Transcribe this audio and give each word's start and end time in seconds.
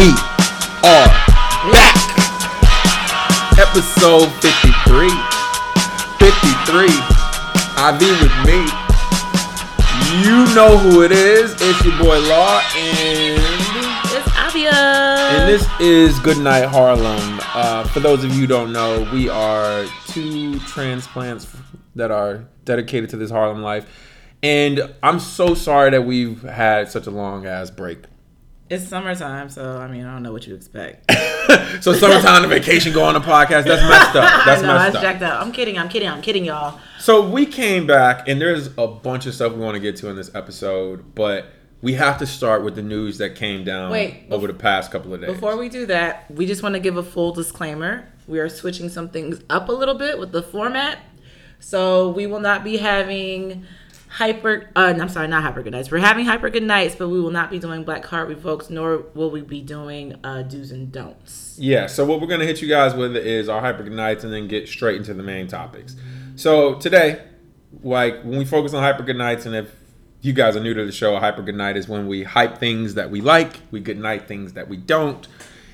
We 0.00 0.06
are 0.06 1.08
back. 1.72 1.96
Episode 3.58 4.32
53. 4.40 5.10
53. 6.16 6.88
IV 7.76 8.00
with 8.22 8.36
me. 8.46 8.64
You 10.24 10.54
know 10.54 10.78
who 10.78 11.02
it 11.02 11.12
is. 11.12 11.52
It's 11.60 11.84
your 11.84 11.98
boy 11.98 12.18
Law 12.18 12.62
and 12.74 13.42
It's 14.06 14.38
Avia. 14.38 14.72
and 14.72 15.46
this 15.46 15.68
is 15.80 16.18
Goodnight 16.20 16.64
Harlem. 16.64 17.38
Uh, 17.52 17.84
for 17.88 18.00
those 18.00 18.24
of 18.24 18.32
you 18.32 18.40
who 18.40 18.46
don't 18.46 18.72
know, 18.72 19.06
we 19.12 19.28
are 19.28 19.84
two 20.06 20.58
transplants 20.60 21.46
that 21.94 22.10
are 22.10 22.46
dedicated 22.64 23.10
to 23.10 23.18
this 23.18 23.30
Harlem 23.30 23.60
life. 23.60 23.86
And 24.42 24.94
I'm 25.02 25.20
so 25.20 25.54
sorry 25.54 25.90
that 25.90 26.06
we've 26.06 26.40
had 26.40 26.90
such 26.90 27.06
a 27.06 27.10
long 27.10 27.44
ass 27.44 27.70
break. 27.70 27.98
It's 28.70 28.86
summertime, 28.86 29.50
so 29.50 29.78
I 29.78 29.88
mean, 29.88 30.04
I 30.04 30.12
don't 30.12 30.22
know 30.22 30.32
what 30.32 30.46
you 30.46 30.54
expect. 30.54 31.10
So 31.80 31.94
summertime 31.94 32.44
and 32.44 32.52
vacation 32.52 32.92
go 32.92 33.02
on 33.04 33.14
the 33.14 33.20
podcast. 33.20 33.64
That's 33.64 33.82
messed 33.82 34.16
up. 34.16 34.44
That's 34.46 34.62
know, 34.62 34.74
messed 34.74 34.92
that's 34.92 34.96
up. 34.96 35.02
jacked 35.02 35.22
up. 35.22 35.40
I'm 35.40 35.50
kidding. 35.50 35.78
I'm 35.78 35.88
kidding. 35.88 36.08
I'm 36.08 36.20
kidding, 36.20 36.44
y'all. 36.44 36.78
So 36.98 37.28
we 37.28 37.46
came 37.46 37.86
back, 37.86 38.28
and 38.28 38.40
there's 38.40 38.68
a 38.78 38.86
bunch 38.86 39.26
of 39.26 39.34
stuff 39.34 39.52
we 39.52 39.60
want 39.60 39.74
to 39.74 39.80
get 39.80 39.96
to 39.96 40.08
in 40.08 40.16
this 40.16 40.32
episode, 40.34 41.14
but 41.14 41.46
we 41.82 41.94
have 41.94 42.18
to 42.18 42.26
start 42.26 42.62
with 42.62 42.74
the 42.76 42.82
news 42.82 43.18
that 43.18 43.34
came 43.34 43.64
down 43.64 43.90
Wait, 43.90 44.24
over 44.30 44.46
the 44.46 44.54
past 44.54 44.90
couple 44.92 45.14
of 45.14 45.20
days. 45.22 45.32
Before 45.32 45.56
we 45.56 45.68
do 45.68 45.86
that, 45.86 46.30
we 46.30 46.46
just 46.46 46.62
want 46.62 46.74
to 46.74 46.80
give 46.80 46.96
a 46.96 47.02
full 47.02 47.32
disclaimer. 47.32 48.06
We 48.28 48.38
are 48.38 48.48
switching 48.48 48.88
some 48.88 49.08
things 49.08 49.42
up 49.48 49.68
a 49.68 49.72
little 49.72 49.96
bit 49.96 50.18
with 50.18 50.32
the 50.32 50.42
format, 50.42 50.98
so 51.58 52.10
we 52.10 52.26
will 52.26 52.40
not 52.40 52.62
be 52.62 52.76
having 52.76 53.66
hyper. 54.20 54.68
Uh, 54.76 54.94
I'm 55.00 55.08
sorry, 55.08 55.28
not 55.28 55.42
hyper 55.42 55.62
good 55.62 55.72
nights. 55.72 55.90
We're 55.90 55.98
having 55.98 56.26
hyper 56.26 56.50
good 56.50 56.62
nights, 56.62 56.94
but 56.94 57.08
we 57.08 57.20
will 57.20 57.30
not 57.30 57.50
be 57.50 57.58
doing 57.58 57.84
Black 57.84 58.02
Card 58.02 58.28
Revokes, 58.28 58.68
nor 58.68 59.06
will 59.14 59.30
we 59.30 59.40
be 59.40 59.62
doing 59.62 60.14
uh, 60.22 60.42
do's 60.42 60.70
and 60.72 60.92
don'ts. 60.92 61.56
Yeah, 61.58 61.86
so 61.86 62.04
what 62.04 62.20
we're 62.20 62.26
gonna 62.26 62.44
hit 62.44 62.60
you 62.60 62.68
guys 62.68 62.94
with 62.94 63.16
is 63.16 63.48
our 63.48 63.62
hyper 63.62 63.82
good 63.82 63.94
nights 63.94 64.22
and 64.22 64.30
then 64.30 64.46
get 64.46 64.68
straight 64.68 64.96
into 64.96 65.14
the 65.14 65.22
main 65.22 65.48
topics. 65.48 65.96
So 66.36 66.74
today, 66.74 67.22
like 67.82 68.22
when 68.22 68.38
we 68.38 68.44
focus 68.44 68.74
on 68.74 68.82
hyper 68.82 69.04
good 69.04 69.16
nights, 69.16 69.46
and 69.46 69.54
if 69.56 69.74
you 70.20 70.34
guys 70.34 70.54
are 70.54 70.60
new 70.60 70.74
to 70.74 70.84
the 70.84 70.92
show, 70.92 71.16
a 71.16 71.20
hyper 71.20 71.40
good 71.40 71.54
night 71.54 71.78
is 71.78 71.88
when 71.88 72.06
we 72.06 72.22
hype 72.22 72.58
things 72.58 72.94
that 72.94 73.10
we 73.10 73.22
like, 73.22 73.56
we 73.70 73.80
good 73.80 73.98
night 73.98 74.28
things 74.28 74.52
that 74.52 74.68
we 74.68 74.76
don't. 74.76 75.26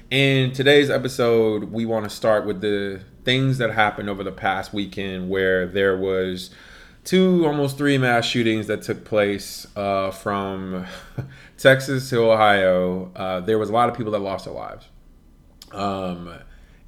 In 0.09 0.53
today's 0.53 0.89
episode, 0.89 1.65
we 1.73 1.85
want 1.85 2.05
to 2.05 2.11
start 2.11 2.47
with 2.47 2.61
the 2.61 3.01
things 3.25 3.59
that 3.59 3.73
happened 3.73 4.09
over 4.09 4.23
the 4.23 4.31
past 4.31 4.73
weekend 4.73 5.29
where 5.29 5.67
there 5.67 5.97
was 5.97 6.51
two 7.07 7.47
almost 7.47 7.79
three 7.79 7.97
mass 7.97 8.27
shootings 8.27 8.67
that 8.67 8.83
took 8.83 9.05
place 9.05 9.67
uh, 9.77 10.11
from 10.11 10.85
Texas 11.57 12.11
to 12.11 12.31
Ohio. 12.31 13.11
Uh, 13.17 13.41
there 13.41 13.59
was 13.59 13.71
a 13.71 13.73
lot 13.73 13.89
of 13.89 13.97
people 13.97 14.13
that 14.13 14.19
lost 14.19 14.45
their 14.45 14.53
lives. 14.53 14.87
Um, 15.73 16.35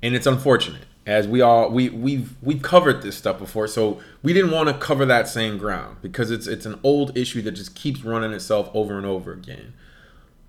and 0.02 0.14
it's 0.14 0.26
unfortunate 0.26 0.84
as 1.06 1.26
we 1.26 1.40
all 1.40 1.70
we 1.70 1.88
we've 1.88 2.34
we've 2.42 2.62
covered 2.62 3.00
this 3.00 3.16
stuff 3.16 3.38
before 3.38 3.66
so 3.66 3.98
we 4.22 4.34
didn't 4.34 4.50
want 4.50 4.68
to 4.68 4.74
cover 4.74 5.06
that 5.06 5.26
same 5.26 5.56
ground 5.56 5.96
because 6.02 6.30
it's 6.30 6.46
it's 6.46 6.66
an 6.66 6.78
old 6.82 7.16
issue 7.16 7.40
that 7.42 7.52
just 7.52 7.74
keeps 7.74 8.04
running 8.04 8.32
itself 8.32 8.70
over 8.74 8.96
and 8.96 9.06
over 9.06 9.32
again. 9.32 9.72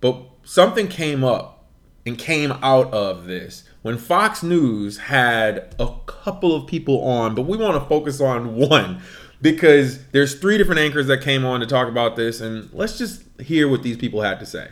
But 0.02 0.22
something 0.44 0.88
came 0.88 1.24
up 1.24 1.66
and 2.06 2.18
came 2.18 2.52
out 2.62 2.92
of 2.94 3.26
this. 3.26 3.64
When 3.82 3.98
Fox 3.98 4.44
News 4.44 4.98
had 4.98 5.74
a 5.80 5.94
couple 6.06 6.56
of 6.56 6.68
people 6.68 7.04
on 7.04 7.36
but 7.36 7.44
we 7.44 7.58
want 7.58 7.82
to 7.82 7.88
focus 7.88 8.20
on 8.20 8.56
one 8.70 9.02
because 9.42 10.06
there's 10.08 10.40
three 10.40 10.58
different 10.58 10.80
anchors 10.80 11.08
that 11.08 11.22
came 11.22 11.46
on 11.46 11.60
to 11.60 11.66
talk 11.66 11.88
about 11.88 12.16
this 12.16 12.42
and 12.42 12.70
let's 12.74 12.98
just 12.98 13.24
hear 13.42 13.68
what 13.68 13.84
these 13.84 13.98
people 13.98 14.22
had 14.22 14.40
to 14.40 14.46
say 14.46 14.70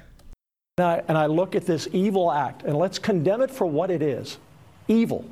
And 0.79 0.85
I, 0.85 1.03
and 1.07 1.17
I 1.17 1.25
look 1.25 1.55
at 1.55 1.65
this 1.65 1.87
evil 1.91 2.31
act, 2.31 2.61
and 2.61 2.77
let's 2.77 2.99
condemn 2.99 3.41
it 3.41 3.49
for 3.49 3.65
what 3.65 3.89
it 3.89 4.03
is 4.03 4.37
evil. 4.87 5.25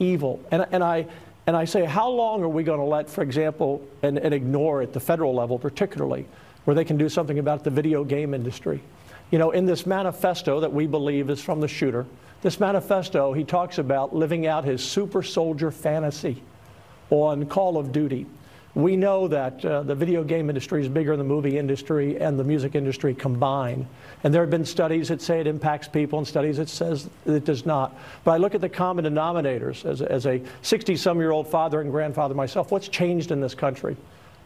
Evil. 0.00 0.40
And, 0.50 0.66
and, 0.72 0.82
I, 0.82 1.06
and 1.46 1.56
I 1.56 1.64
say, 1.64 1.84
how 1.84 2.08
long 2.08 2.42
are 2.42 2.48
we 2.48 2.64
going 2.64 2.80
to 2.80 2.84
let, 2.84 3.08
for 3.08 3.22
example, 3.22 3.86
and, 4.02 4.18
and 4.18 4.34
ignore 4.34 4.82
at 4.82 4.92
the 4.92 4.98
federal 4.98 5.32
level, 5.32 5.60
particularly, 5.60 6.26
where 6.64 6.74
they 6.74 6.84
can 6.84 6.96
do 6.96 7.08
something 7.08 7.38
about 7.38 7.62
the 7.62 7.70
video 7.70 8.02
game 8.02 8.34
industry? 8.34 8.82
You 9.30 9.38
know, 9.38 9.52
in 9.52 9.64
this 9.64 9.86
manifesto 9.86 10.58
that 10.58 10.72
we 10.72 10.88
believe 10.88 11.30
is 11.30 11.40
from 11.40 11.60
the 11.60 11.68
shooter, 11.68 12.04
this 12.42 12.58
manifesto, 12.58 13.32
he 13.32 13.44
talks 13.44 13.78
about 13.78 14.12
living 14.12 14.48
out 14.48 14.64
his 14.64 14.82
super 14.82 15.22
soldier 15.22 15.70
fantasy 15.70 16.42
on 17.10 17.46
Call 17.46 17.78
of 17.78 17.92
Duty. 17.92 18.26
We 18.78 18.96
know 18.96 19.26
that 19.26 19.64
uh, 19.64 19.82
the 19.82 19.94
video 19.96 20.22
game 20.22 20.48
industry 20.48 20.80
is 20.82 20.88
bigger 20.88 21.16
than 21.16 21.26
the 21.26 21.34
movie 21.34 21.58
industry 21.58 22.20
and 22.20 22.38
the 22.38 22.44
music 22.44 22.76
industry 22.76 23.12
combined. 23.12 23.86
And 24.22 24.32
there 24.32 24.40
have 24.40 24.50
been 24.50 24.64
studies 24.64 25.08
that 25.08 25.20
say 25.20 25.40
it 25.40 25.48
impacts 25.48 25.88
people 25.88 26.18
and 26.20 26.28
studies 26.28 26.58
that 26.58 26.68
says 26.68 27.10
it 27.26 27.44
does 27.44 27.66
not. 27.66 27.98
But 28.22 28.32
I 28.32 28.36
look 28.36 28.54
at 28.54 28.60
the 28.60 28.68
common 28.68 29.04
denominators 29.04 29.84
as, 29.84 30.00
a- 30.00 30.12
as 30.12 30.26
a 30.26 30.40
60 30.62 30.94
some 30.94 31.18
year 31.18 31.32
old 31.32 31.48
father 31.48 31.80
and 31.80 31.90
grandfather 31.90 32.36
myself. 32.36 32.70
What's 32.70 32.86
changed 32.86 33.32
in 33.32 33.40
this 33.40 33.54
country? 33.54 33.96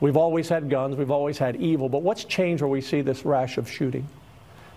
We've 0.01 0.17
always 0.17 0.49
had 0.49 0.71
guns, 0.71 0.97
we've 0.97 1.11
always 1.11 1.37
had 1.37 1.57
evil, 1.57 1.91
but 1.91 2.03
what's 2.03 2.25
changed 2.25 2.63
where 2.63 2.71
we 2.71 2.81
see 2.81 3.03
this 3.03 3.27
rash 3.27 3.59
of 3.59 3.71
shooting? 3.71 4.09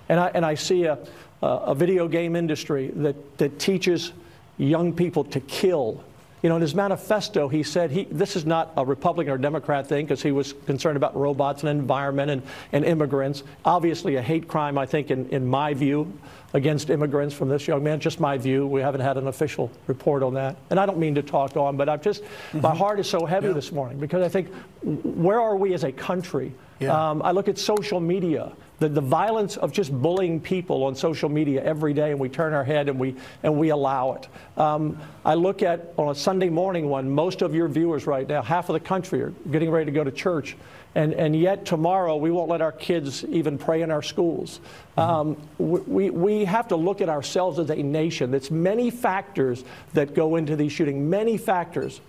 And 0.09 0.19
I, 0.19 0.31
and 0.35 0.45
I 0.45 0.55
see 0.55 0.83
a 0.83 0.99
a 1.45 1.75
video 1.75 2.07
game 2.07 2.35
industry 2.35 2.91
that, 2.95 3.37
that 3.37 3.59
teaches 3.59 4.13
young 4.57 4.93
people 4.93 5.23
to 5.25 5.39
kill. 5.41 6.03
You 6.45 6.49
know, 6.49 6.57
in 6.57 6.61
his 6.61 6.75
manifesto, 6.75 7.47
he 7.47 7.63
said 7.63 7.89
he, 7.89 8.03
this 8.03 8.35
is 8.35 8.45
not 8.45 8.71
a 8.77 8.85
Republican 8.85 9.33
or 9.33 9.37
Democrat 9.39 9.87
thing 9.87 10.05
because 10.05 10.21
he 10.21 10.31
was 10.31 10.53
concerned 10.67 10.95
about 10.95 11.17
robots 11.17 11.63
and 11.63 11.71
environment 11.71 12.29
and, 12.29 12.43
and 12.71 12.85
immigrants. 12.85 13.41
Obviously, 13.65 14.17
a 14.17 14.21
hate 14.21 14.47
crime, 14.47 14.77
I 14.77 14.85
think, 14.85 15.09
in, 15.09 15.27
in 15.29 15.47
my 15.47 15.73
view, 15.73 16.13
against 16.53 16.91
immigrants 16.91 17.33
from 17.33 17.49
this 17.49 17.67
young 17.67 17.83
man. 17.83 17.99
Just 17.99 18.19
my 18.19 18.37
view. 18.37 18.67
We 18.67 18.79
haven't 18.81 19.01
had 19.01 19.17
an 19.17 19.25
official 19.25 19.71
report 19.87 20.21
on 20.21 20.35
that. 20.35 20.55
And 20.69 20.79
I 20.79 20.85
don't 20.85 20.99
mean 20.99 21.15
to 21.15 21.23
talk 21.23 21.57
on, 21.57 21.77
but 21.77 21.89
I've 21.89 22.03
just, 22.03 22.21
my 22.53 22.75
heart 22.75 22.99
is 22.99 23.09
so 23.09 23.25
heavy 23.25 23.51
this 23.51 23.71
morning 23.71 23.97
because 23.97 24.21
I 24.21 24.29
think, 24.29 24.53
where 24.83 25.41
are 25.41 25.55
we 25.55 25.73
as 25.73 25.83
a 25.83 25.91
country? 25.91 26.53
Um, 26.91 27.23
I 27.23 27.31
look 27.31 27.47
at 27.47 27.57
social 27.57 27.99
media, 27.99 28.51
the, 28.79 28.89
the 28.89 29.01
violence 29.01 29.57
of 29.57 29.71
just 29.71 29.91
bullying 30.01 30.39
people 30.39 30.83
on 30.83 30.95
social 30.95 31.29
media 31.29 31.63
every 31.63 31.93
day, 31.93 32.11
and 32.11 32.19
we 32.19 32.29
turn 32.29 32.53
our 32.53 32.63
head 32.63 32.89
and 32.89 32.99
we, 32.99 33.15
and 33.43 33.57
we 33.57 33.69
allow 33.69 34.13
it. 34.13 34.27
Um, 34.59 34.99
I 35.23 35.35
look 35.35 35.63
at 35.63 35.93
on 35.97 36.09
a 36.09 36.15
Sunday 36.15 36.49
morning 36.49 36.89
when 36.89 37.09
most 37.09 37.41
of 37.41 37.55
your 37.55 37.67
viewers 37.67 38.05
right 38.05 38.27
now, 38.27 38.41
half 38.41 38.69
of 38.69 38.73
the 38.73 38.79
country 38.79 39.21
are 39.21 39.33
getting 39.51 39.69
ready 39.69 39.85
to 39.85 39.91
go 39.91 40.03
to 40.03 40.11
church, 40.11 40.57
and, 40.95 41.13
and 41.13 41.35
yet 41.35 41.65
tomorrow 41.65 42.15
we 42.15 42.31
won't 42.31 42.49
let 42.49 42.61
our 42.61 42.71
kids 42.71 43.23
even 43.25 43.57
pray 43.57 43.81
in 43.81 43.91
our 43.91 44.01
schools. 44.01 44.59
Um, 44.97 45.37
we, 45.57 46.09
we 46.09 46.45
have 46.45 46.67
to 46.69 46.75
look 46.75 47.01
at 47.01 47.09
ourselves 47.09 47.59
as 47.59 47.69
a 47.69 47.75
nation. 47.75 48.31
There's 48.31 48.51
many 48.51 48.89
factors 48.89 49.63
that 49.93 50.13
go 50.13 50.35
into 50.35 50.55
these 50.55 50.71
shootings, 50.71 51.01
many 51.01 51.37
factors. 51.37 52.01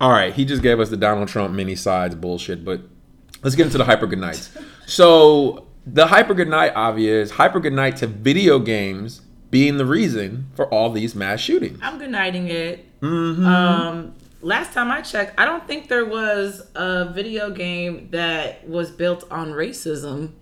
All 0.00 0.10
right, 0.10 0.32
he 0.32 0.46
just 0.46 0.62
gave 0.62 0.80
us 0.80 0.88
the 0.88 0.96
Donald 0.96 1.28
Trump 1.28 1.54
mini 1.54 1.76
sides 1.76 2.14
bullshit, 2.14 2.64
but 2.64 2.80
let's 3.42 3.54
get 3.54 3.66
into 3.66 3.76
the 3.76 3.84
hyper 3.84 4.06
good 4.06 4.18
nights. 4.18 4.56
So 4.86 5.66
the 5.92 6.06
hyper 6.06 6.34
good 6.34 6.48
night 6.48 6.72
obvious 6.74 7.32
hyper 7.32 7.60
good 7.60 7.72
night 7.72 7.96
to 7.96 8.06
video 8.06 8.58
games 8.58 9.22
being 9.50 9.76
the 9.78 9.86
reason 9.86 10.46
for 10.54 10.66
all 10.72 10.90
these 10.90 11.14
mass 11.14 11.40
shootings. 11.40 11.78
I'm 11.82 11.98
good 11.98 12.10
nighting 12.10 12.48
it. 12.48 12.86
Mm-hmm. 13.00 13.44
Um, 13.44 14.14
last 14.42 14.72
time 14.72 14.90
I 14.90 15.00
checked, 15.02 15.38
I 15.38 15.44
don't 15.44 15.66
think 15.66 15.88
there 15.88 16.04
was 16.04 16.66
a 16.74 17.06
video 17.12 17.50
game 17.50 18.08
that 18.12 18.68
was 18.68 18.90
built 18.90 19.24
on 19.30 19.50
racism, 19.50 20.32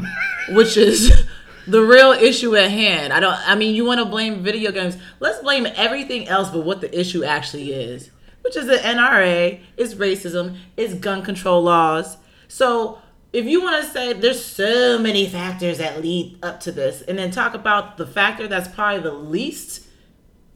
which 0.50 0.76
is 0.76 1.24
the 1.66 1.82
real 1.82 2.12
issue 2.12 2.56
at 2.56 2.70
hand. 2.70 3.12
I 3.12 3.20
don't. 3.20 3.36
I 3.48 3.54
mean, 3.54 3.74
you 3.74 3.84
want 3.84 4.00
to 4.00 4.04
blame 4.04 4.42
video 4.42 4.70
games? 4.70 4.98
Let's 5.20 5.40
blame 5.40 5.66
everything 5.76 6.28
else, 6.28 6.50
but 6.50 6.64
what 6.64 6.80
the 6.80 6.98
issue 6.98 7.24
actually 7.24 7.72
is, 7.72 8.10
which 8.42 8.56
is 8.56 8.66
the 8.66 8.76
NRA, 8.76 9.60
is 9.76 9.94
racism, 9.94 10.58
is 10.76 10.94
gun 10.94 11.22
control 11.22 11.62
laws. 11.62 12.18
So. 12.48 13.00
If 13.32 13.44
you 13.44 13.60
want 13.62 13.84
to 13.84 13.90
say 13.90 14.12
there's 14.14 14.42
so 14.42 14.98
many 14.98 15.28
factors 15.28 15.78
that 15.78 16.00
lead 16.00 16.38
up 16.42 16.60
to 16.60 16.72
this, 16.72 17.02
and 17.02 17.18
then 17.18 17.30
talk 17.30 17.54
about 17.54 17.96
the 17.96 18.06
factor 18.06 18.48
that's 18.48 18.68
probably 18.68 19.02
the 19.02 19.12
least 19.12 19.86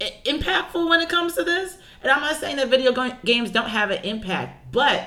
impactful 0.01 0.89
when 0.89 1.01
it 1.01 1.09
comes 1.09 1.35
to 1.35 1.45
this. 1.45 1.79
And 2.03 2.11
I'm 2.11 2.23
not 2.23 2.37
saying 2.37 2.57
that 2.57 2.69
video 2.69 2.93
games 3.25 3.51
don't 3.51 3.69
have 3.69 3.91
an 3.91 4.03
impact, 4.05 4.73
but 4.73 5.05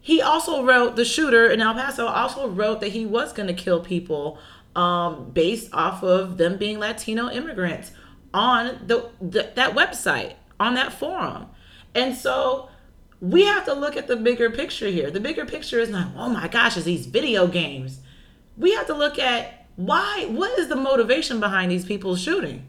he 0.00 0.22
also 0.22 0.64
wrote 0.64 0.96
the 0.96 1.04
shooter 1.04 1.48
in 1.48 1.60
El 1.60 1.74
Paso 1.74 2.06
also 2.06 2.48
wrote 2.48 2.80
that 2.80 2.88
he 2.88 3.04
was 3.06 3.32
going 3.32 3.48
to 3.48 3.54
kill 3.54 3.80
people 3.80 4.38
um, 4.76 5.30
based 5.30 5.72
off 5.72 6.02
of 6.02 6.36
them 6.36 6.56
being 6.56 6.78
Latino 6.78 7.28
immigrants 7.28 7.90
on 8.32 8.80
the, 8.86 9.10
the 9.20 9.50
that 9.56 9.74
website 9.74 10.34
on 10.60 10.74
that 10.74 10.92
forum, 10.92 11.46
and 11.94 12.14
so 12.14 12.68
we 13.20 13.44
have 13.44 13.64
to 13.66 13.74
look 13.74 13.96
at 13.96 14.06
the 14.06 14.16
bigger 14.16 14.50
picture 14.50 14.88
here. 14.88 15.10
The 15.10 15.20
bigger 15.20 15.44
picture 15.44 15.78
is 15.78 15.90
not, 15.90 16.12
oh 16.16 16.28
my 16.28 16.48
gosh, 16.48 16.76
it's 16.76 16.86
these 16.86 17.06
video 17.06 17.46
games. 17.46 18.00
We 18.56 18.74
have 18.74 18.86
to 18.86 18.94
look 18.94 19.18
at 19.18 19.66
why, 19.76 20.26
what 20.30 20.58
is 20.58 20.68
the 20.68 20.76
motivation 20.76 21.40
behind 21.40 21.70
these 21.70 21.84
people 21.84 22.16
shooting? 22.16 22.66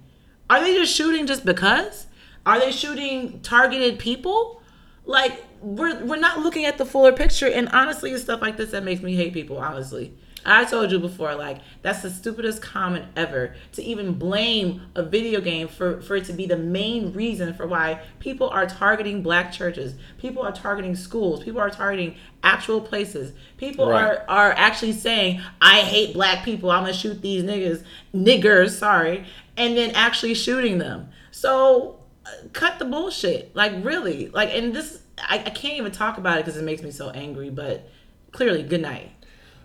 Are 0.50 0.62
they 0.62 0.74
just 0.74 0.94
shooting 0.94 1.28
just 1.28 1.46
because? 1.46 2.08
Are 2.46 2.60
they 2.60 2.72
shooting 2.72 3.40
targeted 3.42 4.00
people? 4.00 4.62
Like 5.06 5.44
we're 5.62 6.04
we're 6.04 6.18
not 6.18 6.40
looking 6.40 6.66
at 6.66 6.78
the 6.78 6.86
fuller 6.86 7.14
picture, 7.14 7.48
and 7.48 7.70
honestly, 7.70 8.12
it's 8.12 8.24
stuff 8.24 8.42
like 8.42 8.58
this 8.58 8.72
that 8.72 8.84
makes 8.84 9.02
me 9.02 9.16
hate 9.16 9.34
people. 9.34 9.58
Honestly, 9.58 10.14
I 10.46 10.66
told 10.66 10.92
you 10.92 11.00
before, 11.00 11.36
like 11.36 11.60
that's 11.82 12.02
the 12.02 12.10
stupidest 12.10 12.62
comment 12.62 13.06
ever 13.16 13.56
to 13.74 13.84
even 13.84 14.14
blame 14.14 14.82
a 14.96 15.04
video 15.04 15.40
game 15.42 15.68
for 15.68 16.02
for 16.02 16.16
it 16.16 16.26
to 16.26 16.34
be 16.34 16.46
the 16.46 16.58
main 16.58 17.14
reason 17.14 17.54
for 17.54 17.68
why 17.68 18.02
people 18.20 18.50
are 18.50 18.66
targeting 18.66 19.22
black 19.22 19.52
churches, 19.52 19.94
people 20.18 20.42
are 20.44 20.52
targeting 20.52 20.96
schools, 20.96 21.44
people 21.44 21.62
are 21.62 21.70
targeting 21.70 22.16
actual 22.44 22.82
places, 22.82 23.34
people 23.58 23.90
Right. 23.90 24.04
are 24.04 24.26
are 24.28 24.52
actually 24.54 24.94
saying 24.94 25.42
I 25.62 25.82
hate 25.82 26.14
black 26.14 26.44
people, 26.44 26.72
I'm 26.72 26.84
gonna 26.84 26.94
shoot 26.94 27.22
these 27.22 27.44
niggas, 27.44 27.84
niggers, 28.14 28.72
sorry, 28.72 29.26
and 29.58 29.78
then 29.78 29.92
actually 29.92 30.34
shooting 30.34 30.80
them. 30.80 31.10
So 31.32 32.00
uh, 32.26 32.30
cut 32.54 32.80
the 32.80 32.86
bullshit, 32.86 33.56
like 33.56 33.74
really, 33.84 34.30
like 34.30 34.50
and 34.54 34.74
this 34.76 35.02
I, 35.20 35.36
I 35.38 35.50
can't 35.52 35.78
even 35.78 35.92
talk 35.92 36.18
about 36.18 36.40
it 36.40 36.46
because 36.46 36.58
it 36.60 36.64
makes 36.64 36.82
me 36.82 36.90
so 36.92 37.10
angry, 37.12 37.50
but 37.52 37.88
clearly, 38.32 38.64
good 38.64 38.82
night. 38.82 39.12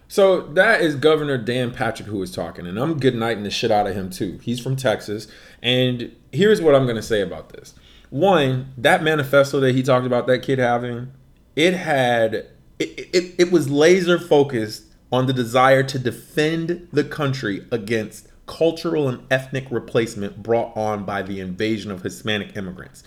So 0.09 0.41
that 0.41 0.83
is 0.83 0.95
Governor 0.95 1.37
Dan 1.37 1.73
Patrick 1.73 2.09
who 2.09 2.23
is 2.23 2.31
talking, 2.31 2.67
and 2.67 2.79
I'm 2.79 3.01
good 3.01 3.15
nighting 3.15 3.43
the 3.43 3.51
shit 3.51 3.71
out 3.71 3.87
of 3.87 3.95
him 3.95 4.09
too. 4.09 4.39
He's 4.43 4.61
from 4.61 4.77
Texas, 4.77 5.27
and 5.63 6.15
here's 6.33 6.61
what 6.61 6.75
I'm 6.75 6.87
to 6.87 7.03
say 7.03 7.21
about 7.21 7.51
this. 7.51 7.75
One, 8.11 8.73
that 8.79 9.03
manifesto 9.03 9.59
that 9.61 9.75
he 9.75 9.83
talked 9.83 10.07
about 10.07 10.29
that 10.29 10.43
kid 10.43 10.61
having, 10.61 11.13
it 11.57 11.75
had 11.75 12.35
it, 12.79 13.11
it, 13.13 13.35
it 13.39 13.53
was 13.53 13.69
laser 13.69 14.19
focused 14.19 14.85
on 15.11 15.27
the 15.27 15.33
desire 15.33 15.83
to 15.83 15.99
defend 15.99 16.89
the 16.93 17.05
country 17.05 17.67
against 17.73 18.29
cultural 18.47 19.09
and 19.09 19.27
ethnic 19.31 19.67
replacement 19.71 20.43
brought 20.43 20.77
on 20.77 21.05
by 21.05 21.23
the 21.23 21.41
invasion 21.41 21.91
of 21.91 22.03
Hispanic 22.03 22.57
immigrants. 22.57 23.03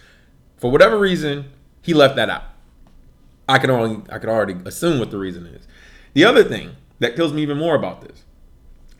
For 0.57 0.69
whatever 0.69 0.99
reason, 0.99 1.45
he 1.81 1.93
left 1.93 2.17
that 2.17 2.29
out. 2.29 2.43
I 3.47 3.57
can 3.57 3.69
only 3.69 4.03
I 4.11 4.19
could 4.19 4.29
already 4.29 4.57
assume 4.65 4.99
what 4.99 5.11
the 5.11 5.17
reason 5.17 5.45
is. 5.45 5.65
The 6.13 6.25
other 6.25 6.43
thing 6.43 6.75
that 6.99 7.15
kills 7.15 7.33
me 7.33 7.41
even 7.41 7.57
more 7.57 7.75
about 7.75 8.01
this, 8.01 8.23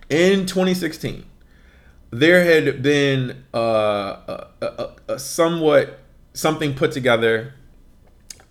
in 0.10 0.46
2016, 0.46 1.26
there 2.12 2.44
had 2.44 2.82
been 2.82 3.44
uh, 3.54 3.58
a, 4.28 4.48
a, 4.62 4.96
a 5.14 5.20
somewhat 5.20 6.00
something 6.34 6.74
put 6.74 6.92
together 6.92 7.54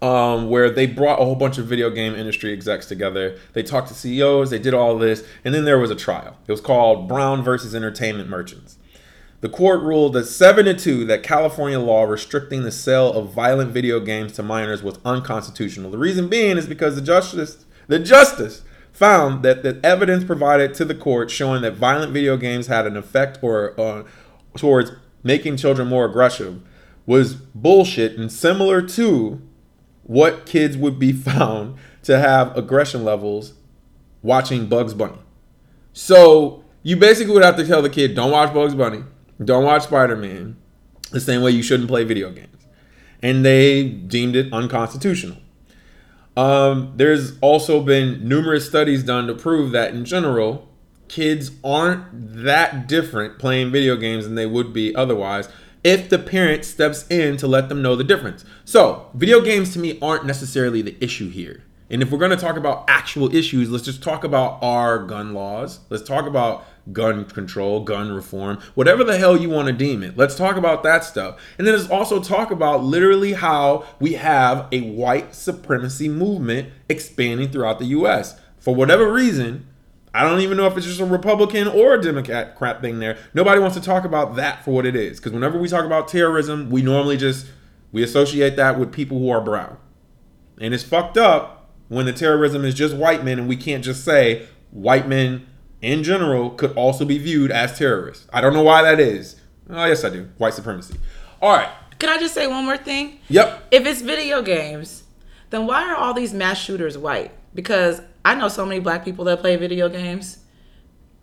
um, 0.00 0.48
where 0.48 0.70
they 0.70 0.86
brought 0.86 1.20
a 1.20 1.24
whole 1.24 1.34
bunch 1.34 1.58
of 1.58 1.66
video 1.66 1.90
game 1.90 2.14
industry 2.14 2.52
execs 2.52 2.86
together. 2.86 3.38
They 3.52 3.62
talked 3.62 3.88
to 3.88 3.94
CEOs, 3.94 4.50
they 4.50 4.58
did 4.58 4.74
all 4.74 4.96
this, 4.96 5.24
and 5.44 5.52
then 5.52 5.64
there 5.64 5.78
was 5.78 5.90
a 5.90 5.96
trial. 5.96 6.36
It 6.46 6.52
was 6.52 6.60
called 6.60 7.08
Brown 7.08 7.42
versus 7.42 7.74
Entertainment 7.74 8.28
Merchants. 8.28 8.78
The 9.40 9.48
court 9.48 9.80
ruled 9.82 10.14
that 10.14 10.26
7 10.26 10.64
to 10.64 10.74
2 10.74 11.04
that 11.06 11.22
California 11.22 11.78
law 11.78 12.04
restricting 12.04 12.62
the 12.62 12.72
sale 12.72 13.12
of 13.12 13.32
violent 13.32 13.72
video 13.72 14.00
games 14.00 14.32
to 14.32 14.42
minors 14.42 14.82
was 14.82 14.98
unconstitutional. 15.04 15.90
The 15.90 15.98
reason 15.98 16.28
being 16.28 16.58
is 16.58 16.66
because 16.66 16.94
the 16.94 17.02
justice 17.02 17.64
the 17.86 17.98
justice 17.98 18.62
found 18.98 19.44
that 19.44 19.62
the 19.62 19.78
evidence 19.84 20.24
provided 20.24 20.74
to 20.74 20.84
the 20.84 20.94
court 20.94 21.30
showing 21.30 21.62
that 21.62 21.74
violent 21.74 22.12
video 22.12 22.36
games 22.36 22.66
had 22.66 22.84
an 22.84 22.96
effect 22.96 23.38
or 23.42 23.78
uh, 23.80 24.02
towards 24.56 24.90
making 25.22 25.56
children 25.56 25.86
more 25.86 26.04
aggressive 26.04 26.60
was 27.06 27.34
bullshit 27.34 28.18
and 28.18 28.32
similar 28.32 28.82
to 28.82 29.40
what 30.02 30.46
kids 30.46 30.76
would 30.76 30.98
be 30.98 31.12
found 31.30 31.76
to 32.02 32.18
have 32.18 32.56
aggression 32.56 33.04
levels 33.04 33.54
watching 34.20 34.66
Bugs 34.66 34.94
Bunny. 34.94 35.18
So 35.92 36.64
you 36.82 36.96
basically 36.96 37.34
would 37.34 37.44
have 37.44 37.56
to 37.56 37.66
tell 37.66 37.82
the 37.82 37.90
kid, 37.90 38.16
don't 38.16 38.32
watch 38.32 38.52
Bugs 38.52 38.74
Bunny, 38.74 39.04
don't 39.42 39.64
watch 39.64 39.84
Spider 39.84 40.16
Man, 40.16 40.56
the 41.12 41.20
same 41.20 41.42
way 41.42 41.52
you 41.52 41.62
shouldn't 41.62 41.88
play 41.88 42.02
video 42.02 42.32
games. 42.32 42.66
And 43.22 43.44
they 43.44 43.88
deemed 43.88 44.34
it 44.34 44.52
unconstitutional. 44.52 45.38
Um, 46.38 46.92
there's 46.94 47.36
also 47.40 47.82
been 47.82 48.28
numerous 48.28 48.64
studies 48.64 49.02
done 49.02 49.26
to 49.26 49.34
prove 49.34 49.72
that 49.72 49.92
in 49.92 50.04
general, 50.04 50.68
kids 51.08 51.50
aren't 51.64 52.04
that 52.12 52.86
different 52.86 53.40
playing 53.40 53.72
video 53.72 53.96
games 53.96 54.24
than 54.24 54.36
they 54.36 54.46
would 54.46 54.72
be 54.72 54.94
otherwise 54.94 55.48
if 55.82 56.08
the 56.08 56.18
parent 56.18 56.64
steps 56.64 57.04
in 57.08 57.36
to 57.38 57.48
let 57.48 57.68
them 57.68 57.82
know 57.82 57.96
the 57.96 58.04
difference. 58.04 58.44
So, 58.64 59.10
video 59.14 59.40
games 59.40 59.72
to 59.72 59.80
me 59.80 59.98
aren't 60.00 60.26
necessarily 60.26 60.80
the 60.80 60.96
issue 61.02 61.28
here. 61.28 61.64
And 61.90 62.02
if 62.02 62.12
we're 62.12 62.18
going 62.18 62.30
to 62.30 62.36
talk 62.36 62.56
about 62.56 62.84
actual 62.86 63.34
issues, 63.34 63.68
let's 63.68 63.84
just 63.84 64.00
talk 64.00 64.22
about 64.22 64.62
our 64.62 65.00
gun 65.00 65.34
laws. 65.34 65.80
Let's 65.90 66.04
talk 66.04 66.26
about 66.26 66.64
gun 66.92 67.24
control, 67.24 67.80
gun 67.80 68.12
reform, 68.12 68.58
whatever 68.74 69.04
the 69.04 69.18
hell 69.18 69.36
you 69.36 69.50
want 69.50 69.68
to 69.68 69.72
deem 69.72 70.02
it. 70.02 70.16
Let's 70.16 70.34
talk 70.34 70.56
about 70.56 70.82
that 70.84 71.04
stuff. 71.04 71.40
And 71.58 71.66
then 71.66 71.76
let's 71.76 71.90
also 71.90 72.22
talk 72.22 72.50
about 72.50 72.82
literally 72.82 73.34
how 73.34 73.84
we 74.00 74.14
have 74.14 74.66
a 74.72 74.80
white 74.80 75.34
supremacy 75.34 76.08
movement 76.08 76.70
expanding 76.88 77.50
throughout 77.50 77.78
the 77.78 77.86
US. 77.86 78.38
For 78.58 78.74
whatever 78.74 79.12
reason, 79.12 79.66
I 80.14 80.22
don't 80.22 80.40
even 80.40 80.56
know 80.56 80.66
if 80.66 80.76
it's 80.76 80.86
just 80.86 81.00
a 81.00 81.04
Republican 81.04 81.68
or 81.68 81.94
a 81.94 82.00
Democrat 82.00 82.56
crap 82.56 82.80
thing 82.80 82.98
there. 82.98 83.18
Nobody 83.34 83.60
wants 83.60 83.76
to 83.76 83.82
talk 83.82 84.04
about 84.04 84.36
that 84.36 84.64
for 84.64 84.72
what 84.72 84.86
it 84.86 84.96
is. 84.96 85.18
Because 85.18 85.32
whenever 85.32 85.58
we 85.58 85.68
talk 85.68 85.84
about 85.84 86.08
terrorism, 86.08 86.70
we 86.70 86.82
normally 86.82 87.16
just 87.16 87.46
we 87.92 88.02
associate 88.02 88.56
that 88.56 88.78
with 88.78 88.92
people 88.92 89.18
who 89.18 89.30
are 89.30 89.40
brown. 89.40 89.78
And 90.60 90.74
it's 90.74 90.82
fucked 90.82 91.16
up 91.16 91.70
when 91.88 92.06
the 92.06 92.12
terrorism 92.12 92.64
is 92.64 92.74
just 92.74 92.94
white 92.94 93.24
men 93.24 93.38
and 93.38 93.48
we 93.48 93.56
can't 93.56 93.84
just 93.84 94.04
say 94.04 94.46
white 94.70 95.08
men 95.08 95.46
in 95.82 96.02
general 96.02 96.50
could 96.50 96.74
also 96.76 97.04
be 97.04 97.18
viewed 97.18 97.50
as 97.50 97.78
terrorists. 97.78 98.26
I 98.32 98.40
don't 98.40 98.52
know 98.52 98.62
why 98.62 98.82
that 98.82 99.00
is. 99.00 99.36
Oh, 99.70 99.84
yes, 99.84 100.04
I 100.04 100.10
do. 100.10 100.28
White 100.38 100.54
supremacy. 100.54 100.94
All 101.40 101.52
right. 101.52 101.68
Can 101.98 102.08
I 102.08 102.18
just 102.18 102.34
say 102.34 102.46
one 102.46 102.64
more 102.64 102.76
thing? 102.76 103.18
Yep. 103.28 103.68
If 103.70 103.86
it's 103.86 104.00
video 104.02 104.40
games, 104.42 105.04
then 105.50 105.66
why 105.66 105.82
are 105.88 105.96
all 105.96 106.14
these 106.14 106.32
mass 106.32 106.58
shooters 106.58 106.96
white? 106.96 107.32
Because 107.54 108.00
I 108.24 108.34
know 108.34 108.48
so 108.48 108.64
many 108.64 108.80
black 108.80 109.04
people 109.04 109.24
that 109.26 109.40
play 109.40 109.56
video 109.56 109.88
games. 109.88 110.38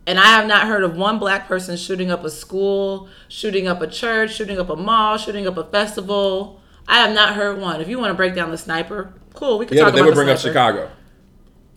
And 0.07 0.19
I 0.19 0.25
have 0.27 0.45
not 0.45 0.67
heard 0.67 0.83
of 0.83 0.95
one 0.95 1.17
black 1.17 1.47
person 1.47 1.77
shooting 1.77 2.11
up 2.11 2.23
a 2.23 2.29
school, 2.29 3.09
shooting 3.27 3.67
up 3.67 3.81
a 3.81 3.87
church, 3.87 4.35
shooting 4.35 4.59
up 4.59 4.69
a 4.69 4.75
mall, 4.75 5.17
shooting 5.17 5.47
up 5.47 5.57
a 5.57 5.63
festival. 5.63 6.61
I 6.87 6.99
have 6.99 7.15
not 7.15 7.33
heard 7.33 7.59
one. 7.59 7.81
If 7.81 7.87
you 7.89 7.97
want 7.97 8.11
to 8.11 8.15
break 8.15 8.35
down 8.35 8.51
the 8.51 8.57
sniper, 8.57 9.13
cool. 9.33 9.57
We 9.57 9.65
can 9.65 9.75
Yeah, 9.77 9.85
talk 9.85 9.93
but 9.93 9.95
they 9.95 10.01
about 10.01 10.05
would 10.09 10.11
the 10.11 10.15
bring 10.25 10.29
up. 10.29 10.39
Chicago. 10.39 10.91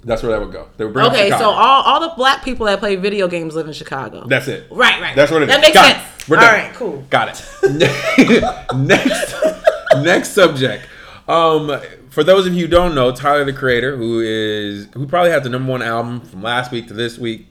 That's 0.05 0.23
where 0.23 0.33
that 0.33 0.41
would 0.41 0.53
go. 0.53 0.69
They 0.77 0.85
would 0.85 0.95
bring 0.95 1.07
Okay, 1.07 1.31
so 1.31 1.51
all, 1.51 1.83
all 1.83 2.01
the 2.01 2.15
black 2.17 2.45
people 2.45 2.67
that 2.67 2.79
play 2.79 2.97
video 2.97 3.27
games 3.29 3.55
live 3.55 3.67
in 3.67 3.73
Chicago. 3.73 4.27
That's 4.27 4.47
it. 4.49 4.67
right, 4.71 5.01
right. 5.01 5.17
That's 5.17 5.31
what 5.33 5.43
it 5.43 5.49
is. 5.49 5.55
That 5.55 5.61
makes 5.61 5.75
Got 5.75 5.91
it. 5.91 5.95
sense. 6.01 6.29
We're 6.29 6.37
All 6.37 6.43
done. 6.43 6.55
right, 6.55 6.75
cool. 6.75 7.05
Got 7.11 7.29
it. 7.31 8.75
next, 8.77 9.35
next 10.05 10.29
subject. 10.31 10.87
Um, 11.27 11.81
for 12.11 12.23
those 12.25 12.47
of 12.47 12.55
you 12.55 12.63
who 12.67 12.69
don't 12.71 12.95
know, 12.95 13.11
Tyler 13.13 13.45
the 13.45 13.53
Creator, 13.53 13.97
who 13.97 14.21
is 14.21 14.89
who 14.95 15.07
probably 15.07 15.31
had 15.31 15.43
the 15.43 15.49
number 15.51 15.71
one 15.71 15.83
album 15.83 16.21
from 16.21 16.43
last 16.43 16.71
week 16.71 16.87
to 16.89 16.95
this 16.95 17.19
week, 17.19 17.47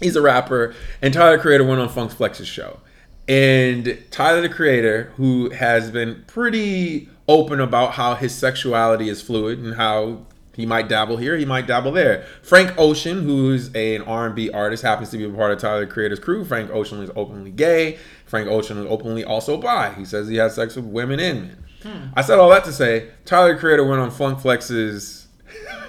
he's 0.00 0.16
a 0.16 0.22
rapper, 0.22 0.74
and 1.02 1.12
Tyler 1.14 1.36
the 1.36 1.42
Creator 1.42 1.64
went 1.64 1.80
on 1.80 1.88
Funk 1.88 2.10
Flex's 2.12 2.46
show, 2.48 2.78
and 3.26 3.98
Tyler 4.10 4.40
the 4.40 4.48
Creator, 4.48 5.12
who 5.16 5.50
has 5.50 5.90
been 5.90 6.24
pretty 6.26 7.08
open 7.28 7.60
about 7.60 7.92
how 7.92 8.14
his 8.14 8.34
sexuality 8.34 9.08
is 9.08 9.20
fluid 9.20 9.58
and 9.58 9.74
how 9.74 10.24
he 10.58 10.66
might 10.66 10.88
dabble 10.88 11.16
here, 11.16 11.36
he 11.38 11.46
might 11.46 11.66
dabble 11.66 11.92
there. 11.92 12.26
Frank 12.42 12.74
Ocean, 12.76 13.22
who's 13.22 13.74
a- 13.74 13.94
an 13.96 14.02
R&B 14.02 14.50
artist, 14.50 14.82
happens 14.82 15.08
to 15.10 15.16
be 15.16 15.24
a 15.24 15.30
part 15.30 15.52
of 15.52 15.58
Tyler 15.58 15.80
the 15.80 15.86
Creator's 15.86 16.18
crew. 16.18 16.44
Frank 16.44 16.70
Ocean 16.70 17.00
is 17.02 17.10
openly 17.16 17.50
gay. 17.50 17.96
Frank 18.26 18.48
Ocean 18.48 18.76
is 18.76 18.86
openly 18.90 19.24
also 19.24 19.56
bi. 19.56 19.94
He 19.94 20.04
says 20.04 20.28
he 20.28 20.36
has 20.36 20.54
sex 20.54 20.76
with 20.76 20.84
women 20.84 21.18
and 21.20 21.42
men. 21.84 22.12
I 22.16 22.22
said 22.22 22.38
all 22.38 22.50
that 22.50 22.64
to 22.64 22.72
say 22.72 23.08
Tyler 23.24 23.54
the 23.54 23.60
Creator 23.60 23.84
went 23.86 24.00
on 24.00 24.10
Funk 24.10 24.40
Flex's 24.40 25.28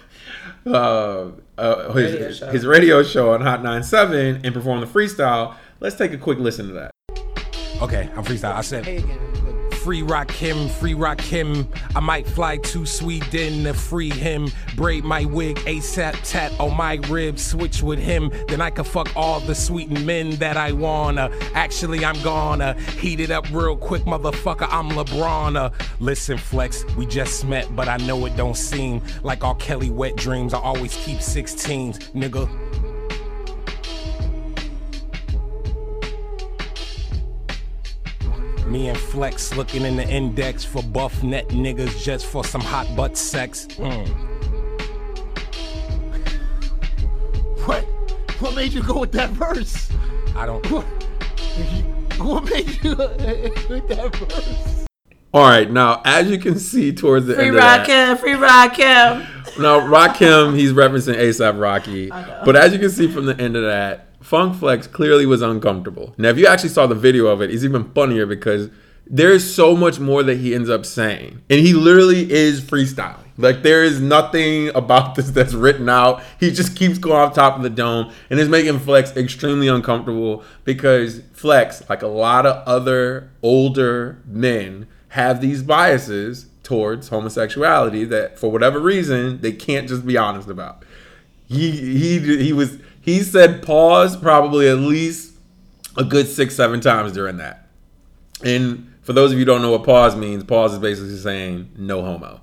uh, 0.65 1.31
uh, 1.57 1.93
his, 1.93 2.13
Radio 2.13 2.31
show. 2.31 2.47
his 2.51 2.65
radio 2.65 3.03
show 3.03 3.33
on 3.33 3.41
Hot 3.41 3.63
97 3.63 4.41
and 4.45 4.53
performed 4.53 4.83
the 4.83 4.87
freestyle. 4.87 5.55
Let's 5.79 5.95
take 5.95 6.13
a 6.13 6.17
quick 6.17 6.37
listen 6.39 6.67
to 6.67 6.73
that. 6.73 6.91
Okay, 7.81 8.09
I'm 8.15 8.23
freestyle. 8.23 8.53
I 8.53 8.61
said, 8.61 8.85
free 9.89 10.03
Rakim, 10.03 10.69
free 10.69 10.93
Rakim. 10.93 11.65
I 11.95 11.99
might 11.99 12.27
fly 12.27 12.57
to 12.57 12.85
Sweden 12.85 13.63
to 13.63 13.73
free 13.73 14.11
him. 14.11 14.51
Braid 14.75 15.03
my 15.03 15.25
wig, 15.25 15.55
ASAP 15.61 16.15
tat 16.29 16.53
on 16.59 16.77
my 16.77 16.99
ribs, 17.09 17.43
switch 17.43 17.81
with 17.81 17.97
him. 17.97 18.31
Then 18.49 18.61
I 18.61 18.69
can 18.69 18.83
fuck 18.83 19.11
all 19.15 19.39
the 19.39 19.55
sweet 19.55 19.89
men 19.89 20.35
that 20.35 20.57
I 20.57 20.73
wanna. 20.73 21.31
Actually, 21.55 22.05
I'm 22.05 22.21
gonna 22.21 22.79
heat 22.99 23.19
it 23.19 23.31
up 23.31 23.49
real 23.51 23.75
quick, 23.75 24.03
motherfucker. 24.03 24.67
I'm 24.69 24.91
LeBron. 24.91 25.55
Uh, 25.55 25.71
listen, 25.99 26.37
Flex, 26.37 26.85
we 26.95 27.07
just 27.07 27.43
met, 27.45 27.75
but 27.75 27.87
I 27.87 27.97
know 27.97 28.23
it 28.27 28.37
don't 28.37 28.57
seem 28.57 29.01
like 29.23 29.43
all 29.43 29.55
Kelly 29.55 29.89
wet 29.89 30.15
dreams. 30.15 30.53
I 30.53 30.59
always 30.59 30.95
keep 30.97 31.17
16s, 31.17 32.11
nigga. 32.11 32.47
Me 38.69 38.87
and 38.89 38.97
Flex 38.97 39.55
looking 39.55 39.83
in 39.83 39.95
the 39.95 40.07
index 40.07 40.63
for 40.63 40.83
buff 40.83 41.23
net 41.23 41.47
niggas 41.49 41.99
just 42.03 42.27
for 42.27 42.43
some 42.43 42.61
hot 42.61 42.87
butt 42.95 43.17
sex. 43.17 43.65
Mm. 43.67 44.07
What? 47.65 47.83
What 48.39 48.55
made 48.55 48.71
you 48.73 48.81
go 48.81 48.99
with 48.99 49.11
that 49.11 49.29
verse? 49.31 49.89
I 50.35 50.45
don't. 50.45 50.65
What, 50.71 50.83
what 52.17 52.45
made 52.45 52.83
you 52.83 52.95
with 52.95 53.87
that 53.89 54.15
verse? 54.15 54.85
All 55.33 55.43
right, 55.43 55.69
now 55.69 56.01
as 56.05 56.31
you 56.31 56.39
can 56.39 56.57
see 56.57 56.91
towards 56.91 57.27
the 57.27 57.35
Free 57.35 57.47
end 57.49 57.57
of 57.57 57.61
Rod 57.61 57.79
that, 57.81 57.85
Kim, 57.85 58.17
free 58.17 58.33
Rakim. 58.33 59.59
now 59.59 59.79
Rakim, 59.81 60.57
he's 60.57 60.71
referencing 60.73 61.15
ASAP 61.15 61.59
Rocky. 61.59 62.09
But 62.09 62.55
as 62.55 62.73
you 62.73 62.79
can 62.79 62.89
see 62.89 63.07
from 63.07 63.25
the 63.27 63.39
end 63.39 63.55
of 63.55 63.63
that, 63.63 64.08
Funk 64.21 64.55
Flex 64.55 64.87
clearly 64.87 65.25
was 65.25 65.41
uncomfortable. 65.41 66.13
Now, 66.17 66.29
if 66.29 66.37
you 66.37 66.47
actually 66.47 66.69
saw 66.69 66.87
the 66.87 66.95
video 66.95 67.27
of 67.27 67.41
it, 67.41 67.51
it's 67.51 67.63
even 67.63 67.91
funnier 67.91 68.25
because 68.25 68.69
there's 69.07 69.55
so 69.55 69.75
much 69.75 69.99
more 69.99 70.21
that 70.23 70.37
he 70.37 70.53
ends 70.53 70.69
up 70.69 70.85
saying. 70.85 71.41
And 71.49 71.59
he 71.59 71.73
literally 71.73 72.31
is 72.31 72.61
freestyling. 72.61 73.25
Like 73.37 73.63
there 73.63 73.83
is 73.83 73.99
nothing 74.01 74.69
about 74.75 75.15
this 75.15 75.31
that's 75.31 75.53
written 75.53 75.89
out. 75.89 76.21
He 76.39 76.51
just 76.51 76.75
keeps 76.75 76.99
going 76.99 77.15
off 77.15 77.33
top 77.33 77.55
of 77.55 77.63
the 77.63 77.69
dome 77.69 78.11
and 78.29 78.39
is 78.39 78.49
making 78.49 78.79
Flex 78.79 79.15
extremely 79.15 79.67
uncomfortable 79.67 80.43
because 80.65 81.21
Flex, 81.33 81.89
like 81.89 82.01
a 82.01 82.07
lot 82.07 82.45
of 82.45 82.67
other 82.67 83.31
older 83.41 84.21
men, 84.25 84.87
have 85.09 85.41
these 85.41 85.63
biases 85.63 86.47
towards 86.61 87.09
homosexuality 87.09 88.05
that 88.05 88.37
for 88.37 88.51
whatever 88.51 88.79
reason 88.79 89.41
they 89.41 89.51
can't 89.51 89.87
just 89.87 90.05
be 90.05 90.17
honest 90.17 90.49
about. 90.49 90.83
He 91.47 91.71
he 91.71 92.19
he 92.43 92.53
was 92.53 92.77
he 93.09 93.23
said 93.23 93.61
pause 93.63 94.15
probably 94.17 94.67
at 94.69 94.77
least 94.77 95.33
a 95.97 96.03
good 96.03 96.27
six 96.27 96.55
seven 96.55 96.79
times 96.81 97.11
during 97.11 97.37
that. 97.37 97.67
And 98.43 98.93
for 99.01 99.13
those 99.13 99.31
of 99.31 99.37
you 99.37 99.39
who 99.39 99.45
don't 99.45 99.61
know 99.61 99.71
what 99.71 99.83
pause 99.83 100.15
means, 100.15 100.43
pause 100.43 100.73
is 100.73 100.79
basically 100.79 101.17
saying 101.17 101.71
no 101.77 102.01
homo. 102.01 102.41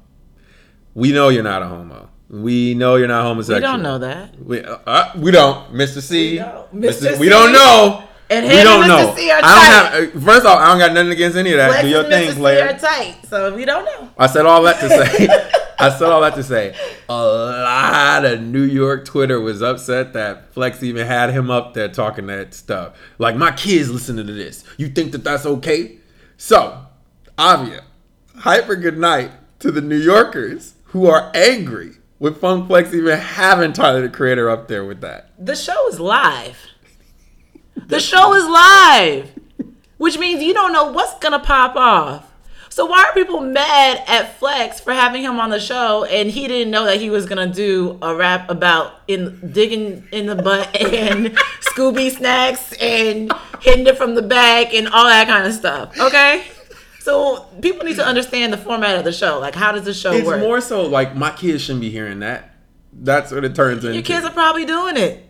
We 0.95 1.13
know 1.13 1.29
you're 1.29 1.43
not 1.43 1.63
a 1.63 1.67
homo. 1.67 2.11
We 2.29 2.75
know 2.75 2.97
you're 2.97 3.07
not 3.07 3.23
homosexual. 3.23 3.61
We 3.61 3.63
don't 3.63 3.83
know 3.83 3.99
that. 3.99 4.39
We, 4.43 4.61
uh, 4.63 4.79
uh, 4.87 5.13
we 5.17 5.31
don't, 5.31 5.73
Mr. 5.73 6.01
C. 6.03 6.33
We 6.33 6.39
don't. 6.39 6.75
Mr. 6.75 7.13
Mr. 7.13 7.19
We 7.19 7.29
don't 7.29 7.53
know. 7.53 8.03
And 8.29 8.45
we 8.47 8.63
don't 8.65 8.81
and 8.83 8.89
know. 8.89 9.15
C 9.15 9.31
are 9.31 9.39
I 9.41 9.41
don't 9.41 9.65
have. 9.65 10.17
uh, 10.17 10.21
First 10.27 10.45
off, 10.47 10.59
I 10.59 10.67
don't 10.69 10.79
got 10.81 10.93
nothing 10.93 11.13
against 11.13 11.37
any 11.37 11.53
of 11.53 11.59
that. 11.59 11.69
Flex 11.71 11.83
Do 11.85 11.89
your 11.89 12.01
and 12.01 12.09
thing, 12.09 12.29
Mr. 12.31 12.33
C 12.33 12.39
player. 12.39 12.65
are 12.69 12.79
tight, 12.79 13.17
so 13.29 13.55
we 13.55 13.65
don't 13.65 13.85
know. 13.85 14.11
I 14.19 14.27
said 14.27 14.45
all 14.47 14.63
that 14.65 14.81
to 14.81 14.89
say. 14.89 15.29
I 15.79 15.91
said 15.91 16.11
all 16.11 16.21
that 16.23 16.35
to 16.35 16.43
say. 16.43 16.75
A 17.09 17.27
lot 17.27 18.25
of 18.25 18.41
New 18.41 18.63
York 18.63 19.05
Twitter 19.05 19.41
was 19.41 19.63
upset 19.63 20.13
that 20.15 20.53
Flex 20.53 20.83
even 20.83 21.07
had 21.07 21.31
him 21.31 21.51
up 21.51 21.75
there 21.75 21.89
talking 21.89 22.27
that 22.27 22.55
stuff. 22.55 22.99
Like 23.19 23.37
my 23.37 23.53
kids 23.53 23.91
listening 23.91 24.27
to 24.27 24.33
this. 24.33 24.65
You 24.77 24.89
think 24.89 25.13
that 25.13 25.25
that's 25.25 25.47
okay? 25.47 25.99
So, 26.37 26.87
Avia, 27.39 27.85
hyper 28.37 28.77
good 28.77 28.99
night 28.99 29.31
to 29.61 29.71
the 29.71 29.81
New 29.81 29.99
Yorkers 29.99 30.75
who 30.87 31.07
are 31.07 31.31
angry 31.35 31.93
with 32.19 32.41
Funk 32.41 32.69
Flex 32.69 32.95
even 32.95 33.19
having 33.19 33.73
Tyler 33.73 34.03
the 34.03 34.09
Creator 34.09 34.49
up 34.49 34.69
there 34.69 34.85
with 34.85 35.01
that. 35.03 35.31
The 35.39 35.57
show 35.57 35.89
is 35.89 36.01
live. 36.01 36.59
The 37.75 38.01
show 38.01 38.35
is 38.35 38.45
live, 38.47 39.31
which 39.99 40.19
means 40.19 40.43
you 40.43 40.55
don't 40.55 40.73
know 40.73 40.91
what's 40.91 41.19
gonna 41.19 41.39
pop 41.39 41.77
off. 41.77 42.26
So 42.77 42.85
why 42.85 43.05
are 43.05 43.15
people 43.15 43.41
mad 43.41 44.05
at 44.07 44.39
Flex 44.39 44.81
for 44.81 44.93
having 44.93 45.23
him 45.23 45.41
on 45.41 45.49
the 45.49 45.59
show 45.59 46.05
and 46.05 46.31
he 46.31 46.47
didn't 46.47 46.71
know 46.71 46.85
that 46.85 47.01
he 47.01 47.09
was 47.09 47.25
gonna 47.25 47.47
do 47.47 47.99
a 48.03 48.15
rap 48.15 48.51
about 48.51 49.01
in 49.09 49.51
digging 49.51 50.07
in 50.13 50.27
the 50.27 50.35
butt 50.35 50.77
and 50.83 51.29
Scooby 51.63 52.15
snacks 52.15 52.75
and 52.75 53.33
hitting 53.63 53.87
it 53.87 53.97
from 53.97 54.15
the 54.15 54.21
back 54.21 54.75
and 54.75 54.89
all 54.89 55.07
that 55.07 55.27
kind 55.27 55.47
of 55.47 55.55
stuff? 55.55 55.99
Okay. 55.99 56.45
So 57.01 57.47
people 57.63 57.87
need 57.87 57.97
to 57.97 58.05
understand 58.05 58.53
the 58.53 58.59
format 58.59 58.99
of 58.99 59.05
the 59.05 59.13
show. 59.13 59.39
Like, 59.39 59.55
how 59.55 59.73
does 59.73 59.87
the 59.87 59.95
show 59.95 60.13
It's 60.13 60.27
work? 60.27 60.41
more 60.41 60.61
so 60.61 60.83
like 60.83 61.17
my 61.17 61.31
kids 61.31 61.63
shouldn't 61.63 61.81
be 61.81 61.89
hearing 61.89 62.19
that. 62.19 62.57
That's 62.93 63.33
what 63.33 63.43
it 63.43 63.55
turns 63.55 63.87
into. 63.87 63.95
Your 63.95 64.05
kids 64.05 64.27
are 64.27 64.33
probably 64.33 64.67
doing 64.67 64.99
it. 64.99 65.27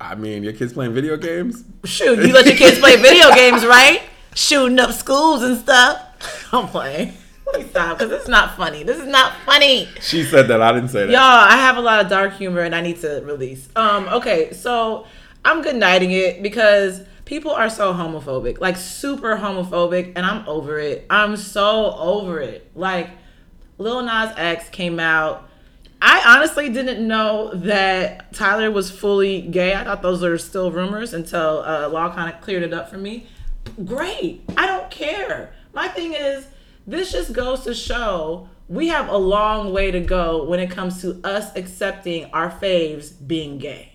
I 0.00 0.14
mean, 0.14 0.44
your 0.44 0.52
kids 0.52 0.72
playing 0.72 0.94
video 0.94 1.16
games? 1.16 1.64
Shoot, 1.82 2.20
you 2.20 2.32
let 2.32 2.46
your 2.46 2.54
kids 2.54 2.78
play 2.78 2.94
video 2.94 3.28
games, 3.34 3.66
right? 3.66 4.02
Shooting 4.36 4.78
up 4.78 4.92
schools 4.92 5.42
and 5.42 5.58
stuff. 5.58 6.05
I'm 6.52 6.68
playing. 6.68 7.14
Stop, 7.70 7.98
because 7.98 8.10
this 8.10 8.22
is 8.24 8.28
not 8.28 8.56
funny. 8.56 8.82
This 8.82 8.98
is 8.98 9.06
not 9.06 9.34
funny. 9.46 9.88
She 10.00 10.24
said 10.24 10.48
that. 10.48 10.60
I 10.60 10.72
didn't 10.72 10.88
say 10.88 11.06
that. 11.06 11.12
Y'all, 11.12 11.20
I 11.20 11.56
have 11.56 11.76
a 11.76 11.80
lot 11.80 12.04
of 12.04 12.10
dark 12.10 12.34
humor 12.34 12.60
and 12.60 12.74
I 12.74 12.80
need 12.80 13.00
to 13.00 13.22
release. 13.24 13.68
Um, 13.76 14.08
okay, 14.08 14.52
so 14.52 15.06
I'm 15.44 15.62
good 15.62 15.76
nighting 15.76 16.10
it 16.10 16.42
because 16.42 17.02
people 17.24 17.52
are 17.52 17.70
so 17.70 17.94
homophobic, 17.94 18.60
like 18.60 18.76
super 18.76 19.36
homophobic, 19.36 20.12
and 20.16 20.26
I'm 20.26 20.46
over 20.48 20.78
it. 20.78 21.06
I'm 21.08 21.36
so 21.36 21.94
over 21.96 22.40
it. 22.40 22.70
Like, 22.74 23.10
Lil 23.78 24.02
Nas 24.02 24.32
X 24.36 24.68
came 24.70 24.98
out. 24.98 25.48
I 26.02 26.36
honestly 26.36 26.68
didn't 26.68 27.06
know 27.06 27.52
that 27.54 28.32
Tyler 28.32 28.70
was 28.70 28.90
fully 28.90 29.40
gay. 29.40 29.74
I 29.74 29.84
thought 29.84 30.02
those 30.02 30.20
were 30.20 30.36
still 30.36 30.70
rumors 30.70 31.14
until 31.14 31.62
uh, 31.64 31.88
Law 31.88 32.12
kind 32.12 32.32
of 32.32 32.40
cleared 32.40 32.62
it 32.62 32.74
up 32.74 32.90
for 32.90 32.98
me. 32.98 33.28
Great. 33.84 34.42
I 34.56 34.66
don't 34.66 34.90
care. 34.90 35.52
My 35.76 35.88
thing 35.88 36.14
is, 36.14 36.46
this 36.86 37.12
just 37.12 37.34
goes 37.34 37.64
to 37.64 37.74
show 37.74 38.48
we 38.66 38.88
have 38.88 39.10
a 39.10 39.16
long 39.18 39.74
way 39.74 39.90
to 39.90 40.00
go 40.00 40.42
when 40.44 40.58
it 40.58 40.70
comes 40.70 41.02
to 41.02 41.20
us 41.22 41.54
accepting 41.54 42.24
our 42.32 42.50
faves 42.50 43.12
being 43.26 43.58
gay. 43.58 43.92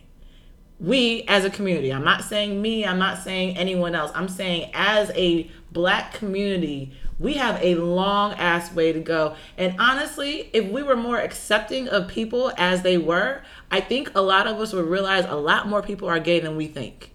We 0.79 1.23
as 1.27 1.43
a 1.43 1.49
community 1.49 1.91
i'm 1.91 2.03
not 2.03 2.23
saying 2.23 2.61
me 2.61 2.85
i'm 2.85 2.99
not 2.99 3.23
saying 3.23 3.57
anyone 3.57 3.95
else. 3.95 4.11
I'm 4.13 4.27
saying 4.27 4.69
as 4.75 5.11
a 5.15 5.49
black 5.71 6.13
community 6.13 6.93
we 7.17 7.33
have 7.33 7.59
a 7.63 7.75
long 7.75 8.33
ass 8.33 8.71
way 8.73 8.93
to 8.93 8.99
go. 8.99 9.35
And 9.57 9.75
honestly 9.79 10.51
if 10.53 10.71
we 10.71 10.83
were 10.83 10.95
more 10.95 11.17
accepting 11.17 11.87
of 11.87 12.07
people 12.07 12.51
as 12.57 12.83
they 12.83 12.99
were 12.99 13.41
i 13.71 13.79
think 13.79 14.11
a 14.13 14.21
lot 14.21 14.45
of 14.45 14.59
us 14.59 14.71
would 14.71 14.85
realize 14.85 15.25
a 15.25 15.35
lot 15.35 15.67
more 15.67 15.81
people 15.81 16.07
are 16.07 16.19
gay 16.19 16.39
than 16.39 16.55
we 16.55 16.67
think 16.67 17.10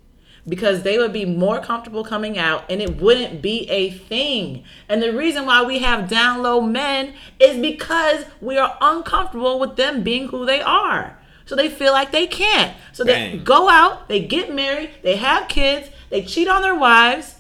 because 0.49 0.83
they 0.83 0.99
would 0.99 1.13
be 1.13 1.25
more 1.25 1.61
comfortable 1.61 2.05
coming 2.05 2.39
out 2.39 2.65
and 2.71 2.81
it 2.81 3.01
wouldn't 3.01 3.43
be 3.43 3.69
a 3.69 3.91
thing. 3.91 4.65
And 4.89 5.03
the 5.03 5.13
reason 5.13 5.47
why 5.47 5.63
we 5.63 5.81
have 5.81 6.09
down 6.09 6.43
low 6.43 6.61
men 6.61 7.15
is 7.41 7.59
because 7.59 8.25
we 8.41 8.57
are 8.57 8.77
uncomfortable 8.81 9.59
with 9.59 9.77
them 9.77 10.03
being 10.03 10.29
who 10.29 10.47
they 10.47 10.61
are. 10.61 11.19
So 11.47 11.55
they 11.55 11.69
feel 11.69 11.93
like 11.93 12.11
they 12.11 12.27
can't. 12.27 12.77
So 12.93 13.05
they 13.05 13.13
Dang. 13.13 13.45
go 13.45 13.69
out, 13.69 14.09
they 14.09 14.21
get 14.25 14.53
married, 14.53 14.91
they 15.03 15.17
have 15.17 15.49
kids, 15.49 15.91
they 16.11 16.23
cheat 16.23 16.49
on 16.49 16.63
their 16.63 16.75
wives, 16.75 17.37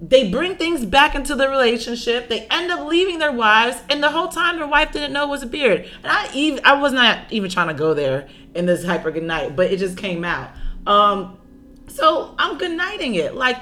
they 0.00 0.30
bring 0.30 0.56
things 0.56 0.84
back 0.84 1.14
into 1.14 1.34
the 1.34 1.48
relationship, 1.48 2.28
they 2.28 2.46
end 2.50 2.72
up 2.72 2.86
leaving 2.88 3.18
their 3.18 3.30
wives, 3.30 3.76
and 3.88 4.02
the 4.02 4.10
whole 4.10 4.28
time 4.28 4.56
their 4.56 4.66
wife 4.66 4.92
didn't 4.92 5.12
know 5.12 5.24
it 5.24 5.30
was 5.30 5.42
a 5.42 5.46
beard. 5.46 5.88
And 6.02 6.06
I 6.12 6.30
even 6.34 6.64
I 6.64 6.72
was 6.80 6.92
not 6.92 7.30
even 7.30 7.50
trying 7.50 7.68
to 7.68 7.74
go 7.74 7.94
there 7.94 8.28
in 8.54 8.66
this 8.66 8.84
hyper 8.84 9.10
good 9.10 9.22
night, 9.22 9.54
but 9.54 9.70
it 9.70 9.78
just 9.78 9.96
came 9.96 10.24
out. 10.24 10.50
Um 10.86 11.38
so 11.94 12.34
I'm 12.38 12.58
good 12.58 12.72
nighting 12.72 13.14
it. 13.14 13.34
Like, 13.34 13.58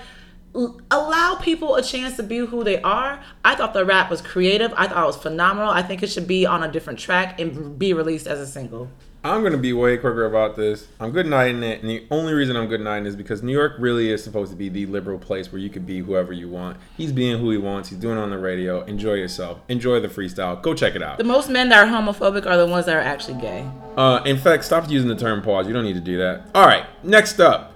allow 0.54 1.36
people 1.36 1.76
a 1.76 1.82
chance 1.82 2.16
to 2.16 2.22
be 2.22 2.38
who 2.38 2.64
they 2.64 2.80
are. 2.82 3.22
I 3.44 3.54
thought 3.54 3.72
the 3.72 3.84
rap 3.84 4.10
was 4.10 4.20
creative. 4.20 4.72
I 4.76 4.88
thought 4.88 5.02
it 5.02 5.06
was 5.06 5.16
phenomenal. 5.16 5.70
I 5.70 5.82
think 5.82 6.02
it 6.02 6.08
should 6.08 6.26
be 6.26 6.46
on 6.46 6.62
a 6.62 6.70
different 6.70 6.98
track 6.98 7.40
and 7.40 7.78
be 7.78 7.92
released 7.92 8.26
as 8.26 8.40
a 8.40 8.46
single. 8.46 8.90
I'm 9.22 9.42
gonna 9.42 9.58
be 9.58 9.74
way 9.74 9.98
quicker 9.98 10.24
about 10.24 10.56
this. 10.56 10.88
I'm 10.98 11.10
good 11.10 11.26
nighting 11.26 11.62
it, 11.62 11.82
and 11.82 11.90
the 11.90 12.06
only 12.10 12.32
reason 12.32 12.56
I'm 12.56 12.68
good 12.68 12.80
nighting 12.80 13.04
is 13.04 13.16
because 13.16 13.42
New 13.42 13.52
York 13.52 13.74
really 13.78 14.10
is 14.10 14.24
supposed 14.24 14.50
to 14.50 14.56
be 14.56 14.70
the 14.70 14.86
liberal 14.86 15.18
place 15.18 15.52
where 15.52 15.60
you 15.60 15.68
can 15.68 15.84
be 15.84 15.98
whoever 15.98 16.32
you 16.32 16.48
want. 16.48 16.78
He's 16.96 17.12
being 17.12 17.38
who 17.38 17.50
he 17.50 17.58
wants. 17.58 17.90
He's 17.90 17.98
doing 17.98 18.16
it 18.16 18.20
on 18.22 18.30
the 18.30 18.38
radio. 18.38 18.82
Enjoy 18.84 19.12
yourself. 19.12 19.60
Enjoy 19.68 20.00
the 20.00 20.08
freestyle. 20.08 20.62
Go 20.62 20.72
check 20.72 20.94
it 20.94 21.02
out. 21.02 21.18
The 21.18 21.24
most 21.24 21.50
men 21.50 21.68
that 21.68 21.86
are 21.86 21.90
homophobic 21.90 22.46
are 22.46 22.56
the 22.56 22.66
ones 22.66 22.86
that 22.86 22.96
are 22.96 23.00
actually 23.00 23.38
gay. 23.42 23.68
Uh, 23.94 24.22
in 24.24 24.38
fact, 24.38 24.64
stop 24.64 24.88
using 24.88 25.10
the 25.10 25.16
term 25.16 25.42
pause. 25.42 25.66
You 25.66 25.74
don't 25.74 25.84
need 25.84 25.94
to 25.94 26.00
do 26.00 26.16
that. 26.16 26.46
All 26.54 26.64
right, 26.66 26.86
next 27.04 27.40
up, 27.40 27.69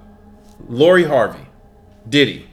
Lori 0.69 1.05
Harvey, 1.05 1.47
Diddy. 2.09 2.49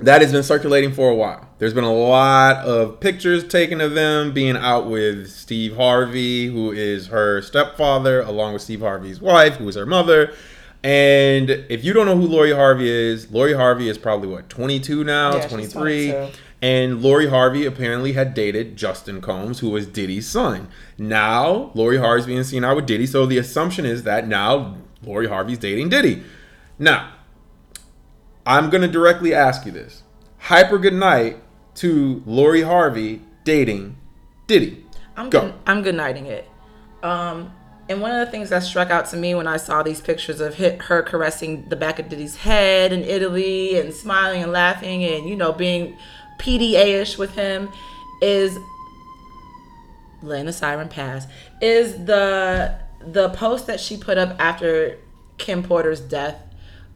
That 0.00 0.22
has 0.22 0.30
been 0.30 0.44
circulating 0.44 0.92
for 0.92 1.10
a 1.10 1.14
while. 1.14 1.48
There's 1.58 1.74
been 1.74 1.82
a 1.82 1.92
lot 1.92 2.64
of 2.64 3.00
pictures 3.00 3.46
taken 3.46 3.80
of 3.80 3.94
them 3.94 4.32
being 4.32 4.56
out 4.56 4.88
with 4.88 5.28
Steve 5.28 5.74
Harvey, 5.74 6.46
who 6.46 6.70
is 6.70 7.08
her 7.08 7.42
stepfather, 7.42 8.20
along 8.20 8.52
with 8.52 8.62
Steve 8.62 8.80
Harvey's 8.80 9.20
wife, 9.20 9.56
who 9.56 9.68
is 9.68 9.74
her 9.74 9.86
mother. 9.86 10.32
And 10.84 11.50
if 11.50 11.84
you 11.84 11.92
don't 11.92 12.06
know 12.06 12.16
who 12.16 12.28
Lori 12.28 12.52
Harvey 12.52 12.88
is, 12.88 13.32
Lori 13.32 13.54
Harvey 13.54 13.88
is 13.88 13.98
probably 13.98 14.28
what 14.28 14.48
22 14.48 15.02
now, 15.02 15.34
Yeah, 15.34 15.48
23. 15.48 16.30
And 16.62 17.02
Lori 17.02 17.28
Harvey 17.28 17.66
apparently 17.66 18.12
had 18.12 18.34
dated 18.34 18.76
Justin 18.76 19.20
Combs, 19.20 19.58
who 19.58 19.70
was 19.70 19.86
Diddy's 19.86 20.28
son. 20.28 20.68
Now, 20.96 21.72
Lori 21.74 21.98
Harvey's 21.98 22.26
being 22.26 22.44
seen 22.44 22.64
out 22.64 22.76
with 22.76 22.86
Diddy, 22.86 23.06
so 23.06 23.26
the 23.26 23.38
assumption 23.38 23.84
is 23.84 24.04
that 24.04 24.28
now 24.28 24.76
Lori 25.02 25.28
Harvey's 25.28 25.58
dating 25.58 25.88
Diddy. 25.88 26.22
Now, 26.78 27.10
I'm 28.48 28.70
going 28.70 28.80
to 28.80 28.88
directly 28.88 29.34
ask 29.34 29.66
you 29.66 29.72
this. 29.72 30.04
Hyper 30.38 30.78
good 30.78 30.94
night 30.94 31.36
to 31.74 32.22
Lori 32.24 32.62
Harvey 32.62 33.20
dating 33.44 33.98
Diddy. 34.46 34.86
I'm 35.18 35.28
Go. 35.28 35.42
good, 35.42 35.54
I'm 35.66 35.82
good 35.82 35.94
nighting 35.94 36.24
it. 36.24 36.48
Um, 37.02 37.52
and 37.90 38.00
one 38.00 38.10
of 38.10 38.24
the 38.24 38.30
things 38.30 38.48
that 38.48 38.62
struck 38.62 38.88
out 38.88 39.04
to 39.10 39.18
me 39.18 39.34
when 39.34 39.46
I 39.46 39.58
saw 39.58 39.82
these 39.82 40.00
pictures 40.00 40.40
of 40.40 40.54
hit, 40.54 40.80
her 40.84 41.02
caressing 41.02 41.68
the 41.68 41.76
back 41.76 41.98
of 41.98 42.08
Diddy's 42.08 42.36
head 42.36 42.90
in 42.90 43.04
Italy 43.04 43.78
and 43.78 43.92
smiling 43.92 44.42
and 44.42 44.50
laughing 44.50 45.04
and 45.04 45.28
you 45.28 45.36
know 45.36 45.52
being 45.52 45.98
PDA-ish 46.38 47.18
with 47.18 47.34
him 47.34 47.68
is 48.22 48.58
letting 50.22 50.46
the 50.46 50.54
siren 50.54 50.88
pass 50.88 51.26
is 51.60 52.04
the 52.06 52.78
the 53.00 53.28
post 53.30 53.66
that 53.66 53.78
she 53.78 53.98
put 53.98 54.16
up 54.16 54.34
after 54.40 54.98
Kim 55.36 55.62
Porter's 55.62 56.00
death 56.00 56.47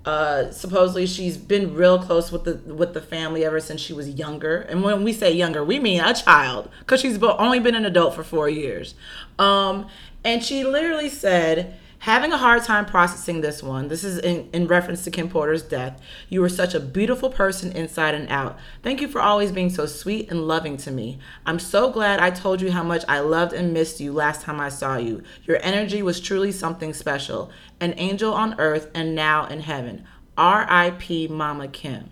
Uh, 0.04 0.50
supposedly 0.50 1.06
she's 1.06 1.36
been 1.36 1.74
real 1.74 1.96
close 1.96 2.32
with 2.32 2.42
the 2.42 2.54
with 2.74 2.92
the 2.92 3.00
family 3.00 3.44
ever 3.44 3.60
since 3.60 3.80
she 3.80 3.92
was 3.92 4.08
younger. 4.08 4.62
And 4.62 4.82
when 4.82 5.04
we 5.04 5.12
say 5.12 5.30
younger, 5.32 5.62
we 5.62 5.78
mean 5.78 6.00
a 6.00 6.12
child 6.12 6.68
because 6.80 7.00
she's 7.00 7.22
only 7.22 7.60
been 7.60 7.76
an 7.76 7.84
adult 7.84 8.14
for 8.14 8.24
four 8.24 8.48
years. 8.48 8.94
Um, 9.38 9.86
and 10.24 10.42
she 10.42 10.64
literally 10.64 11.08
said, 11.08 11.78
having 12.02 12.32
a 12.32 12.36
hard 12.36 12.64
time 12.64 12.84
processing 12.84 13.42
this 13.42 13.62
one. 13.62 13.86
This 13.86 14.02
is 14.02 14.18
in, 14.18 14.50
in 14.52 14.66
reference 14.66 15.04
to 15.04 15.10
Kim 15.12 15.28
Porter's 15.28 15.62
death. 15.62 16.02
You 16.28 16.40
were 16.40 16.48
such 16.48 16.74
a 16.74 16.80
beautiful 16.80 17.30
person 17.30 17.70
inside 17.70 18.16
and 18.16 18.28
out. 18.28 18.58
Thank 18.82 19.00
you 19.00 19.06
for 19.06 19.20
always 19.20 19.52
being 19.52 19.70
so 19.70 19.86
sweet 19.86 20.28
and 20.28 20.48
loving 20.48 20.76
to 20.78 20.90
me. 20.90 21.20
I'm 21.46 21.60
so 21.60 21.92
glad 21.92 22.18
I 22.18 22.30
told 22.30 22.60
you 22.60 22.72
how 22.72 22.82
much 22.82 23.04
I 23.06 23.20
loved 23.20 23.52
and 23.52 23.72
missed 23.72 24.00
you 24.00 24.12
last 24.12 24.40
time 24.40 24.58
I 24.58 24.68
saw 24.68 24.96
you. 24.96 25.22
Your 25.44 25.60
energy 25.62 26.02
was 26.02 26.20
truly 26.20 26.50
something 26.50 26.92
special. 26.92 27.52
An 27.78 27.94
angel 27.96 28.34
on 28.34 28.58
earth 28.58 28.90
and 28.96 29.14
now 29.14 29.46
in 29.46 29.60
heaven. 29.60 30.04
R.I.P. 30.36 31.28
Mama 31.28 31.68
Kim. 31.68 32.10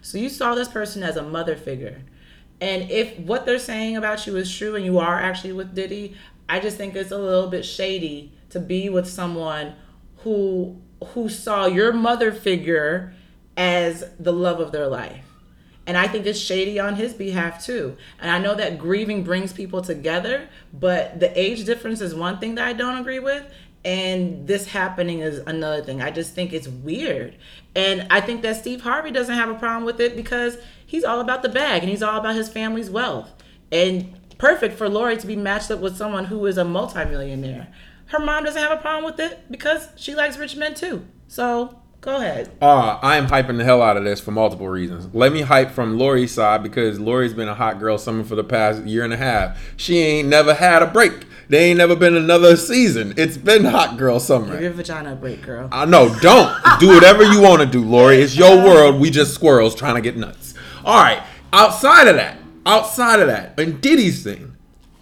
So 0.00 0.16
you 0.16 0.30
saw 0.30 0.54
this 0.54 0.68
person 0.68 1.02
as 1.02 1.18
a 1.18 1.22
mother 1.22 1.56
figure. 1.56 2.00
And 2.58 2.90
if 2.90 3.18
what 3.18 3.44
they're 3.44 3.58
saying 3.58 3.98
about 3.98 4.26
you 4.26 4.34
is 4.36 4.56
true 4.56 4.76
and 4.76 4.84
you 4.86 4.98
are 4.98 5.20
actually 5.20 5.52
with 5.52 5.74
Diddy, 5.74 6.16
I 6.48 6.58
just 6.58 6.78
think 6.78 6.96
it's 6.96 7.10
a 7.10 7.18
little 7.18 7.50
bit 7.50 7.66
shady 7.66 8.32
to 8.50 8.60
be 8.60 8.88
with 8.88 9.08
someone 9.08 9.74
who 10.18 10.80
who 11.08 11.28
saw 11.28 11.66
your 11.66 11.92
mother 11.92 12.32
figure 12.32 13.14
as 13.56 14.04
the 14.18 14.32
love 14.32 14.60
of 14.60 14.72
their 14.72 14.86
life. 14.86 15.24
And 15.86 15.96
I 15.96 16.08
think 16.08 16.26
it's 16.26 16.38
shady 16.38 16.80
on 16.80 16.96
his 16.96 17.14
behalf 17.14 17.64
too. 17.64 17.96
And 18.20 18.30
I 18.30 18.38
know 18.38 18.54
that 18.54 18.78
grieving 18.78 19.22
brings 19.22 19.52
people 19.52 19.82
together, 19.82 20.48
but 20.72 21.20
the 21.20 21.38
age 21.38 21.64
difference 21.64 22.00
is 22.00 22.14
one 22.14 22.38
thing 22.38 22.56
that 22.56 22.66
I 22.66 22.72
don't 22.72 22.98
agree 22.98 23.20
with. 23.20 23.44
And 23.84 24.48
this 24.48 24.66
happening 24.66 25.20
is 25.20 25.38
another 25.46 25.80
thing. 25.82 26.02
I 26.02 26.10
just 26.10 26.34
think 26.34 26.52
it's 26.52 26.66
weird. 26.66 27.36
And 27.76 28.08
I 28.10 28.20
think 28.20 28.42
that 28.42 28.56
Steve 28.56 28.80
Harvey 28.80 29.12
doesn't 29.12 29.34
have 29.34 29.48
a 29.48 29.54
problem 29.54 29.84
with 29.84 30.00
it 30.00 30.16
because 30.16 30.58
he's 30.84 31.04
all 31.04 31.20
about 31.20 31.42
the 31.42 31.48
bag 31.48 31.82
and 31.82 31.90
he's 31.90 32.02
all 32.02 32.18
about 32.18 32.34
his 32.34 32.48
family's 32.48 32.90
wealth. 32.90 33.30
And 33.70 34.18
perfect 34.38 34.76
for 34.76 34.88
Lori 34.88 35.16
to 35.18 35.26
be 35.26 35.36
matched 35.36 35.70
up 35.70 35.78
with 35.78 35.96
someone 35.96 36.24
who 36.24 36.44
is 36.46 36.58
a 36.58 36.64
multimillionaire. 36.64 37.68
Her 38.06 38.18
mom 38.18 38.44
doesn't 38.44 38.60
have 38.60 38.72
a 38.76 38.80
problem 38.80 39.04
with 39.04 39.20
it 39.20 39.50
because 39.50 39.88
she 39.96 40.14
likes 40.14 40.38
rich 40.38 40.56
men 40.56 40.74
too. 40.74 41.04
So 41.28 41.80
go 42.00 42.16
ahead. 42.16 42.56
Uh, 42.62 42.98
I 43.02 43.16
am 43.16 43.26
hyping 43.26 43.58
the 43.58 43.64
hell 43.64 43.82
out 43.82 43.96
of 43.96 44.04
this 44.04 44.20
for 44.20 44.30
multiple 44.30 44.68
reasons. 44.68 45.12
Let 45.14 45.32
me 45.32 45.42
hype 45.42 45.72
from 45.72 45.98
Lori's 45.98 46.32
side 46.32 46.62
because 46.62 47.00
Lori's 47.00 47.34
been 47.34 47.48
a 47.48 47.54
hot 47.54 47.80
girl 47.80 47.98
summer 47.98 48.22
for 48.22 48.36
the 48.36 48.44
past 48.44 48.84
year 48.84 49.04
and 49.04 49.12
a 49.12 49.16
half. 49.16 49.58
She 49.76 49.98
ain't 49.98 50.28
never 50.28 50.54
had 50.54 50.82
a 50.82 50.86
break. 50.86 51.26
There 51.48 51.60
ain't 51.62 51.78
never 51.78 51.94
been 51.94 52.16
another 52.16 52.56
season. 52.56 53.14
It's 53.16 53.36
been 53.36 53.64
hot 53.64 53.98
girl 53.98 54.18
summer. 54.18 54.52
Give 54.54 54.62
your 54.62 54.72
vagina 54.72 55.12
a 55.12 55.16
break, 55.16 55.42
girl. 55.42 55.68
I 55.70 55.84
know. 55.84 56.14
Don't 56.20 56.52
do 56.80 56.88
whatever 56.88 57.22
you 57.22 57.40
want 57.40 57.60
to 57.62 57.66
do, 57.66 57.84
Lori. 57.84 58.16
It's 58.16 58.36
your 58.36 58.56
world. 58.56 59.00
We 59.00 59.10
just 59.10 59.34
squirrels 59.34 59.74
trying 59.74 59.94
to 59.96 60.00
get 60.00 60.16
nuts. 60.16 60.54
All 60.84 61.00
right. 61.02 61.22
Outside 61.52 62.08
of 62.08 62.16
that, 62.16 62.38
outside 62.64 63.20
of 63.20 63.28
that, 63.28 63.58
and 63.58 63.80
Diddy's 63.80 64.24
thing, 64.24 64.55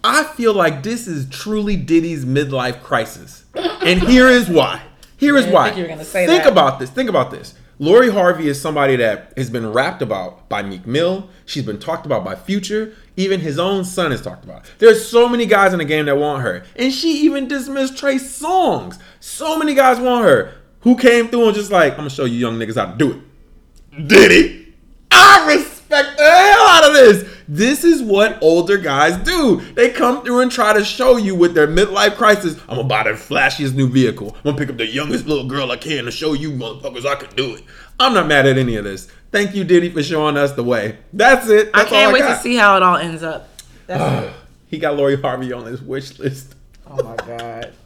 I 0.07 0.23
feel 0.23 0.53
like 0.53 0.83
this 0.83 1.07
is 1.07 1.27
truly 1.29 1.75
Diddy's 1.75 2.25
midlife 2.25 2.83
crisis, 2.83 3.43
and 3.55 3.99
here 3.99 4.27
is 4.27 4.47
why. 4.47 4.83
Here 5.17 5.35
is 5.35 5.47
I 5.47 5.51
why. 5.51 5.65
think 5.65 5.77
you 5.77 5.83
were 5.83 5.89
gonna 5.89 6.05
say 6.05 6.27
Think 6.27 6.45
about 6.45 6.77
this. 6.79 6.91
Think 6.91 7.09
about 7.09 7.31
this. 7.31 7.55
Lori 7.79 8.11
Harvey 8.11 8.47
is 8.47 8.61
somebody 8.61 8.97
that 8.97 9.33
has 9.35 9.49
been 9.49 9.73
rapped 9.73 10.03
about 10.03 10.47
by 10.47 10.61
Meek 10.61 10.85
Mill. 10.85 11.27
She's 11.45 11.63
been 11.63 11.79
talked 11.79 12.05
about 12.05 12.23
by 12.23 12.35
Future. 12.35 12.93
Even 13.17 13.39
his 13.39 13.57
own 13.57 13.83
son 13.83 14.11
is 14.11 14.21
talked 14.21 14.43
about. 14.45 14.71
There's 14.77 15.07
so 15.07 15.27
many 15.27 15.47
guys 15.47 15.73
in 15.73 15.79
the 15.79 15.85
game 15.85 16.05
that 16.05 16.17
want 16.17 16.43
her. 16.43 16.63
And 16.75 16.93
she 16.93 17.21
even 17.21 17.47
dismissed 17.47 17.97
Trey 17.97 18.15
Songz. 18.15 18.99
So 19.19 19.57
many 19.57 19.73
guys 19.73 19.99
want 19.99 20.25
her. 20.25 20.53
Who 20.81 20.95
came 20.95 21.29
through 21.29 21.47
and 21.47 21.55
just 21.55 21.71
like, 21.71 21.93
I'm 21.93 21.97
gonna 21.97 22.11
show 22.11 22.25
you 22.25 22.37
young 22.37 22.59
niggas 22.59 22.75
how 22.75 22.91
to 22.91 22.97
do 22.97 23.11
it. 23.11 24.07
Diddy. 24.07 24.73
I 25.09 25.53
respect 25.55 26.17
the 26.17 26.23
hell 26.23 26.67
out 26.67 26.87
of 26.89 26.93
this. 26.93 27.34
This 27.47 27.83
is 27.83 28.01
what 28.01 28.41
older 28.41 28.77
guys 28.77 29.17
do. 29.17 29.61
They 29.73 29.91
come 29.91 30.23
through 30.23 30.41
and 30.41 30.51
try 30.51 30.73
to 30.73 30.83
show 30.83 31.17
you 31.17 31.35
with 31.35 31.53
their 31.53 31.67
midlife 31.67 32.15
crisis. 32.15 32.59
I'm 32.67 32.77
gonna 32.77 32.87
buy 32.87 33.03
the 33.03 33.11
flashiest 33.11 33.75
new 33.75 33.87
vehicle. 33.87 34.35
I'm 34.37 34.43
gonna 34.43 34.57
pick 34.57 34.69
up 34.69 34.77
the 34.77 34.87
youngest 34.87 35.27
little 35.27 35.47
girl 35.47 35.71
I 35.71 35.77
can 35.77 36.05
to 36.05 36.11
show 36.11 36.33
you 36.33 36.51
motherfuckers 36.51 37.05
I 37.05 37.15
can 37.15 37.35
do 37.35 37.55
it. 37.55 37.63
I'm 37.99 38.13
not 38.13 38.27
mad 38.27 38.45
at 38.45 38.57
any 38.57 38.75
of 38.75 38.83
this. 38.83 39.07
Thank 39.31 39.55
you, 39.55 39.63
Diddy, 39.63 39.89
for 39.89 40.01
showing 40.01 40.37
us 40.37 40.53
the 40.53 40.63
way. 40.63 40.97
That's 41.13 41.47
it. 41.49 41.69
I 41.73 41.79
That's 41.79 41.91
all 41.91 41.99
can't 41.99 42.13
wait 42.13 42.19
got. 42.19 42.37
to 42.37 42.41
see 42.41 42.55
how 42.55 42.77
it 42.77 42.83
all 42.83 42.97
ends 42.97 43.21
up. 43.21 43.49
That's 43.87 44.01
ah, 44.01 44.23
it. 44.23 44.33
He 44.67 44.77
got 44.79 44.95
Lori 44.95 45.19
Harvey 45.19 45.53
on 45.53 45.65
his 45.65 45.81
wish 45.81 46.17
list. 46.19 46.55
Oh 46.87 47.03
my 47.03 47.15
god. 47.15 47.73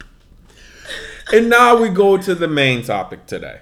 And 1.32 1.48
now 1.48 1.80
we 1.80 1.90
go 1.90 2.16
to 2.16 2.34
the 2.34 2.48
main 2.48 2.82
topic 2.82 3.26
today. 3.26 3.60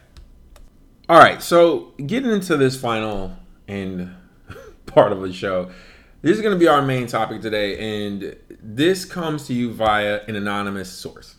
All 1.07 1.19
right, 1.19 1.43
so 1.43 1.93
getting 2.07 2.31
into 2.31 2.57
this 2.57 2.81
final 2.81 3.37
and 3.67 4.15
part 4.87 5.13
of 5.13 5.21
the 5.21 5.31
show, 5.35 5.71
this 6.23 6.37
is 6.37 6.43
going 6.43 6.55
to 6.55 6.59
be 6.59 6.69
our 6.69 6.83
main 6.83 7.07
topic 7.07 7.41
today, 7.41 8.07
and 8.07 8.37
this 8.61 9.05
comes 9.05 9.47
to 9.47 9.55
you 9.55 9.73
via 9.73 10.23
an 10.27 10.37
anonymous 10.37 10.91
source. 10.91 11.37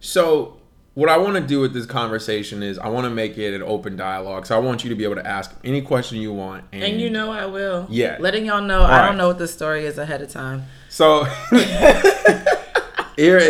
So, 0.00 0.58
what 0.94 1.08
I 1.08 1.16
want 1.16 1.34
to 1.34 1.40
do 1.40 1.60
with 1.60 1.74
this 1.74 1.86
conversation 1.86 2.62
is 2.62 2.78
I 2.78 2.88
want 2.88 3.04
to 3.04 3.10
make 3.10 3.36
it 3.36 3.52
an 3.52 3.62
open 3.62 3.96
dialogue. 3.96 4.46
So, 4.46 4.54
I 4.56 4.60
want 4.60 4.84
you 4.84 4.90
to 4.90 4.96
be 4.96 5.04
able 5.04 5.16
to 5.16 5.26
ask 5.26 5.52
any 5.64 5.82
question 5.82 6.18
you 6.18 6.32
want, 6.32 6.66
And 6.72 7.00
you 7.00 7.10
know 7.10 7.32
I 7.32 7.46
will. 7.46 7.86
Yeah. 7.90 8.16
Letting 8.20 8.46
y'all 8.46 8.62
know 8.62 8.82
I 8.82 9.00
right. 9.00 9.06
don't 9.06 9.16
know 9.16 9.28
what 9.28 9.38
the 9.38 9.48
story 9.48 9.86
is 9.86 9.98
ahead 9.98 10.22
of 10.22 10.30
time. 10.30 10.64
So 10.94 11.24
here, 13.16 13.40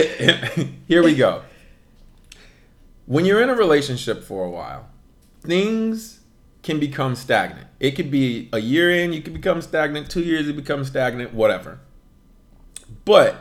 here 0.89 1.03
we 1.03 1.15
go. 1.15 1.43
When 3.05 3.27
you're 3.27 3.43
in 3.43 3.51
a 3.51 3.55
relationship 3.55 4.25
for 4.25 4.47
a 4.47 4.51
while, 4.51 4.89
things 5.43 6.21
can 6.65 6.81
become 6.81 7.15
stagnant. 7.15 7.69
It 7.79 7.93
could 7.93 8.11
be 8.11 8.49
a 8.53 8.59
year 8.59 8.91
in, 8.91 9.13
you 9.13 9.23
could 9.23 9.35
become 9.35 9.63
stagnant. 9.63 10.11
Two 10.11 10.23
years, 10.23 10.47
you 10.47 10.53
become 10.53 10.85
stagnant. 10.85 11.33
Whatever. 11.33 11.79
But 13.05 13.37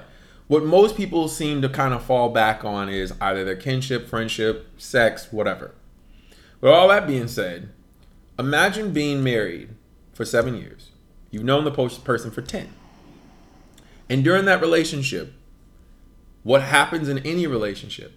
what 0.48 0.66
most 0.66 0.96
people 0.96 1.28
seem 1.28 1.62
to 1.62 1.70
kind 1.70 1.94
of 1.94 2.04
fall 2.04 2.30
back 2.30 2.64
on 2.64 2.90
is 2.90 3.14
either 3.20 3.44
their 3.44 3.56
kinship, 3.56 4.08
friendship, 4.08 4.68
sex, 4.78 5.32
whatever. 5.32 5.74
With 6.62 6.72
all 6.72 6.90
that 6.90 7.08
being 7.08 7.28
said, 7.28 7.70
imagine 8.38 8.94
being 8.94 9.24
married 9.24 9.70
for 10.14 10.26
seven 10.26 10.56
years. 10.56 10.92
You've 11.32 11.44
known 11.44 11.64
the 11.64 11.72
person 11.72 12.32
for 12.32 12.42
10. 12.42 12.74
And 14.10 14.24
during 14.24 14.46
that 14.46 14.62
relationship, 14.62 15.34
what 16.44 16.62
happens 16.62 17.10
in 17.10 17.20
any 17.20 17.48
relationship, 17.48 18.14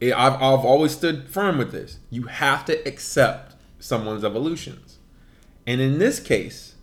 I've, 0.00 0.34
I've 0.34 0.64
always 0.64 0.92
stood 0.92 1.28
firm 1.28 1.58
with 1.58 1.72
this. 1.72 1.98
You 2.10 2.24
have 2.24 2.64
to 2.66 2.88
accept 2.88 3.45
someone's 3.78 4.24
evolutions. 4.24 4.98
And 5.66 5.80
in 5.80 5.98
this 5.98 6.20
case, 6.20 6.76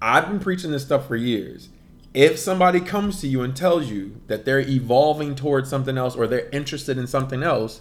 I've 0.00 0.28
been 0.28 0.40
preaching 0.40 0.70
this 0.70 0.84
stuff 0.84 1.08
for 1.08 1.16
years. 1.16 1.68
If 2.14 2.38
somebody 2.38 2.80
comes 2.80 3.20
to 3.20 3.28
you 3.28 3.42
and 3.42 3.54
tells 3.54 3.90
you 3.90 4.20
that 4.26 4.44
they're 4.44 4.60
evolving 4.60 5.34
towards 5.34 5.68
something 5.68 5.98
else 5.98 6.16
or 6.16 6.26
they're 6.26 6.48
interested 6.50 6.96
in 6.96 7.06
something 7.06 7.42
else, 7.42 7.80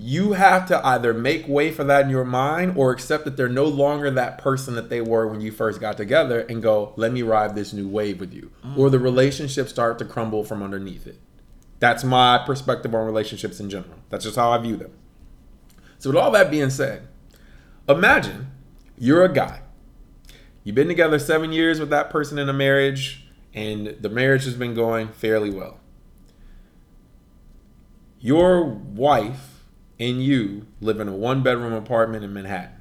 you 0.00 0.34
have 0.34 0.68
to 0.68 0.86
either 0.86 1.12
make 1.12 1.48
way 1.48 1.72
for 1.72 1.82
that 1.82 2.04
in 2.04 2.10
your 2.10 2.24
mind 2.24 2.74
or 2.76 2.92
accept 2.92 3.24
that 3.24 3.36
they're 3.36 3.48
no 3.48 3.64
longer 3.64 4.12
that 4.12 4.38
person 4.38 4.76
that 4.76 4.90
they 4.90 5.00
were 5.00 5.26
when 5.26 5.40
you 5.40 5.50
first 5.50 5.80
got 5.80 5.96
together 5.96 6.40
and 6.42 6.62
go, 6.62 6.92
let 6.94 7.12
me 7.12 7.22
ride 7.22 7.56
this 7.56 7.72
new 7.72 7.88
wave 7.88 8.20
with 8.20 8.32
you. 8.32 8.52
Or 8.76 8.90
the 8.90 9.00
relationship 9.00 9.68
start 9.68 9.98
to 9.98 10.04
crumble 10.04 10.44
from 10.44 10.62
underneath 10.62 11.08
it. 11.08 11.18
That's 11.80 12.04
my 12.04 12.38
perspective 12.46 12.94
on 12.94 13.06
relationships 13.06 13.58
in 13.58 13.70
general. 13.70 13.98
That's 14.08 14.24
just 14.24 14.36
how 14.36 14.50
I 14.50 14.58
view 14.58 14.76
them. 14.76 14.92
So, 15.98 16.10
with 16.10 16.16
all 16.16 16.30
that 16.32 16.50
being 16.50 16.70
said, 16.70 17.08
imagine 17.88 18.50
you're 18.96 19.24
a 19.24 19.32
guy. 19.32 19.62
You've 20.64 20.76
been 20.76 20.88
together 20.88 21.18
seven 21.18 21.52
years 21.52 21.80
with 21.80 21.90
that 21.90 22.10
person 22.10 22.38
in 22.38 22.48
a 22.48 22.52
marriage, 22.52 23.26
and 23.54 23.96
the 24.00 24.08
marriage 24.08 24.44
has 24.44 24.54
been 24.54 24.74
going 24.74 25.08
fairly 25.08 25.50
well. 25.50 25.80
Your 28.20 28.64
wife 28.64 29.64
and 29.98 30.22
you 30.22 30.66
live 30.80 31.00
in 31.00 31.08
a 31.08 31.14
one 31.14 31.42
bedroom 31.42 31.72
apartment 31.72 32.24
in 32.24 32.32
Manhattan. 32.32 32.80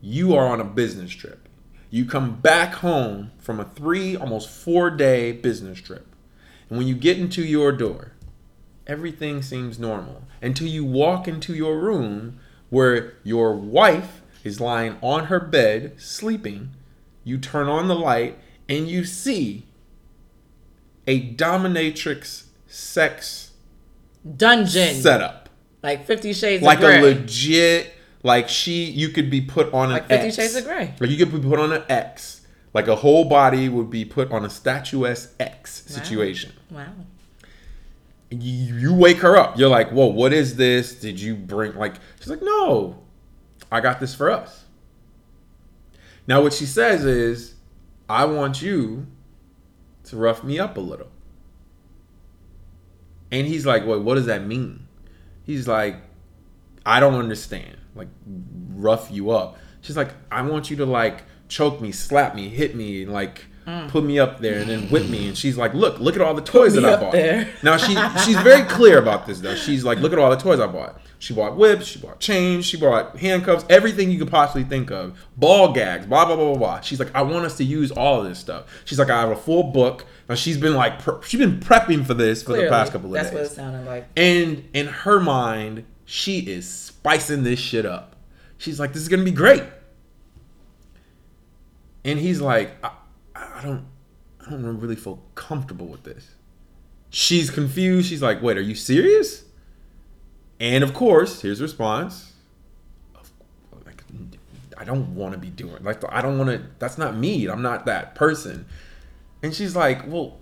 You 0.00 0.34
are 0.34 0.46
on 0.46 0.60
a 0.60 0.64
business 0.64 1.10
trip. 1.10 1.48
You 1.90 2.04
come 2.04 2.40
back 2.40 2.74
home 2.74 3.32
from 3.38 3.58
a 3.58 3.64
three, 3.64 4.16
almost 4.16 4.48
four 4.48 4.90
day 4.90 5.32
business 5.32 5.80
trip. 5.80 6.06
And 6.68 6.78
when 6.78 6.86
you 6.86 6.94
get 6.94 7.18
into 7.18 7.42
your 7.42 7.72
door, 7.72 8.12
everything 8.88 9.42
seems 9.42 9.78
normal 9.78 10.22
until 10.40 10.66
you 10.66 10.84
walk 10.84 11.28
into 11.28 11.54
your 11.54 11.78
room 11.78 12.40
where 12.70 13.14
your 13.22 13.54
wife 13.54 14.22
is 14.42 14.60
lying 14.60 14.96
on 15.02 15.26
her 15.26 15.38
bed 15.38 16.00
sleeping. 16.00 16.70
You 17.22 17.38
turn 17.38 17.68
on 17.68 17.86
the 17.86 17.94
light 17.94 18.38
and 18.68 18.88
you 18.88 19.04
see 19.04 19.66
a 21.06 21.34
dominatrix 21.34 22.44
sex 22.66 23.52
Dungeon. 24.36 24.94
setup. 24.94 25.48
Like 25.82 26.06
Fifty 26.06 26.32
Shades 26.32 26.62
Like 26.62 26.80
a 26.80 27.00
legit, 27.00 27.94
like 28.22 28.48
she, 28.48 28.84
you 28.84 29.10
could 29.10 29.30
be 29.30 29.40
put 29.40 29.72
on 29.72 29.86
an 29.86 29.92
Like 29.92 30.08
Fifty 30.08 30.26
X. 30.28 30.36
Shades 30.36 30.54
of 30.56 30.64
Grey. 30.64 30.94
Like 30.98 31.10
you 31.10 31.16
could 31.18 31.30
be 31.30 31.46
put 31.46 31.60
on 31.60 31.72
an 31.72 31.84
X. 31.88 32.46
Like 32.74 32.88
a 32.88 32.96
whole 32.96 33.24
body 33.24 33.68
would 33.68 33.90
be 33.90 34.04
put 34.04 34.30
on 34.30 34.44
a 34.44 34.50
statuesque 34.50 35.34
X 35.40 35.82
situation. 35.86 36.52
Wow. 36.70 36.86
you, 36.98 37.04
you 38.30 38.94
wake 38.94 39.18
her 39.18 39.36
up. 39.36 39.58
You're 39.58 39.68
like, 39.68 39.90
whoa, 39.90 40.06
what 40.06 40.32
is 40.32 40.56
this? 40.56 40.94
Did 40.94 41.20
you 41.20 41.34
bring 41.34 41.74
like? 41.76 41.94
She's 42.18 42.28
like, 42.28 42.42
no, 42.42 43.02
I 43.70 43.80
got 43.80 44.00
this 44.00 44.14
for 44.14 44.30
us. 44.30 44.64
Now 46.26 46.42
what 46.42 46.52
she 46.52 46.66
says 46.66 47.04
is, 47.04 47.54
I 48.08 48.26
want 48.26 48.60
you 48.60 49.06
to 50.04 50.16
rough 50.16 50.44
me 50.44 50.58
up 50.58 50.76
a 50.76 50.80
little. 50.80 51.08
And 53.30 53.46
he's 53.46 53.66
like, 53.66 53.86
wait, 53.86 54.02
what 54.02 54.14
does 54.14 54.26
that 54.26 54.46
mean? 54.46 54.86
He's 55.44 55.68
like, 55.68 55.96
I 56.84 57.00
don't 57.00 57.14
understand. 57.14 57.76
Like, 57.94 58.08
rough 58.74 59.10
you 59.10 59.30
up. 59.30 59.58
She's 59.80 59.96
like, 59.96 60.10
I 60.30 60.42
want 60.42 60.70
you 60.70 60.76
to 60.76 60.86
like 60.86 61.22
choke 61.48 61.80
me, 61.80 61.92
slap 61.92 62.34
me, 62.34 62.48
hit 62.48 62.74
me, 62.74 63.02
and 63.02 63.12
like 63.12 63.46
put 63.88 64.04
me 64.04 64.18
up 64.18 64.40
there 64.40 64.58
and 64.60 64.68
then 64.70 64.82
whip 64.88 65.08
me. 65.08 65.28
And 65.28 65.36
she's 65.36 65.56
like, 65.56 65.74
look, 65.74 65.98
look 65.98 66.14
at 66.16 66.20
all 66.20 66.34
the 66.34 66.42
toys 66.42 66.74
that 66.74 66.84
I 66.84 66.96
bought. 66.96 67.12
there. 67.12 67.48
Now 67.62 67.76
she 67.76 67.94
she's 68.24 68.36
very 68.42 68.62
clear 68.68 68.98
about 68.98 69.26
this 69.26 69.40
though. 69.40 69.54
She's 69.54 69.84
like, 69.84 69.98
look 69.98 70.12
at 70.12 70.18
all 70.18 70.30
the 70.30 70.36
toys 70.36 70.60
I 70.60 70.66
bought. 70.66 71.00
She 71.20 71.34
bought 71.34 71.56
whips, 71.56 71.84
she 71.86 71.98
bought 71.98 72.20
chains, 72.20 72.64
she 72.64 72.76
bought 72.76 73.16
handcuffs, 73.18 73.64
everything 73.68 74.08
you 74.10 74.18
could 74.20 74.30
possibly 74.30 74.62
think 74.62 74.92
of, 74.92 75.18
ball 75.36 75.72
gags, 75.72 76.06
blah 76.06 76.24
blah 76.24 76.36
blah 76.36 76.44
blah 76.50 76.58
blah. 76.58 76.80
She's 76.80 77.00
like, 77.00 77.12
I 77.14 77.22
want 77.22 77.44
us 77.44 77.56
to 77.56 77.64
use 77.64 77.90
all 77.90 78.20
of 78.22 78.28
this 78.28 78.38
stuff. 78.38 78.66
She's 78.84 78.98
like, 79.00 79.10
I 79.10 79.20
have 79.20 79.30
a 79.30 79.36
full 79.36 79.64
book. 79.64 80.06
Now 80.28 80.36
she's 80.36 80.58
been 80.58 80.74
like, 80.74 81.00
pre- 81.00 81.20
she's 81.26 81.40
been 81.40 81.58
prepping 81.58 82.06
for 82.06 82.14
this 82.14 82.42
for 82.42 82.52
the 82.56 82.68
past 82.68 82.92
couple 82.92 83.08
of 83.14 83.20
days. 83.20 83.32
that's 83.32 83.34
what 83.34 83.44
it 83.44 83.50
sounded 83.50 83.84
like. 83.86 84.06
And 84.16 84.68
in 84.74 84.86
her 84.86 85.18
mind, 85.18 85.84
she 86.04 86.38
is 86.40 86.68
spicing 86.70 87.42
this 87.42 87.58
shit 87.58 87.84
up. 87.84 88.14
She's 88.56 88.78
like, 88.78 88.92
this 88.92 89.02
is 89.02 89.08
gonna 89.08 89.24
be 89.24 89.30
great. 89.32 89.64
And 92.04 92.18
he's 92.18 92.40
like, 92.40 92.70
I, 93.58 93.62
don't, 93.62 93.84
I 94.46 94.50
don't 94.50 94.78
really 94.78 94.94
feel 94.94 95.20
comfortable 95.34 95.86
with 95.86 96.04
this. 96.04 96.30
She's 97.10 97.50
confused. 97.50 98.08
She's 98.08 98.22
like, 98.22 98.40
wait, 98.40 98.56
are 98.56 98.62
you 98.62 98.76
serious? 98.76 99.44
And 100.60 100.84
of 100.84 100.94
course, 100.94 101.40
here's 101.42 101.60
response. 101.60 102.34
Like, 103.84 104.04
I 104.76 104.84
don't 104.84 105.14
want 105.14 105.32
to 105.32 105.38
be 105.38 105.48
doing 105.48 105.82
like 105.82 106.02
I 106.12 106.20
don't 106.20 106.38
want 106.38 106.50
to. 106.50 106.62
That's 106.78 106.98
not 106.98 107.16
me. 107.16 107.46
I'm 107.48 107.62
not 107.62 107.86
that 107.86 108.14
person. 108.14 108.66
And 109.42 109.54
she's 109.54 109.74
like, 109.76 110.06
well, 110.06 110.38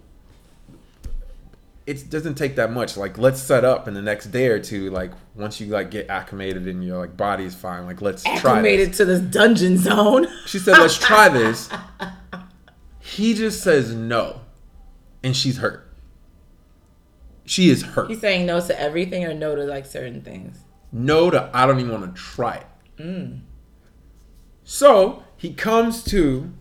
it 1.86 2.08
doesn't 2.10 2.34
take 2.34 2.56
that 2.56 2.72
much. 2.72 2.96
Like, 2.96 3.18
let's 3.18 3.40
set 3.40 3.64
up 3.64 3.86
in 3.86 3.94
the 3.94 4.02
next 4.02 4.26
day 4.26 4.48
or 4.48 4.58
two. 4.58 4.90
Like, 4.90 5.12
once 5.34 5.60
you 5.60 5.66
like 5.68 5.90
get 5.90 6.08
acclimated 6.08 6.66
and 6.66 6.84
your 6.84 6.98
like 6.98 7.16
body 7.16 7.44
is 7.44 7.54
fine. 7.54 7.86
Like, 7.86 8.00
let's 8.00 8.22
try 8.22 8.34
Acclimated 8.34 8.94
to 8.94 9.04
this 9.04 9.20
dungeon 9.20 9.78
zone. 9.78 10.26
She 10.46 10.58
said, 10.58 10.78
let's 10.78 10.98
try 10.98 11.28
this. 11.28 11.68
He 13.16 13.32
just 13.32 13.62
says 13.62 13.94
no, 13.94 14.42
and 15.22 15.34
she's 15.34 15.56
hurt. 15.56 15.90
She 17.46 17.70
is 17.70 17.80
hurt. 17.82 18.10
He's 18.10 18.20
saying 18.20 18.44
no 18.44 18.60
to 18.60 18.78
everything 18.78 19.24
or 19.24 19.32
no 19.32 19.54
to 19.56 19.64
like 19.64 19.86
certain 19.86 20.20
things. 20.20 20.58
no 20.92 21.30
to 21.30 21.48
I 21.54 21.64
don't 21.64 21.80
even 21.80 21.92
want 21.92 22.14
to 22.14 22.20
try 22.20 22.56
it. 22.56 22.66
Mm. 23.02 23.40
So 24.64 25.22
he 25.34 25.54
comes 25.54 26.04
to 26.04 26.52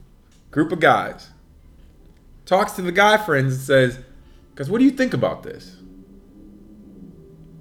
group 0.52 0.72
of 0.72 0.80
guys, 0.80 1.32
talks 2.46 2.72
to 2.74 2.82
the 2.82 2.94
guy 2.94 3.18
friends, 3.18 3.56
and 3.56 3.62
says, 3.62 4.00
"Cause 4.56 4.70
what 4.70 4.80
do 4.80 4.86
you 4.86 4.92
think 4.92 5.14
about 5.14 5.44
this?" 5.44 5.76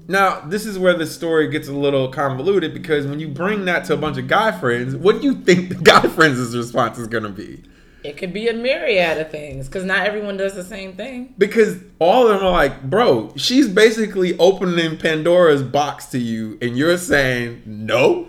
Now 0.07 0.39
this 0.43 0.67
is 0.67 0.79
where 0.79 0.95
the 0.95 1.07
story 1.07 1.49
gets 1.49 1.67
a 1.67 1.73
little 1.73 2.13
convoluted 2.13 2.73
because 2.73 3.09
when 3.09 3.19
you 3.19 3.27
bring 3.27 3.65
that 3.65 3.87
to 3.87 3.95
a 3.95 3.97
bunch 3.97 4.19
of 4.19 4.29
guy 4.29 4.53
friends, 4.53 4.95
what 4.95 5.21
do 5.21 5.27
you 5.27 5.35
think 5.35 5.71
the 5.71 5.75
guy 5.83 6.03
friends' 6.03 6.57
response 6.57 6.97
is 6.97 7.09
gonna 7.09 7.31
be? 7.31 7.65
It 8.05 8.19
could 8.19 8.35
be 8.35 8.49
a 8.49 8.53
myriad 8.53 9.19
of 9.19 9.31
things 9.31 9.67
because 9.67 9.83
not 9.83 10.07
everyone 10.07 10.37
does 10.37 10.55
the 10.55 10.63
same 10.63 10.95
thing. 10.95 11.35
Because 11.39 11.79
all 11.99 12.29
of 12.29 12.35
them 12.35 12.47
are 12.47 12.53
like, 12.53 12.83
bro, 12.83 13.33
she's 13.35 13.67
basically 13.67 14.37
opening 14.39 14.99
Pandora's 14.99 15.63
box 15.63 16.05
to 16.07 16.19
you, 16.19 16.59
and 16.61 16.77
you're 16.77 16.99
saying 16.99 17.63
no. 17.65 18.29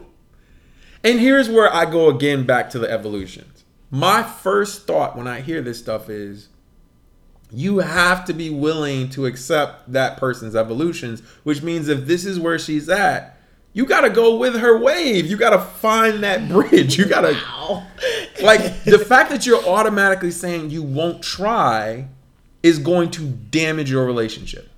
And 1.04 1.20
here's 1.20 1.50
where 1.50 1.72
I 1.72 1.84
go 1.92 2.10
again 2.10 2.46
back 2.46 2.70
to 2.70 2.80
the 2.80 2.90
evolutions. 2.90 3.66
My 3.92 4.24
first 4.24 4.88
thought 4.88 5.18
when 5.18 5.28
I 5.28 5.42
hear 5.42 5.62
this 5.62 5.78
stuff 5.78 6.10
is 6.10 6.48
you 7.52 7.80
have 7.80 8.24
to 8.26 8.34
be 8.34 8.50
willing 8.50 9.10
to 9.10 9.26
accept 9.26 9.92
that 9.92 10.16
person's 10.16 10.56
evolutions, 10.56 11.20
which 11.44 11.62
means 11.62 11.90
if 11.90 12.06
this 12.06 12.26
is 12.26 12.40
where 12.40 12.58
she's 12.58 12.88
at, 12.88 13.35
you 13.76 13.86
got 13.86 14.02
to 14.02 14.10
go 14.10 14.38
with 14.38 14.56
her 14.56 14.78
wave. 14.78 15.28
You 15.28 15.36
got 15.36 15.50
to 15.50 15.60
find 15.60 16.24
that 16.24 16.48
bridge. 16.48 16.98
You 16.98 17.06
got 17.06 17.22
to 17.22 17.36
Ow. 17.36 17.86
like 18.42 18.86
the 18.86 18.98
fact 18.98 19.30
that 19.32 19.46
you're 19.46 19.64
automatically 19.68 20.32
saying 20.32 20.70
you 20.70 20.82
won't 20.82 21.22
try 21.22 22.08
is 22.64 22.80
going 22.80 23.12
to 23.12 23.22
damage 23.28 23.92
your 23.92 24.06
relationship. 24.06 24.70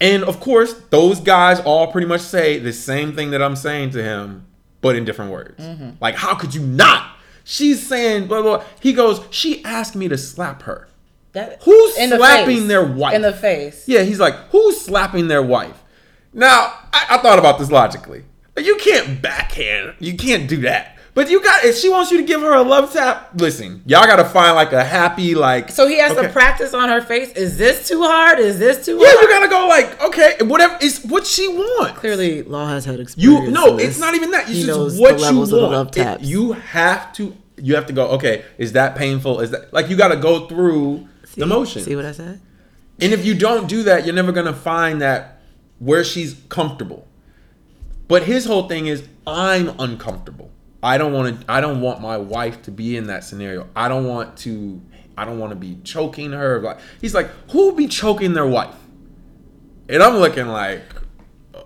And 0.00 0.24
of 0.24 0.40
course, 0.40 0.72
those 0.88 1.20
guys 1.20 1.60
all 1.60 1.92
pretty 1.92 2.06
much 2.06 2.22
say 2.22 2.58
the 2.58 2.72
same 2.72 3.14
thing 3.14 3.30
that 3.30 3.42
I'm 3.42 3.56
saying 3.56 3.90
to 3.90 4.02
him, 4.02 4.46
but 4.80 4.96
in 4.96 5.04
different 5.04 5.32
words. 5.32 5.62
Mm-hmm. 5.62 5.90
Like, 6.00 6.14
how 6.14 6.34
could 6.34 6.54
you 6.54 6.62
not? 6.62 7.10
She's 7.44 7.86
saying 7.86 8.26
blah 8.26 8.40
blah. 8.40 8.64
He 8.80 8.94
goes, 8.94 9.20
she 9.30 9.62
asked 9.64 9.94
me 9.94 10.08
to 10.08 10.16
slap 10.16 10.62
her. 10.62 10.88
That, 11.32 11.62
Who's 11.62 11.94
the 11.96 12.16
slapping 12.16 12.56
face. 12.60 12.68
their 12.68 12.84
wife? 12.84 13.14
In 13.14 13.20
the 13.20 13.34
face. 13.34 13.86
Yeah, 13.86 14.02
he's 14.02 14.18
like, 14.18 14.34
who's 14.50 14.80
slapping 14.80 15.28
their 15.28 15.42
wife? 15.42 15.82
Now, 16.36 16.74
I, 16.92 17.06
I 17.10 17.18
thought 17.18 17.38
about 17.38 17.58
this 17.58 17.70
logically. 17.70 18.22
You 18.58 18.76
can't 18.76 19.20
backhand. 19.22 19.94
You 19.98 20.16
can't 20.16 20.48
do 20.48 20.58
that. 20.62 20.92
But 21.14 21.30
you 21.30 21.42
got 21.42 21.64
if 21.64 21.76
she 21.78 21.88
wants 21.88 22.10
you 22.10 22.18
to 22.18 22.24
give 22.24 22.42
her 22.42 22.52
a 22.52 22.60
love 22.60 22.92
tap, 22.92 23.30
listen, 23.36 23.82
y'all 23.86 24.04
gotta 24.04 24.24
find 24.26 24.54
like 24.54 24.74
a 24.74 24.84
happy 24.84 25.34
like 25.34 25.70
So 25.70 25.88
he 25.88 25.98
has 25.98 26.12
okay. 26.12 26.26
to 26.26 26.32
practice 26.32 26.74
on 26.74 26.90
her 26.90 27.00
face. 27.00 27.32
Is 27.32 27.56
this 27.56 27.88
too 27.88 28.02
hard? 28.02 28.38
Is 28.38 28.58
this 28.58 28.84
too 28.84 28.98
Yeah, 28.98 29.06
hard? 29.08 29.22
you 29.22 29.28
gotta 29.30 29.48
go 29.48 29.66
like, 29.66 30.02
okay, 30.02 30.36
whatever 30.44 30.76
it's 30.82 31.02
what 31.06 31.26
she 31.26 31.48
wants. 31.48 31.98
Clearly, 31.98 32.42
Law 32.42 32.66
has 32.68 32.84
had 32.84 33.00
experience. 33.00 33.46
You 33.46 33.50
no, 33.50 33.76
it's 33.78 33.86
this. 33.94 33.98
not 33.98 34.14
even 34.14 34.30
that. 34.32 34.42
It's 34.42 34.50
He 34.50 34.56
just 34.64 34.68
knows 34.68 34.98
what 35.00 35.18
the 35.18 35.30
you 35.30 35.36
want. 35.38 35.42
of 35.42 35.48
the 35.48 35.56
love 35.56 35.96
It- 35.96 36.20
you 36.26 36.52
have 36.52 37.14
to 37.14 37.34
you 37.56 37.74
have 37.76 37.86
to 37.86 37.94
go, 37.94 38.08
okay, 38.08 38.44
is 38.58 38.72
that 38.72 38.94
painful? 38.94 39.40
Is 39.40 39.50
that 39.52 39.72
like 39.72 39.88
you 39.88 39.96
gotta 39.96 40.16
go 40.16 40.46
through 40.46 41.08
the 41.34 41.46
motion. 41.46 41.82
See 41.82 41.96
what 41.96 42.04
I 42.04 42.12
said? 42.12 42.40
And 43.00 43.14
if 43.14 43.24
you 43.24 43.34
don't 43.34 43.66
do 43.68 43.84
that, 43.84 44.04
you're 44.04 44.14
never 44.14 44.32
gonna 44.32 44.52
find 44.52 45.00
that 45.00 45.35
where 45.78 46.04
she's 46.04 46.40
comfortable. 46.48 47.06
But 48.08 48.22
his 48.22 48.44
whole 48.44 48.68
thing 48.68 48.86
is, 48.86 49.06
I'm 49.26 49.78
uncomfortable. 49.80 50.50
I 50.82 50.98
don't 50.98 51.12
want 51.12 51.40
to. 51.40 51.50
I 51.50 51.60
don't 51.60 51.80
want 51.80 52.00
my 52.00 52.16
wife 52.16 52.62
to 52.62 52.70
be 52.70 52.96
in 52.96 53.08
that 53.08 53.24
scenario. 53.24 53.68
I 53.74 53.88
don't 53.88 54.06
want 54.06 54.36
to. 54.38 54.80
I 55.18 55.24
don't 55.24 55.38
want 55.38 55.50
to 55.50 55.56
be 55.56 55.78
choking 55.82 56.32
her. 56.32 56.60
Like 56.60 56.78
he's 57.00 57.14
like, 57.14 57.28
who 57.50 57.66
would 57.66 57.76
be 57.76 57.88
choking 57.88 58.34
their 58.34 58.46
wife? 58.46 58.74
And 59.88 60.02
I'm 60.02 60.16
looking 60.16 60.46
like, 60.46 60.82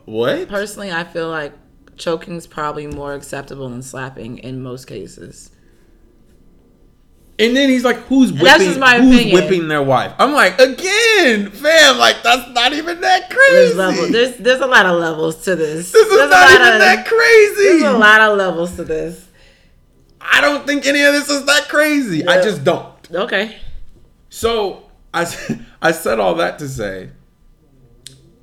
what? 0.05 0.49
Personally, 0.49 0.91
I 0.91 1.05
feel 1.05 1.29
like 1.29 1.53
choking's 1.97 2.47
probably 2.47 2.87
more 2.87 3.15
acceptable 3.15 3.69
than 3.69 3.83
slapping 3.83 4.39
in 4.39 4.63
most 4.63 4.87
cases. 4.87 5.51
And 7.41 7.57
then 7.57 7.71
he's 7.71 7.85
like, 7.85 7.97
"Who's 8.07 8.33
whipping? 8.33 8.45
that's 8.45 8.65
just 8.65 8.79
my 8.79 9.01
who's 9.01 9.15
opinion. 9.15 9.35
whipping 9.35 9.69
their 9.69 9.83
wife?" 9.83 10.13
I'm 10.19 10.33
like, 10.33 10.61
"Again, 10.61 11.51
fam, 11.51 11.97
like 11.97 12.23
that's 12.23 12.51
not 12.51 12.75
even 12.75 13.01
that 13.01 13.31
crazy. 13.31 13.53
There's 13.53 13.77
level. 13.77 14.09
There's 14.11 14.37
there's 14.37 14.61
a 14.61 14.67
lot 14.67 14.85
of 14.85 15.01
levels 15.01 15.43
to 15.45 15.57
this. 15.57 15.91
this 15.91 16.07
is 16.07 16.11
there's 16.11 16.31
not 16.31 16.51
a 16.51 16.55
even 16.55 16.63
lot 16.63 16.73
of, 16.75 16.81
that 16.81 17.07
crazy. 17.07 17.81
There's 17.81 17.95
a 17.95 17.99
lot 17.99 18.21
of 18.21 18.37
levels 18.37 18.77
to 18.77 18.85
this. 18.85 19.27
I 20.21 20.43
don't 20.43 20.67
think 20.67 20.85
any 20.85 21.03
of 21.03 21.15
this 21.15 21.31
is 21.31 21.47
that 21.47 21.69
crazy. 21.69 22.27
I 22.27 22.43
just 22.43 22.63
don't." 22.63 23.11
Okay. 23.11 23.57
So 24.29 24.85
I 25.15 25.27
I 25.83 25.93
said 25.93 26.21
all 26.21 26.35
that 26.37 26.59
to 26.59 26.69
say. 26.69 27.11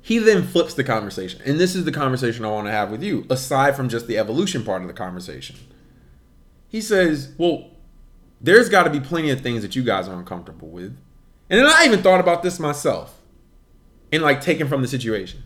He 0.00 0.18
then 0.18 0.42
flips 0.42 0.72
the 0.72 0.84
conversation, 0.84 1.42
and 1.44 1.60
this 1.60 1.76
is 1.76 1.84
the 1.84 1.92
conversation 1.92 2.42
I 2.42 2.48
want 2.48 2.66
to 2.66 2.72
have 2.72 2.90
with 2.90 3.02
you. 3.02 3.26
Aside 3.28 3.76
from 3.76 3.90
just 3.90 4.06
the 4.06 4.16
evolution 4.16 4.64
part 4.64 4.80
of 4.80 4.88
the 4.88 4.94
conversation, 4.94 5.56
he 6.66 6.80
says, 6.80 7.34
"Well, 7.36 7.72
there's 8.40 8.68
got 8.68 8.84
to 8.84 8.90
be 8.90 9.00
plenty 9.00 9.30
of 9.30 9.40
things 9.40 9.62
that 9.62 9.76
you 9.76 9.82
guys 9.82 10.08
are 10.08 10.18
uncomfortable 10.18 10.68
with," 10.68 10.96
and 11.50 11.60
then 11.60 11.66
I 11.66 11.84
even 11.84 12.02
thought 12.02 12.20
about 12.20 12.42
this 12.42 12.58
myself, 12.58 13.20
and 14.12 14.22
like 14.22 14.40
taken 14.40 14.68
from 14.68 14.82
the 14.82 14.88
situation. 14.88 15.42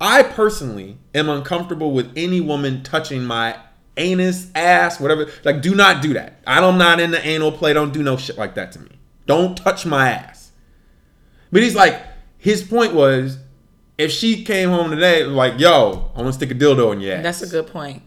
I 0.00 0.24
personally 0.24 0.98
am 1.14 1.28
uncomfortable 1.28 1.92
with 1.92 2.12
any 2.16 2.40
woman 2.40 2.82
touching 2.82 3.24
my 3.24 3.56
anus, 3.96 4.50
ass, 4.54 4.98
whatever. 4.98 5.30
Like, 5.44 5.62
do 5.62 5.74
not 5.74 6.02
do 6.02 6.14
that. 6.14 6.40
I'm 6.46 6.76
not 6.78 6.98
in 6.98 7.10
the 7.12 7.24
anal 7.24 7.52
play. 7.52 7.72
Don't 7.72 7.92
do 7.92 8.02
no 8.02 8.16
shit 8.16 8.36
like 8.36 8.54
that 8.56 8.72
to 8.72 8.80
me. 8.80 8.90
Don't 9.26 9.56
touch 9.56 9.86
my 9.86 10.10
ass. 10.10 10.50
But 11.52 11.62
he's 11.62 11.76
like, 11.76 12.02
his 12.38 12.62
point 12.62 12.94
was, 12.94 13.38
if 13.98 14.10
she 14.10 14.44
came 14.44 14.70
home 14.70 14.90
today, 14.90 15.24
like, 15.24 15.60
yo, 15.60 16.10
I 16.16 16.22
want 16.22 16.28
to 16.28 16.32
stick 16.32 16.50
a 16.50 16.54
dildo 16.54 16.92
in 16.92 17.00
your 17.00 17.16
ass. 17.16 17.22
That's 17.22 17.42
a 17.42 17.48
good 17.48 17.68
point. 17.68 18.02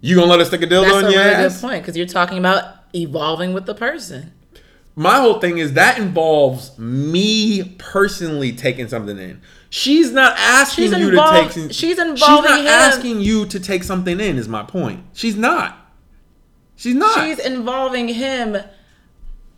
You 0.00 0.14
gonna 0.14 0.30
let 0.30 0.40
us 0.40 0.48
stick 0.48 0.62
a 0.62 0.66
dildo 0.66 0.82
That's 0.82 0.94
a 0.94 0.98
in 0.98 1.04
really 1.06 1.40
your 1.40 1.48
good 1.48 1.60
point 1.60 1.82
because 1.82 1.96
you're 1.96 2.06
talking 2.06 2.38
about 2.38 2.77
evolving 3.02 3.52
with 3.52 3.66
the 3.66 3.74
person. 3.74 4.32
My 4.94 5.16
whole 5.20 5.38
thing 5.38 5.58
is 5.58 5.74
that 5.74 5.98
involves 5.98 6.76
me 6.78 7.76
personally 7.78 8.52
taking 8.52 8.88
something 8.88 9.16
in. 9.16 9.40
She's 9.70 10.10
not 10.12 10.34
asking 10.38 10.90
She's 10.90 10.98
you 10.98 11.08
involved- 11.10 11.52
to 11.54 11.62
take. 11.68 11.72
she's 11.72 11.98
involving. 11.98 12.16
She's 12.16 12.26
involving 12.28 12.50
not 12.50 12.60
him. 12.60 12.66
asking 12.66 13.20
you 13.20 13.46
to 13.46 13.60
take 13.60 13.84
something 13.84 14.18
in. 14.18 14.36
Is 14.38 14.48
my 14.48 14.62
point. 14.64 15.04
She's 15.12 15.36
not. 15.36 15.76
She's 16.74 16.94
not. 16.94 17.18
She's 17.24 17.38
involving 17.38 18.08
him 18.08 18.56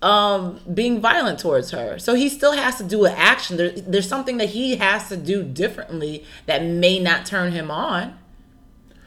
um 0.03 0.59
being 0.72 1.00
violent 1.00 1.38
towards 1.38 1.70
her. 1.72 1.98
So 1.98 2.14
he 2.14 2.29
still 2.29 2.53
has 2.53 2.76
to 2.76 2.85
do 2.85 3.05
an 3.05 3.14
action. 3.16 3.57
There, 3.57 3.70
there's 3.70 4.09
something 4.09 4.38
that 4.38 4.50
he 4.50 4.76
has 4.76 5.09
to 5.11 5.16
do 5.16 5.42
differently 5.42 6.24
that 6.46 6.64
may 6.64 6.98
not 6.98 7.24
turn 7.26 7.53
him 7.53 7.70
on. 7.70 8.18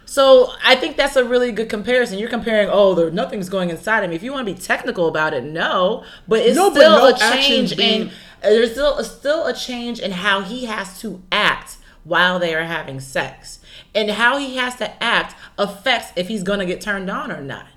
So 0.05 0.51
I 0.63 0.75
think 0.75 0.97
that's 0.97 1.15
a 1.15 1.23
really 1.23 1.51
good 1.51 1.69
comparison. 1.69 2.19
You're 2.19 2.29
comparing, 2.29 2.69
oh, 2.71 2.93
there 2.93 3.09
nothing's 3.09 3.49
going 3.49 3.69
inside 3.69 4.03
of 4.03 4.09
me. 4.09 4.15
If 4.15 4.23
you 4.23 4.31
want 4.33 4.47
to 4.47 4.53
be 4.53 4.59
technical 4.59 5.07
about 5.07 5.33
it, 5.33 5.43
no, 5.43 6.03
but 6.27 6.39
it's 6.41 6.55
No, 6.55 6.69
but 6.69 6.79
still 6.79 6.91
no 6.99 7.07
a 7.07 7.17
change 7.17 7.77
being- 7.77 8.01
in 8.07 8.11
there's 8.41 8.71
still 8.71 8.95
uh, 8.95 9.03
still 9.03 9.45
a 9.47 9.53
change 9.53 9.99
in 9.99 10.11
how 10.11 10.41
he 10.41 10.65
has 10.65 10.99
to 10.99 11.21
act 11.31 11.77
while 12.03 12.37
they 12.39 12.53
are 12.53 12.65
having 12.65 12.99
sex, 12.99 13.59
and 13.95 14.11
how 14.11 14.37
he 14.37 14.57
has 14.57 14.75
to 14.75 15.01
act 15.03 15.33
affects 15.57 16.11
if 16.17 16.27
he's 16.27 16.43
gonna 16.43 16.65
get 16.65 16.81
turned 16.81 17.09
on 17.09 17.31
or 17.31 17.39
not, 17.41 17.67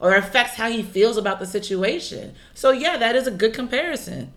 or 0.00 0.16
affects 0.16 0.56
how 0.56 0.68
he 0.68 0.82
feels 0.82 1.16
about 1.16 1.38
the 1.38 1.46
situation. 1.46 2.34
So 2.54 2.72
yeah, 2.72 2.96
that 2.96 3.14
is 3.14 3.28
a 3.28 3.30
good 3.30 3.54
comparison. 3.54 4.32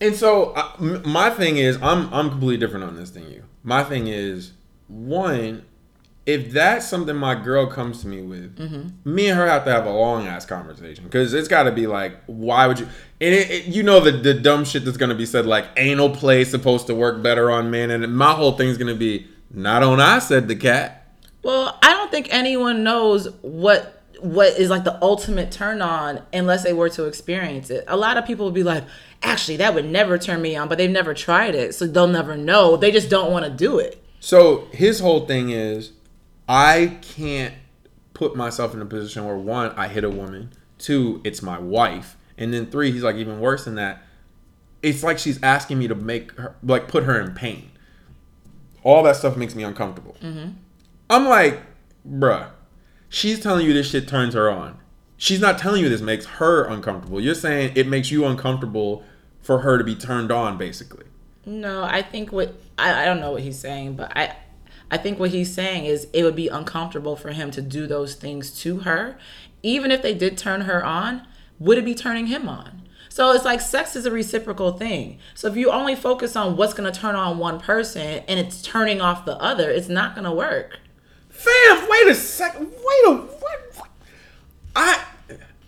And 0.00 0.16
so 0.16 0.54
I- 0.56 0.72
m- 0.80 1.02
my 1.04 1.28
thing 1.28 1.58
is, 1.58 1.76
I'm 1.82 2.12
I'm 2.14 2.30
completely 2.30 2.56
different 2.56 2.86
on 2.86 2.96
this 2.96 3.10
than 3.10 3.30
you. 3.30 3.42
My 3.62 3.84
thing 3.84 4.06
is, 4.06 4.52
one, 4.88 5.64
if 6.30 6.52
that's 6.52 6.86
something 6.86 7.16
my 7.16 7.34
girl 7.34 7.66
comes 7.66 8.02
to 8.02 8.06
me 8.06 8.22
with, 8.22 8.56
mm-hmm. 8.56 9.14
me 9.14 9.28
and 9.28 9.38
her 9.38 9.48
have 9.48 9.64
to 9.64 9.72
have 9.72 9.84
a 9.84 9.90
long 9.90 10.26
ass 10.28 10.46
conversation 10.46 11.04
because 11.04 11.34
it's 11.34 11.48
got 11.48 11.64
to 11.64 11.72
be 11.72 11.86
like, 11.86 12.16
why 12.26 12.66
would 12.66 12.78
you? 12.78 12.86
And 13.20 13.34
it, 13.34 13.50
it, 13.50 13.64
you 13.66 13.82
know 13.82 14.00
the 14.00 14.12
the 14.12 14.34
dumb 14.34 14.64
shit 14.64 14.84
that's 14.84 14.96
gonna 14.96 15.14
be 15.14 15.26
said 15.26 15.44
like 15.44 15.66
anal 15.76 16.10
play 16.10 16.42
is 16.42 16.50
supposed 16.50 16.86
to 16.86 16.94
work 16.94 17.22
better 17.22 17.50
on 17.50 17.70
men, 17.70 17.90
and 17.90 18.16
my 18.16 18.32
whole 18.32 18.52
thing's 18.52 18.78
gonna 18.78 18.94
be 18.94 19.26
not 19.50 19.82
on 19.82 20.00
I 20.00 20.20
said 20.20 20.46
the 20.46 20.56
cat. 20.56 21.08
Well, 21.42 21.78
I 21.82 21.92
don't 21.94 22.10
think 22.10 22.28
anyone 22.30 22.84
knows 22.84 23.28
what 23.42 24.02
what 24.20 24.58
is 24.58 24.70
like 24.70 24.84
the 24.84 25.02
ultimate 25.02 25.50
turn 25.50 25.82
on 25.82 26.22
unless 26.32 26.62
they 26.62 26.72
were 26.72 26.90
to 26.90 27.04
experience 27.06 27.70
it. 27.70 27.84
A 27.88 27.96
lot 27.96 28.16
of 28.16 28.26
people 28.26 28.44
would 28.44 28.54
be 28.54 28.62
like, 28.62 28.84
actually, 29.22 29.56
that 29.56 29.74
would 29.74 29.86
never 29.86 30.18
turn 30.18 30.40
me 30.40 30.54
on, 30.56 30.68
but 30.68 30.78
they've 30.78 30.90
never 30.90 31.14
tried 31.14 31.54
it, 31.54 31.74
so 31.74 31.86
they'll 31.86 32.06
never 32.06 32.36
know. 32.36 32.76
They 32.76 32.92
just 32.92 33.10
don't 33.10 33.32
want 33.32 33.46
to 33.46 33.50
do 33.50 33.78
it. 33.78 34.02
So 34.20 34.68
his 34.72 35.00
whole 35.00 35.26
thing 35.26 35.50
is, 35.50 35.92
I 36.50 36.98
can't 37.00 37.54
put 38.12 38.34
myself 38.34 38.74
in 38.74 38.82
a 38.82 38.84
position 38.84 39.24
where 39.24 39.36
one, 39.36 39.70
I 39.76 39.86
hit 39.86 40.02
a 40.02 40.10
woman, 40.10 40.50
two, 40.78 41.20
it's 41.22 41.42
my 41.42 41.60
wife, 41.60 42.16
and 42.36 42.52
then 42.52 42.66
three, 42.66 42.90
he's 42.90 43.04
like 43.04 43.14
even 43.14 43.38
worse 43.38 43.66
than 43.66 43.76
that. 43.76 44.02
It's 44.82 45.04
like 45.04 45.20
she's 45.20 45.40
asking 45.44 45.78
me 45.78 45.86
to 45.86 45.94
make 45.94 46.32
her 46.32 46.56
like 46.64 46.88
put 46.88 47.04
her 47.04 47.20
in 47.20 47.34
pain. 47.34 47.70
All 48.82 49.04
that 49.04 49.14
stuff 49.14 49.36
makes 49.36 49.54
me 49.54 49.62
uncomfortable. 49.62 50.16
Mm-hmm. 50.20 50.54
I'm 51.08 51.28
like, 51.28 51.60
bruh, 52.04 52.50
she's 53.08 53.38
telling 53.38 53.64
you 53.64 53.72
this 53.72 53.88
shit 53.88 54.08
turns 54.08 54.34
her 54.34 54.50
on. 54.50 54.76
She's 55.16 55.40
not 55.40 55.56
telling 55.56 55.84
you 55.84 55.88
this 55.88 56.00
makes 56.00 56.26
her 56.26 56.64
uncomfortable. 56.64 57.20
You're 57.20 57.36
saying 57.36 57.74
it 57.76 57.86
makes 57.86 58.10
you 58.10 58.24
uncomfortable 58.26 59.04
for 59.40 59.60
her 59.60 59.78
to 59.78 59.84
be 59.84 59.94
turned 59.94 60.32
on, 60.32 60.58
basically. 60.58 61.04
No, 61.46 61.84
I 61.84 62.02
think 62.02 62.32
what 62.32 62.54
I, 62.76 63.02
I 63.02 63.04
don't 63.04 63.20
know 63.20 63.30
what 63.30 63.42
he's 63.42 63.58
saying, 63.58 63.94
but 63.94 64.16
I 64.16 64.34
I 64.90 64.96
think 64.96 65.18
what 65.18 65.30
he's 65.30 65.52
saying 65.52 65.84
is 65.84 66.08
it 66.12 66.24
would 66.24 66.36
be 66.36 66.48
uncomfortable 66.48 67.16
for 67.16 67.30
him 67.30 67.50
to 67.52 67.62
do 67.62 67.86
those 67.86 68.14
things 68.14 68.50
to 68.62 68.80
her, 68.80 69.18
even 69.62 69.90
if 69.90 70.02
they 70.02 70.14
did 70.14 70.36
turn 70.36 70.62
her 70.62 70.84
on. 70.84 71.26
Would 71.58 71.78
it 71.78 71.84
be 71.84 71.94
turning 71.94 72.26
him 72.26 72.48
on? 72.48 72.82
So 73.08 73.32
it's 73.32 73.44
like 73.44 73.60
sex 73.60 73.96
is 73.96 74.06
a 74.06 74.10
reciprocal 74.10 74.72
thing. 74.72 75.18
So 75.34 75.48
if 75.48 75.56
you 75.56 75.70
only 75.70 75.94
focus 75.96 76.36
on 76.36 76.56
what's 76.56 76.74
going 76.74 76.90
to 76.90 76.98
turn 76.98 77.16
on 77.16 77.38
one 77.38 77.60
person 77.60 78.22
and 78.26 78.40
it's 78.40 78.62
turning 78.62 79.00
off 79.00 79.24
the 79.24 79.36
other, 79.36 79.68
it's 79.70 79.88
not 79.88 80.14
going 80.14 80.24
to 80.24 80.32
work. 80.32 80.78
Fam, 81.28 81.88
wait 81.88 82.08
a 82.08 82.14
second. 82.14 82.68
Wait 82.70 83.06
a 83.06 83.14
what? 83.14 83.88
I 84.76 85.04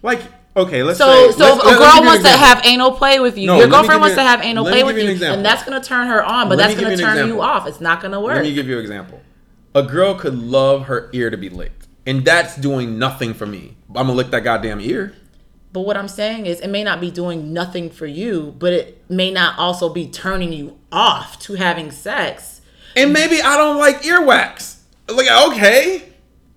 like 0.02 0.20
okay. 0.56 0.82
Let's 0.82 0.98
So, 0.98 1.06
say, 1.30 1.38
so 1.38 1.44
let's- 1.44 1.56
if 1.58 1.62
a 1.62 1.66
let- 1.66 1.80
let 1.80 1.94
me 1.94 2.00
girl 2.00 2.06
wants 2.06 2.22
to 2.24 2.36
have 2.36 2.60
anal 2.64 2.92
play 2.92 3.20
with 3.20 3.38
you, 3.38 3.46
No, 3.46 3.58
your 3.58 3.68
girlfriend 3.68 4.00
wants 4.00 4.16
to 4.16 4.22
have 4.22 4.42
anal 4.42 4.64
play 4.64 4.84
with 4.84 4.96
you 4.96 5.10
an 5.10 5.22
and 5.22 5.44
that's 5.44 5.64
going 5.64 5.80
to 5.80 5.86
turn 5.86 6.06
her 6.08 6.24
on, 6.24 6.48
but 6.48 6.58
Let 6.58 6.68
that's 6.68 6.80
going 6.80 6.96
to 6.96 7.02
turn 7.02 7.26
you 7.26 7.40
off. 7.40 7.66
It's 7.66 7.80
not 7.80 8.00
going 8.00 8.12
to 8.12 8.20
work. 8.20 8.36
Let 8.36 8.44
me 8.44 8.54
give 8.54 8.68
you 8.68 8.76
an 8.76 8.80
example. 8.82 9.20
A 9.74 9.82
girl 9.82 10.14
could 10.14 10.34
love 10.38 10.84
her 10.84 11.08
ear 11.14 11.30
to 11.30 11.36
be 11.38 11.48
licked, 11.48 11.86
and 12.06 12.24
that's 12.24 12.56
doing 12.56 12.98
nothing 12.98 13.32
for 13.32 13.46
me. 13.46 13.76
I'm 13.88 13.94
gonna 14.06 14.12
lick 14.12 14.30
that 14.30 14.44
goddamn 14.44 14.80
ear. 14.80 15.14
But 15.72 15.80
what 15.80 15.96
I'm 15.96 16.08
saying 16.08 16.44
is, 16.44 16.60
it 16.60 16.68
may 16.68 16.84
not 16.84 17.00
be 17.00 17.10
doing 17.10 17.54
nothing 17.54 17.88
for 17.88 18.04
you, 18.06 18.54
but 18.58 18.74
it 18.74 19.02
may 19.08 19.30
not 19.30 19.58
also 19.58 19.88
be 19.88 20.06
turning 20.06 20.52
you 20.52 20.76
off 20.92 21.38
to 21.40 21.54
having 21.54 21.90
sex. 21.90 22.60
And 22.94 23.14
maybe 23.14 23.40
I 23.40 23.56
don't 23.56 23.78
like 23.78 24.02
earwax. 24.02 24.76
Like 25.08 25.30
okay, 25.30 26.02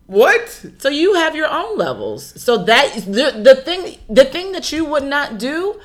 what? 0.07 0.65
So 0.77 0.89
you 0.89 1.15
have 1.15 1.35
your 1.35 1.49
own 1.51 1.77
levels. 1.77 2.39
So 2.41 2.57
that 2.65 2.93
the 3.05 3.41
the 3.41 3.55
thing 3.55 3.97
the 4.09 4.25
thing 4.25 4.51
that 4.51 4.71
you 4.71 4.85
would 4.85 5.03
not 5.03 5.37
do 5.39 5.79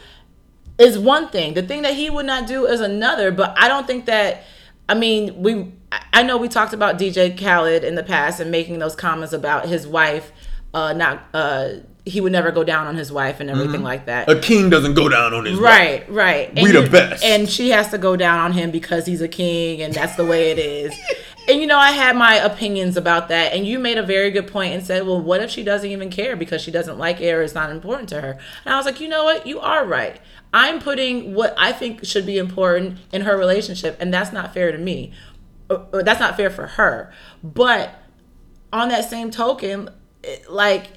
is 0.78 0.98
one 0.98 1.28
thing. 1.28 1.54
The 1.54 1.62
thing 1.62 1.82
that 1.82 1.94
he 1.94 2.10
would 2.10 2.26
not 2.26 2.46
do 2.46 2.66
is 2.66 2.80
another. 2.80 3.30
But 3.30 3.54
I 3.56 3.68
don't 3.68 3.86
think 3.86 4.06
that. 4.06 4.44
I 4.88 4.94
mean, 4.94 5.42
we. 5.42 5.72
I- 6.12 6.22
know 6.22 6.36
we 6.36 6.48
talked 6.48 6.72
about 6.74 6.98
DJ 6.98 7.36
Khaled 7.36 7.82
in 7.82 7.94
the 7.94 8.02
past 8.02 8.40
and 8.40 8.50
making 8.50 8.78
those 8.78 8.94
comments 8.94 9.32
about 9.32 9.66
his 9.66 9.86
wife. 9.86 10.32
Uh, 10.74 10.92
not. 10.92 11.24
Uh, 11.32 11.70
he 12.10 12.20
would 12.20 12.32
never 12.32 12.50
go 12.50 12.64
down 12.64 12.86
on 12.86 12.96
his 12.96 13.12
wife 13.12 13.40
and 13.40 13.48
everything 13.48 13.76
mm-hmm. 13.76 13.84
like 13.84 14.06
that. 14.06 14.28
A 14.28 14.38
king 14.38 14.68
doesn't 14.68 14.94
go 14.94 15.08
down 15.08 15.32
on 15.32 15.44
his 15.44 15.58
wife. 15.58 16.08
Right, 16.08 16.10
right. 16.10 16.54
We 16.54 16.72
the 16.72 16.88
best. 16.90 17.24
And 17.24 17.48
she 17.48 17.70
has 17.70 17.90
to 17.90 17.98
go 17.98 18.16
down 18.16 18.38
on 18.38 18.52
him 18.52 18.70
because 18.70 19.06
he's 19.06 19.20
a 19.20 19.28
king 19.28 19.80
and 19.80 19.94
that's 19.94 20.16
the 20.16 20.24
way 20.24 20.50
it 20.50 20.58
is. 20.58 20.98
and 21.48 21.60
you 21.60 21.66
know, 21.66 21.78
I 21.78 21.92
had 21.92 22.16
my 22.16 22.34
opinions 22.34 22.96
about 22.96 23.28
that. 23.28 23.52
And 23.52 23.66
you 23.66 23.78
made 23.78 23.96
a 23.96 24.02
very 24.02 24.30
good 24.30 24.48
point 24.48 24.74
and 24.74 24.84
said, 24.84 25.06
well, 25.06 25.20
what 25.20 25.40
if 25.40 25.50
she 25.50 25.62
doesn't 25.62 25.88
even 25.88 26.10
care 26.10 26.36
because 26.36 26.60
she 26.60 26.70
doesn't 26.70 26.98
like 26.98 27.20
it 27.20 27.32
or 27.32 27.42
it's 27.42 27.54
not 27.54 27.70
important 27.70 28.08
to 28.10 28.20
her? 28.20 28.38
And 28.64 28.74
I 28.74 28.76
was 28.76 28.86
like, 28.86 29.00
you 29.00 29.08
know 29.08 29.24
what? 29.24 29.46
You 29.46 29.60
are 29.60 29.86
right. 29.86 30.20
I'm 30.52 30.80
putting 30.80 31.34
what 31.34 31.54
I 31.56 31.72
think 31.72 32.04
should 32.04 32.26
be 32.26 32.36
important 32.36 32.98
in 33.12 33.22
her 33.22 33.38
relationship, 33.38 33.96
and 34.00 34.12
that's 34.12 34.32
not 34.32 34.52
fair 34.52 34.72
to 34.72 34.78
me. 34.78 35.12
Or, 35.68 35.86
or 35.92 36.02
that's 36.02 36.18
not 36.18 36.36
fair 36.36 36.50
for 36.50 36.66
her. 36.66 37.12
But 37.44 37.94
on 38.72 38.88
that 38.88 39.08
same 39.08 39.30
token, 39.30 39.90
it- 40.24 40.50
like 40.50 40.88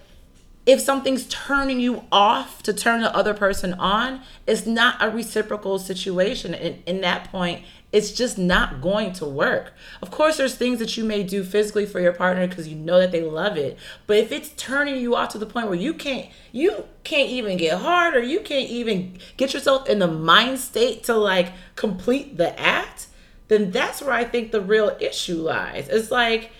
if 0.65 0.79
something's 0.79 1.25
turning 1.25 1.79
you 1.79 2.03
off 2.11 2.63
to 2.63 2.73
turn 2.73 3.01
the 3.01 3.15
other 3.15 3.33
person 3.33 3.73
on, 3.73 4.21
it's 4.47 4.65
not 4.65 4.95
a 5.01 5.09
reciprocal 5.09 5.77
situation. 5.77 6.53
And 6.53 6.81
in 6.85 7.01
that 7.01 7.29
point, 7.29 7.63
it's 7.91 8.11
just 8.11 8.37
not 8.37 8.81
going 8.81 9.13
to 9.13 9.25
work. 9.25 9.73
Of 10.01 10.09
course, 10.09 10.37
there's 10.37 10.55
things 10.55 10.79
that 10.79 10.97
you 10.97 11.03
may 11.03 11.21
do 11.23 11.43
physically 11.43 11.85
for 11.85 11.99
your 11.99 12.13
partner 12.13 12.47
because 12.47 12.67
you 12.67 12.75
know 12.75 12.99
that 12.99 13.11
they 13.11 13.21
love 13.21 13.57
it. 13.57 13.77
But 14.07 14.17
if 14.17 14.31
it's 14.31 14.49
turning 14.55 14.99
you 14.99 15.15
off 15.15 15.29
to 15.29 15.37
the 15.37 15.45
point 15.45 15.67
where 15.67 15.75
you 15.75 15.93
can't, 15.93 16.29
you 16.51 16.85
can't 17.03 17.29
even 17.29 17.57
get 17.57 17.79
hard, 17.79 18.15
or 18.15 18.23
you 18.23 18.39
can't 18.39 18.69
even 18.69 19.19
get 19.37 19.53
yourself 19.53 19.87
in 19.87 19.99
the 19.99 20.07
mind 20.07 20.59
state 20.59 21.03
to 21.03 21.13
like 21.13 21.51
complete 21.75 22.37
the 22.37 22.59
act, 22.59 23.07
then 23.49 23.69
that's 23.69 24.01
where 24.01 24.13
I 24.13 24.23
think 24.23 24.51
the 24.51 24.61
real 24.61 24.97
issue 24.99 25.41
lies. 25.41 25.87
It's 25.89 26.09
like 26.09 26.51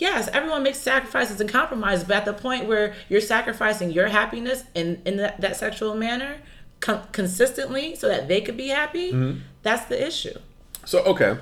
yes, 0.00 0.28
everyone 0.28 0.62
makes 0.62 0.78
sacrifices 0.78 1.40
and 1.40 1.50
compromises, 1.50 2.04
but 2.04 2.16
at 2.16 2.24
the 2.24 2.32
point 2.32 2.66
where 2.66 2.94
you're 3.08 3.20
sacrificing 3.20 3.90
your 3.90 4.08
happiness 4.08 4.64
in, 4.74 5.00
in 5.04 5.16
that, 5.18 5.40
that 5.40 5.56
sexual 5.56 5.94
manner 5.94 6.38
con- 6.80 7.06
consistently 7.12 7.94
so 7.94 8.08
that 8.08 8.28
they 8.28 8.40
could 8.40 8.56
be 8.56 8.68
happy, 8.68 9.12
mm-hmm. 9.12 9.40
that's 9.62 9.86
the 9.86 10.06
issue. 10.06 10.38
So 10.84 11.02
okay, 11.04 11.38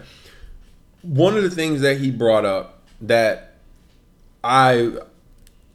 one 1.03 1.37
of 1.37 1.43
the 1.43 1.51
things 1.51 1.81
that 1.81 1.99
he 1.99 2.11
brought 2.11 2.45
up 2.45 2.83
that 3.01 3.55
I, 4.43 4.93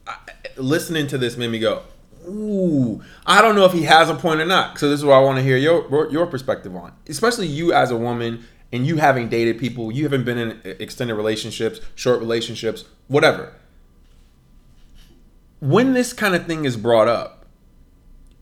I 0.06 0.18
listening 0.58 1.08
to 1.08 1.18
this 1.18 1.38
made 1.38 1.50
me 1.50 1.60
go, 1.60 1.84
ooh, 2.28 3.02
I 3.26 3.42
don't 3.42 3.56
know 3.56 3.66
if 3.66 3.72
he 3.72 3.84
has 3.84 4.10
a 4.10 4.16
point 4.16 4.42
or 4.42 4.46
not. 4.46 4.78
So 4.78 4.90
this 4.90 5.00
is 5.00 5.06
what 5.06 5.16
I 5.16 5.20
want 5.22 5.38
to 5.38 5.44
hear 5.44 5.58
your 5.58 6.12
your 6.12 6.26
perspective 6.28 6.76
on, 6.76 6.94
especially 7.08 7.48
you 7.48 7.74
as 7.74 7.92
a 7.92 7.98
woman 7.98 8.46
and 8.74 8.88
you 8.88 8.98
having 8.98 9.30
dated 9.30 9.60
people, 9.60 9.92
you 9.92 10.04
haven't 10.04 10.26
been 10.26 10.38
in 10.40 10.52
uh, 10.66 10.70
extended 10.80 11.14
relationships, 11.14 11.80
short 11.96 12.20
relationships, 12.20 12.84
whatever. 13.08 13.54
When 15.60 15.94
this 15.94 16.12
kind 16.12 16.36
of 16.36 16.46
thing 16.46 16.66
is 16.66 16.76
brought 16.76 17.08
up, 17.08 17.46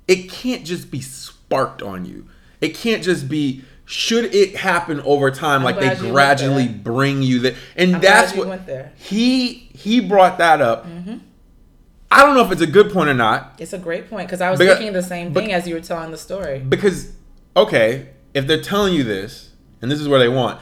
it 0.08 0.30
can't 0.32 0.66
just 0.66 0.90
be 0.90 1.02
sparked 1.02 1.84
on 1.84 2.06
you. 2.06 2.28
It 2.62 2.70
can't 2.76 3.04
just 3.04 3.30
be. 3.30 3.64
Should 3.86 4.34
it 4.34 4.56
happen 4.56 5.02
over 5.02 5.32
time, 5.32 5.64
like 5.64 5.78
they 5.78 5.94
gradually 5.96 6.70
bring 6.70 7.22
you 7.22 7.40
there, 7.40 7.56
and 7.76 7.96
I'm 7.96 8.02
that's 8.02 8.34
what 8.34 8.62
he 8.96 9.70
he 9.74 10.00
brought 10.00 10.38
that 10.38 10.62
up. 10.62 10.88
Mm-hmm. 10.88 11.18
I 12.10 12.24
don't 12.24 12.36
know 12.36 12.46
if 12.46 12.52
it's 12.54 12.62
a 12.62 12.68
good 12.68 12.92
point 12.92 13.10
or 13.10 13.14
not 13.14 13.56
It's 13.58 13.72
a 13.72 13.78
great 13.78 14.10
point 14.10 14.28
because 14.28 14.42
I 14.42 14.50
was 14.50 14.60
Because- 14.60 14.78
thinking 14.78 14.94
the 14.94 15.02
same 15.04 15.32
but- 15.32 15.44
thing 15.44 15.54
as 15.54 15.66
you 15.68 15.76
were 15.76 15.82
telling 15.82 16.12
the 16.12 16.18
story. 16.18 16.60
because 16.60 17.12
okay, 17.56 18.10
if 18.34 18.48
they're 18.48 18.62
telling 18.62 18.94
you 18.94 19.04
this 19.04 19.51
and 19.82 19.92
this 19.92 20.00
is 20.00 20.08
where 20.08 20.20
they 20.20 20.30
want, 20.30 20.62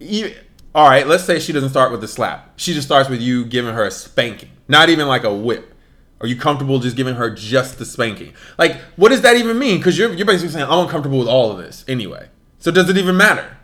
you, 0.00 0.34
all 0.74 0.88
right. 0.88 1.06
Let's 1.06 1.24
say 1.24 1.38
she 1.38 1.52
doesn't 1.52 1.70
start 1.70 1.92
with 1.92 2.00
the 2.00 2.08
slap. 2.08 2.52
She 2.58 2.74
just 2.74 2.86
starts 2.86 3.08
with 3.08 3.20
you 3.20 3.44
giving 3.44 3.74
her 3.74 3.84
a 3.84 3.90
spanking, 3.90 4.50
not 4.68 4.88
even 4.88 5.06
like 5.08 5.24
a 5.24 5.32
whip. 5.34 5.72
Are 6.20 6.26
you 6.26 6.36
comfortable 6.36 6.78
just 6.78 6.96
giving 6.96 7.16
her 7.16 7.30
just 7.30 7.78
the 7.78 7.84
spanking? 7.84 8.32
Like, 8.58 8.76
what 8.96 9.10
does 9.10 9.20
that 9.22 9.36
even 9.36 9.58
mean? 9.58 9.78
Because 9.78 9.98
you're 9.98 10.12
you're 10.14 10.26
basically 10.26 10.52
saying 10.52 10.64
I'm 10.68 10.78
uncomfortable 10.80 11.18
with 11.18 11.28
all 11.28 11.50
of 11.52 11.58
this 11.58 11.84
anyway. 11.86 12.28
So 12.58 12.70
does 12.70 12.88
it 12.88 12.96
even 12.96 13.16
matter? 13.16 13.56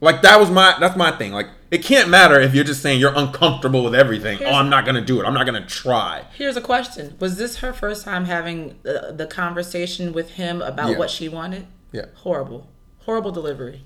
Like 0.00 0.22
that 0.22 0.40
was 0.40 0.50
my 0.50 0.76
that's 0.80 0.96
my 0.96 1.10
thing. 1.10 1.32
Like 1.32 1.48
It 1.70 1.84
can't 1.84 2.08
matter 2.08 2.40
if 2.40 2.54
you're 2.54 2.64
just 2.64 2.80
saying 2.80 3.00
you're 3.00 3.12
uncomfortable 3.14 3.84
with 3.84 3.94
everything. 3.94 4.38
Here's- 4.38 4.50
oh, 4.52 4.56
I'm 4.56 4.70
not 4.70 4.86
gonna 4.86 5.04
do 5.04 5.20
it. 5.20 5.26
I'm 5.26 5.34
not 5.34 5.44
gonna 5.44 5.66
try. 5.66 6.24
Here's 6.32 6.56
a 6.56 6.62
question: 6.62 7.16
Was 7.20 7.36
this 7.36 7.56
her 7.58 7.72
first 7.74 8.04
time 8.04 8.24
having 8.24 8.78
the, 8.82 9.12
the 9.14 9.26
conversation 9.26 10.12
with 10.14 10.30
him 10.30 10.62
about 10.62 10.90
Yeah. 10.92 10.98
what 10.98 11.10
she 11.10 11.28
wanted? 11.28 11.66
Yeah. 11.92 12.06
Horrible, 12.14 12.70
horrible 13.00 13.30
delivery. 13.30 13.84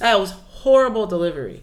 That 0.00 0.18
was 0.18 0.32
horrible 0.32 1.06
delivery. 1.06 1.62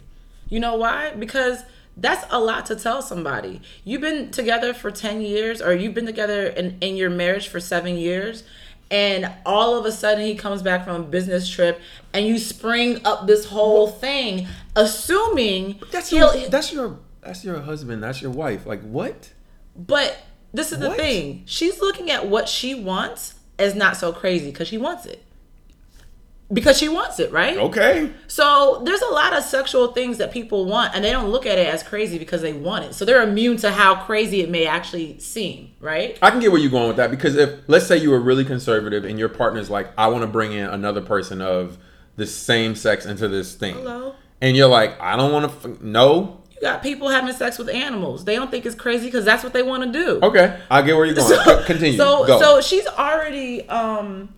You 0.50 0.60
know 0.60 0.76
why? 0.76 1.12
Because 1.12 1.64
that's 1.98 2.26
a 2.30 2.40
lot 2.40 2.66
to 2.68 2.76
tell 2.76 3.02
somebody. 3.02 3.62
You've 3.84 4.02
been 4.02 4.32
together 4.32 4.74
for 4.74 4.92
10 4.92 5.22
years, 5.22 5.62
or 5.62 5.74
you've 5.74 5.94
been 5.94 6.06
together 6.06 6.48
in, 6.48 6.78
in 6.80 6.96
your 6.96 7.10
marriage 7.10 7.48
for 7.48 7.60
seven 7.60 7.98
years, 7.98 8.44
and 8.90 9.30
all 9.46 9.78
of 9.78 9.86
a 9.86 9.92
sudden 9.92 10.24
he 10.24 10.36
comes 10.36 10.62
back 10.62 10.86
from 10.86 11.02
a 11.02 11.04
business 11.04 11.50
trip 11.50 11.82
and 12.14 12.26
you 12.26 12.38
spring 12.40 13.02
up 13.04 13.28
this 13.28 13.46
whole 13.46 13.88
thing, 13.88 14.48
assuming 14.76 15.80
That's 15.92 16.12
your, 16.14 16.32
that's 16.48 16.72
your 16.72 17.00
that's 17.22 17.44
your 17.44 17.60
husband. 17.60 18.02
That's 18.02 18.22
your 18.22 18.32
wife. 18.32 18.66
Like 18.66 18.82
what? 18.82 19.34
But 19.76 20.18
this 20.54 20.72
is 20.72 20.80
the 20.80 20.92
thing. 20.92 21.44
She's 21.46 21.82
looking 21.82 22.10
at 22.10 22.28
what 22.28 22.48
she 22.48 22.74
wants 22.74 23.36
as 23.60 23.76
not 23.76 23.98
so 23.98 24.14
crazy 24.14 24.50
because 24.50 24.70
she 24.70 24.78
wants 24.78 25.06
it. 25.06 25.24
Because 26.52 26.78
she 26.78 26.88
wants 26.88 27.20
it, 27.20 27.32
right? 27.34 27.58
Okay. 27.58 28.10
So 28.28 28.82
there's 28.86 29.02
a 29.02 29.10
lot 29.10 29.36
of 29.36 29.44
sexual 29.44 29.90
things 29.90 30.18
that 30.20 30.32
people 30.32 30.66
want 30.66 30.96
and 30.96 31.04
they 31.04 31.12
don't 31.12 31.30
look 31.30 31.46
at 31.46 31.58
it 31.58 31.68
as 31.68 31.84
crazy 31.84 32.18
because 32.18 32.42
they 32.42 32.54
want 32.54 32.86
it. 32.86 32.94
So 32.94 33.04
they're 33.04 33.22
immune 33.22 33.58
to 33.58 33.72
how 33.72 33.96
crazy 34.06 34.40
it 34.42 34.50
may 34.50 34.66
actually 34.66 35.20
seem, 35.20 35.72
right? 35.82 36.18
I 36.22 36.32
can 36.32 36.40
get 36.40 36.52
where 36.52 36.62
you're 36.62 36.72
going 36.72 36.88
with 36.88 36.98
that 36.98 37.12
because 37.12 37.36
if 37.36 37.60
let's 37.68 37.86
say 37.86 37.98
you 37.98 38.12
were 38.12 38.20
really 38.22 38.46
conservative 38.46 39.04
and 39.04 39.20
your 39.20 39.28
partner's 39.28 39.70
like, 39.70 39.90
I 39.98 40.08
want 40.08 40.22
to 40.22 40.28
bring 40.28 40.54
in 40.54 40.66
another 40.70 41.02
person 41.02 41.42
of 41.42 41.78
the 42.16 42.26
same 42.26 42.76
sex 42.76 43.06
into 43.06 43.28
this 43.28 43.54
thing, 43.54 43.76
Hello? 43.76 44.16
and 44.42 44.56
you're 44.56 44.68
like, 44.70 45.00
I 45.02 45.16
don't 45.18 45.32
want 45.32 45.62
to. 45.62 45.70
F- 45.70 45.82
no. 45.82 46.42
You 46.56 46.62
got 46.62 46.82
people 46.82 47.10
having 47.10 47.34
sex 47.36 47.60
with 47.60 47.70
animals. 47.70 48.26
They 48.26 48.36
don't 48.36 48.50
think 48.50 48.66
it's 48.66 48.74
crazy 48.74 49.06
because 49.06 49.24
that's 49.24 49.44
what 49.44 49.54
they 49.54 49.62
want 49.62 49.84
to 49.84 49.92
do. 49.92 50.20
Okay, 50.24 50.60
I 50.72 50.82
get 50.82 50.96
where 50.96 51.06
you're 51.06 51.14
going. 51.14 51.28
so, 51.46 51.64
Continue. 51.66 51.98
So 51.98 52.26
Go. 52.26 52.40
so 52.40 52.62
she's 52.62 52.88
already 52.88 53.68
um 53.70 54.30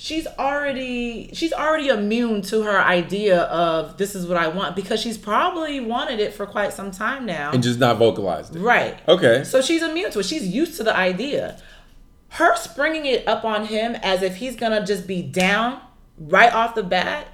she's 0.00 0.26
already 0.38 1.28
she's 1.34 1.52
already 1.52 1.88
immune 1.88 2.40
to 2.40 2.62
her 2.62 2.80
idea 2.80 3.42
of 3.42 3.98
this 3.98 4.14
is 4.14 4.26
what 4.26 4.38
I 4.38 4.48
want 4.48 4.74
because 4.74 4.98
she's 4.98 5.18
probably 5.18 5.78
wanted 5.78 6.20
it 6.20 6.32
for 6.32 6.46
quite 6.46 6.72
some 6.72 6.90
time 6.90 7.26
now. 7.26 7.50
and 7.52 7.62
just 7.62 7.78
not 7.78 7.98
vocalized 7.98 8.56
it. 8.56 8.60
right. 8.60 8.98
Okay. 9.06 9.44
So 9.44 9.60
she's 9.60 9.82
immune 9.82 10.10
to 10.12 10.20
it. 10.20 10.24
She's 10.24 10.46
used 10.46 10.78
to 10.78 10.84
the 10.84 10.96
idea. 10.96 11.60
Her 12.30 12.56
springing 12.56 13.04
it 13.04 13.28
up 13.28 13.44
on 13.44 13.66
him 13.66 13.94
as 13.96 14.22
if 14.22 14.36
he's 14.36 14.56
gonna 14.56 14.86
just 14.86 15.06
be 15.06 15.20
down 15.22 15.80
right 16.18 16.52
off 16.52 16.74
the 16.74 16.82
bat. 16.82 17.28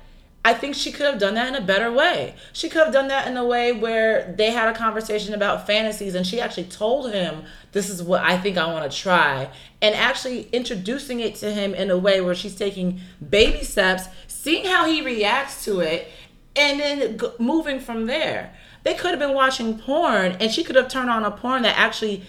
I 0.46 0.54
think 0.54 0.76
she 0.76 0.92
could 0.92 1.06
have 1.06 1.18
done 1.18 1.35
that 1.35 1.48
in 1.48 1.56
a 1.61 1.66
better 1.66 1.90
way. 1.90 2.37
She 2.52 2.68
could 2.68 2.85
have 2.85 2.92
done 2.92 3.09
that 3.09 3.26
in 3.26 3.37
a 3.37 3.44
way 3.44 3.72
where 3.72 4.32
they 4.38 4.52
had 4.52 4.68
a 4.68 4.78
conversation 4.78 5.35
about 5.35 5.66
fantasies 5.66 6.14
and 6.14 6.24
she 6.24 6.40
actually 6.40 6.66
told 6.66 7.12
him, 7.12 7.42
This 7.72 7.90
is 7.90 8.00
what 8.00 8.22
I 8.22 8.38
think 8.38 8.56
I 8.56 8.72
want 8.72 8.88
to 8.88 8.96
try. 8.96 9.50
And 9.82 9.92
actually 9.96 10.42
introducing 10.52 11.18
it 11.18 11.35
to 11.37 11.52
him 11.52 11.74
in 11.74 11.90
a 11.90 11.98
way 11.98 12.20
where 12.20 12.37
she's 12.37 12.54
taking 12.54 13.00
baby 13.28 13.64
steps, 13.64 14.04
seeing 14.28 14.66
how 14.66 14.87
he 14.87 15.02
reacts 15.02 15.64
to 15.64 15.80
it, 15.80 16.06
and 16.54 16.78
then 16.78 17.18
g- 17.18 17.26
moving 17.40 17.80
from 17.80 18.06
there. 18.06 18.54
They 18.85 18.94
could 18.94 19.11
have 19.11 19.18
been 19.18 19.35
watching 19.35 19.76
porn 19.76 20.37
and 20.38 20.52
she 20.52 20.62
could 20.62 20.76
have 20.76 20.87
turned 20.87 21.11
on 21.11 21.24
a 21.24 21.32
porn 21.32 21.62
that 21.62 21.76
actually 21.76 22.22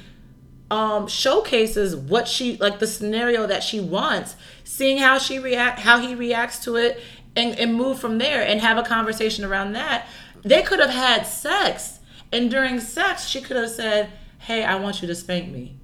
um 0.69 1.07
showcases 1.07 1.95
what 1.95 2.27
she 2.27 2.57
like 2.57 2.79
the 2.79 2.87
scenario 2.87 3.47
that 3.47 3.63
she 3.63 3.79
wants 3.79 4.35
seeing 4.65 4.97
how 4.97 5.17
she 5.17 5.39
react 5.39 5.79
how 5.79 5.97
he 5.99 6.13
reacts 6.13 6.59
to 6.59 6.75
it 6.75 7.01
and, 7.37 7.57
and 7.57 7.75
move 7.75 7.99
from 7.99 8.17
there 8.17 8.41
and 8.41 8.59
have 8.59 8.77
a 8.77 8.83
conversation 8.83 9.45
around 9.45 9.73
that 9.73 10.07
they 10.43 10.61
could 10.61 10.79
have 10.79 10.89
had 10.89 11.23
sex. 11.23 11.99
And 12.31 12.51
during 12.51 12.79
sex 12.79 13.27
she 13.27 13.41
could 13.41 13.57
have 13.57 13.69
said 13.69 14.11
hey 14.39 14.63
i 14.63 14.75
want 14.75 15.01
you 15.01 15.07
to 15.07 15.15
spank 15.15 15.51
me. 15.51 15.77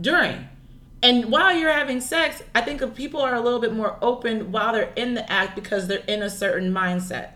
During. 0.00 0.48
And 1.02 1.26
while 1.26 1.54
you're 1.54 1.72
having 1.72 2.00
sex 2.00 2.42
i 2.54 2.60
think 2.60 2.94
people 2.94 3.20
are 3.20 3.34
a 3.34 3.40
little 3.40 3.60
bit 3.60 3.74
more 3.74 3.98
open 4.00 4.52
while 4.52 4.72
they're 4.72 4.92
in 4.96 5.14
the 5.14 5.30
act 5.30 5.54
because 5.54 5.86
they're 5.86 5.98
in 6.06 6.22
a 6.22 6.30
certain 6.30 6.72
mindset. 6.72 7.30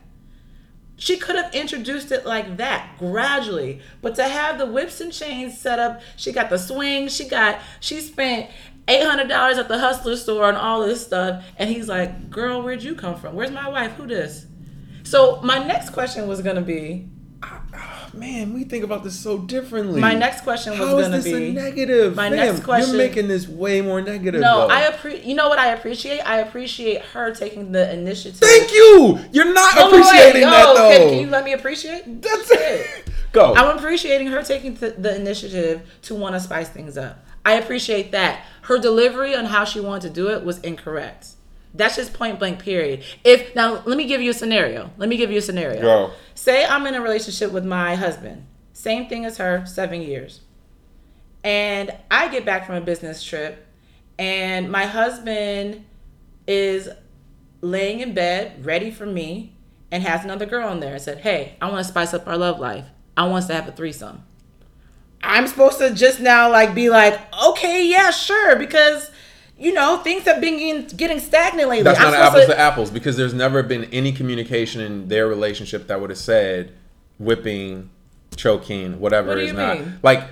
She 1.01 1.17
could 1.17 1.37
have 1.37 1.55
introduced 1.55 2.11
it 2.11 2.27
like 2.27 2.57
that 2.57 2.97
gradually. 2.99 3.81
But 4.03 4.17
to 4.17 4.25
have 4.25 4.59
the 4.59 4.67
whips 4.67 5.01
and 5.01 5.13
chains 5.13 5.59
set 5.59 5.79
up 5.79 6.01
she 6.17 6.33
got 6.33 6.51
the 6.51 6.59
swing 6.59 7.09
she 7.09 7.29
got 7.29 7.61
she 7.81 8.01
spent 8.01 8.51
$800 8.89 9.31
at 9.59 9.69
the 9.69 9.79
hustler 9.79 10.17
store 10.17 10.49
and 10.49 10.57
all 10.57 10.85
this 10.87 11.05
stuff 11.05 11.45
and 11.59 11.69
he's 11.69 11.89
like 11.89 12.31
girl 12.31 12.63
where'd 12.63 12.83
you 12.83 12.95
come 12.95 13.17
from 13.17 13.35
where's 13.35 13.51
my 13.51 13.69
wife 13.69 13.93
who 13.93 14.07
this 14.07 14.47
so 15.03 15.41
my 15.43 15.59
next 15.65 15.91
question 15.91 16.27
was 16.27 16.41
gonna 16.41 16.61
be 16.63 17.09
oh, 17.43 17.61
Man, 18.15 18.55
we 18.55 18.65
think 18.65 18.83
about 18.85 19.05
this 19.05 19.17
so 19.19 19.39
differently. 19.39 20.01
my 20.01 20.15
next 20.15 20.41
question 20.43 20.73
was 20.73 20.81
How 20.81 20.99
is 20.99 21.05
gonna 21.07 21.17
this 21.19 21.25
be 21.27 21.51
a 21.51 21.53
negative? 21.53 22.17
my 22.17 22.31
Ma'am, 22.31 22.37
next 22.39 22.65
question- 22.65 22.95
You're 22.97 23.07
making 23.07 23.29
this 23.29 23.47
way 23.47 23.81
more 23.83 24.01
negative. 24.01 24.41
no 24.41 24.67
though. 24.67 24.75
i 24.75 24.81
appreciate 24.83 25.25
you 25.25 25.35
know 25.35 25.49
what 25.49 25.59
i 25.59 25.69
appreciate 25.69 26.21
i 26.21 26.39
appreciate 26.39 27.03
her 27.03 27.33
taking 27.35 27.71
the 27.73 27.93
initiative 27.93 28.39
Thank 28.41 28.73
you. 28.73 29.21
You're 29.33 29.53
not 29.53 29.75
appreciating 29.79 30.43
that 30.43 30.65
Oh, 30.67 30.75
though. 30.75 30.91
can, 30.99 31.09
can 31.11 31.19
you 31.21 31.27
let 31.29 31.45
me 31.45 31.53
appreciate 31.53 32.23
That's 32.23 32.51
it. 32.51 33.05
Go. 33.33 33.55
I'm 33.55 33.77
appreciating 33.77 34.29
her 34.29 34.43
taking 34.43 34.75
th- 34.75 34.95
the 34.99 35.15
initiative 35.15 35.83
to 36.03 36.15
want 36.15 36.35
to 36.35 36.41
spice 36.41 36.71
things 36.71 36.97
up. 36.97 37.25
I 37.49 37.55
appreciate 37.55 38.13
that. 38.13 38.45
Her 38.63 38.79
delivery 38.79 39.35
on 39.35 39.47
how 39.47 39.65
she 39.65 39.81
wanted 39.81 40.09
to 40.09 40.15
do 40.15 40.29
it 40.29 40.45
was 40.45 40.59
incorrect. 40.59 41.29
That's 41.73 41.97
just 41.97 42.13
point 42.13 42.39
blank, 42.39 42.59
period. 42.59 43.05
If 43.25 43.55
now, 43.55 43.83
let 43.87 43.97
me 43.97 44.05
give 44.05 44.21
you 44.21 44.33
a 44.33 44.35
scenario. 44.35 44.91
Let 44.99 45.09
me 45.09 45.17
give 45.17 45.31
you 45.31 45.39
a 45.39 45.43
scenario. 45.43 45.81
Go. 45.81 46.11
Say 46.35 46.67
I'm 46.67 46.87
in 46.87 46.95
a 46.95 47.01
relationship 47.01 47.51
with 47.51 47.65
my 47.65 47.95
husband, 47.95 48.45
same 48.75 49.09
thing 49.09 49.25
as 49.25 49.39
her, 49.39 49.65
seven 49.65 50.03
years, 50.03 50.43
and 51.43 51.91
I 52.11 52.29
get 52.29 52.45
back 52.45 52.67
from 52.67 52.75
a 52.75 52.83
business 52.83 53.25
trip, 53.25 53.67
and 54.19 54.71
my 54.71 54.85
husband 54.85 55.87
is 56.47 56.91
laying 57.63 58.01
in 58.01 58.13
bed 58.13 58.63
ready 58.63 58.91
for 58.91 59.07
me 59.07 59.55
and 59.91 60.03
has 60.03 60.23
another 60.23 60.45
girl 60.45 60.71
in 60.71 60.81
there 60.81 60.93
and 60.93 61.03
said, 61.03 61.21
Hey, 61.21 61.57
I 61.63 61.71
want 61.71 61.79
to 61.79 61.91
spice 61.91 62.13
up 62.13 62.29
our 62.29 62.37
love 62.37 62.61
life. 62.61 62.89
I 63.17 63.25
want 63.25 63.45
us 63.45 63.47
to 63.47 63.55
have 63.55 63.69
a 63.69 63.73
threesome. 63.73 64.25
I'm 65.23 65.47
supposed 65.47 65.79
to 65.79 65.93
just 65.95 66.21
now 66.21 66.51
like 66.51 66.75
be 66.75 66.91
like, 66.91 67.19
okay, 67.45 67.87
yeah, 67.87 68.11
sure, 68.11 68.57
because 68.57 69.11
you 69.59 69.73
know 69.73 69.99
things 69.99 70.25
have 70.25 70.41
been 70.41 70.59
getting, 70.59 70.97
getting 70.97 71.21
stagnant 71.21 71.69
lately. 71.69 71.83
That's 71.85 71.99
I'm 71.99 72.13
not 72.13 72.21
apples 72.21 72.47
to- 72.47 72.53
to 72.53 72.59
apples 72.59 72.91
because 72.91 73.17
there's 73.17 73.35
never 73.35 73.63
been 73.63 73.85
any 73.87 74.13
communication 74.13 74.81
in 74.81 75.09
their 75.09 75.27
relationship 75.27 75.89
that 75.89 76.01
would 76.01 76.11
have 76.11 76.19
said 76.19 76.73
whipping, 77.19 77.91
choking, 78.37 79.01
whatever 79.01 79.29
What 79.29 79.39
is 79.39 79.53
not 79.53 79.81
mean? 79.81 79.99
like 80.03 80.23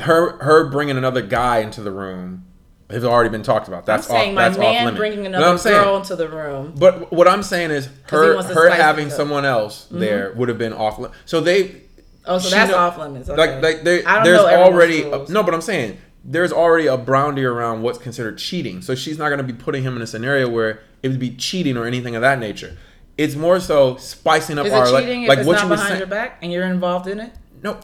her 0.00 0.38
her 0.38 0.68
bringing 0.70 0.96
another 0.96 1.22
guy 1.22 1.58
into 1.58 1.82
the 1.82 1.92
room 1.92 2.44
has 2.90 3.04
already 3.04 3.28
been 3.28 3.42
talked 3.42 3.68
about. 3.68 3.80
I'm 3.80 3.84
That's 3.84 4.06
saying 4.06 4.30
off, 4.30 4.34
my 4.34 4.42
that's 4.48 4.58
man 4.58 4.94
bringing 4.94 5.26
another 5.26 5.44
I'm 5.46 5.58
saying? 5.58 5.82
girl 5.82 5.96
into 5.98 6.16
the 6.16 6.28
room. 6.28 6.74
But 6.76 7.12
what 7.12 7.28
I'm 7.28 7.42
saying 7.42 7.70
is 7.70 7.88
her 8.10 8.42
her 8.42 8.70
having 8.70 9.10
someone 9.10 9.44
else 9.44 9.84
mm-hmm. 9.84 9.98
there 10.00 10.32
would 10.36 10.48
have 10.48 10.58
been 10.58 10.72
off. 10.72 10.98
So 11.26 11.40
they 11.40 11.82
Oh, 12.28 12.38
so 12.38 12.48
she 12.48 12.54
that's 12.54 12.70
know- 12.70 12.78
off 12.78 12.98
limits. 12.98 13.28
Okay. 13.28 13.36
Like 13.40 13.62
like 13.62 13.82
there, 13.84 14.02
I 14.06 14.16
don't 14.16 14.24
there's 14.24 14.38
know 14.42 14.46
already 14.62 15.02
rules. 15.04 15.30
no, 15.30 15.42
but 15.42 15.54
I'm 15.54 15.60
saying 15.62 15.98
there's 16.24 16.52
already 16.52 16.86
a 16.86 16.96
boundary 16.96 17.44
around 17.46 17.82
what's 17.82 17.98
considered 17.98 18.38
cheating. 18.38 18.82
So 18.82 18.94
she's 18.94 19.18
not 19.18 19.28
going 19.28 19.38
to 19.38 19.44
be 19.44 19.52
putting 19.52 19.82
him 19.82 19.96
in 19.96 20.02
a 20.02 20.06
scenario 20.06 20.48
where 20.48 20.80
it 21.02 21.08
would 21.08 21.18
be 21.20 21.30
cheating 21.34 21.76
or 21.76 21.86
anything 21.86 22.14
of 22.16 22.22
that 22.22 22.38
nature. 22.38 22.76
It's 23.16 23.34
more 23.34 23.58
so 23.60 23.96
spicing 23.96 24.58
up 24.58 24.66
Is 24.66 24.72
our 24.72 24.86
it 24.86 24.90
like, 24.90 25.28
like 25.28 25.38
it's 25.38 25.46
what 25.46 25.54
not 25.54 25.62
you 25.64 25.68
were 25.70 25.74
behind 25.76 25.88
saying. 25.88 25.98
your 26.00 26.06
back 26.08 26.38
and 26.42 26.52
you're 26.52 26.66
involved 26.66 27.06
in 27.08 27.18
it? 27.18 27.32
No, 27.62 27.80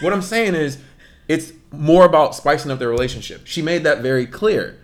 what 0.00 0.12
I'm 0.12 0.22
saying 0.22 0.54
is, 0.54 0.78
it's 1.28 1.52
more 1.70 2.04
about 2.06 2.34
spicing 2.34 2.70
up 2.70 2.78
their 2.78 2.88
relationship. 2.88 3.42
She 3.46 3.62
made 3.62 3.84
that 3.84 3.98
very 4.00 4.26
clear. 4.26 4.78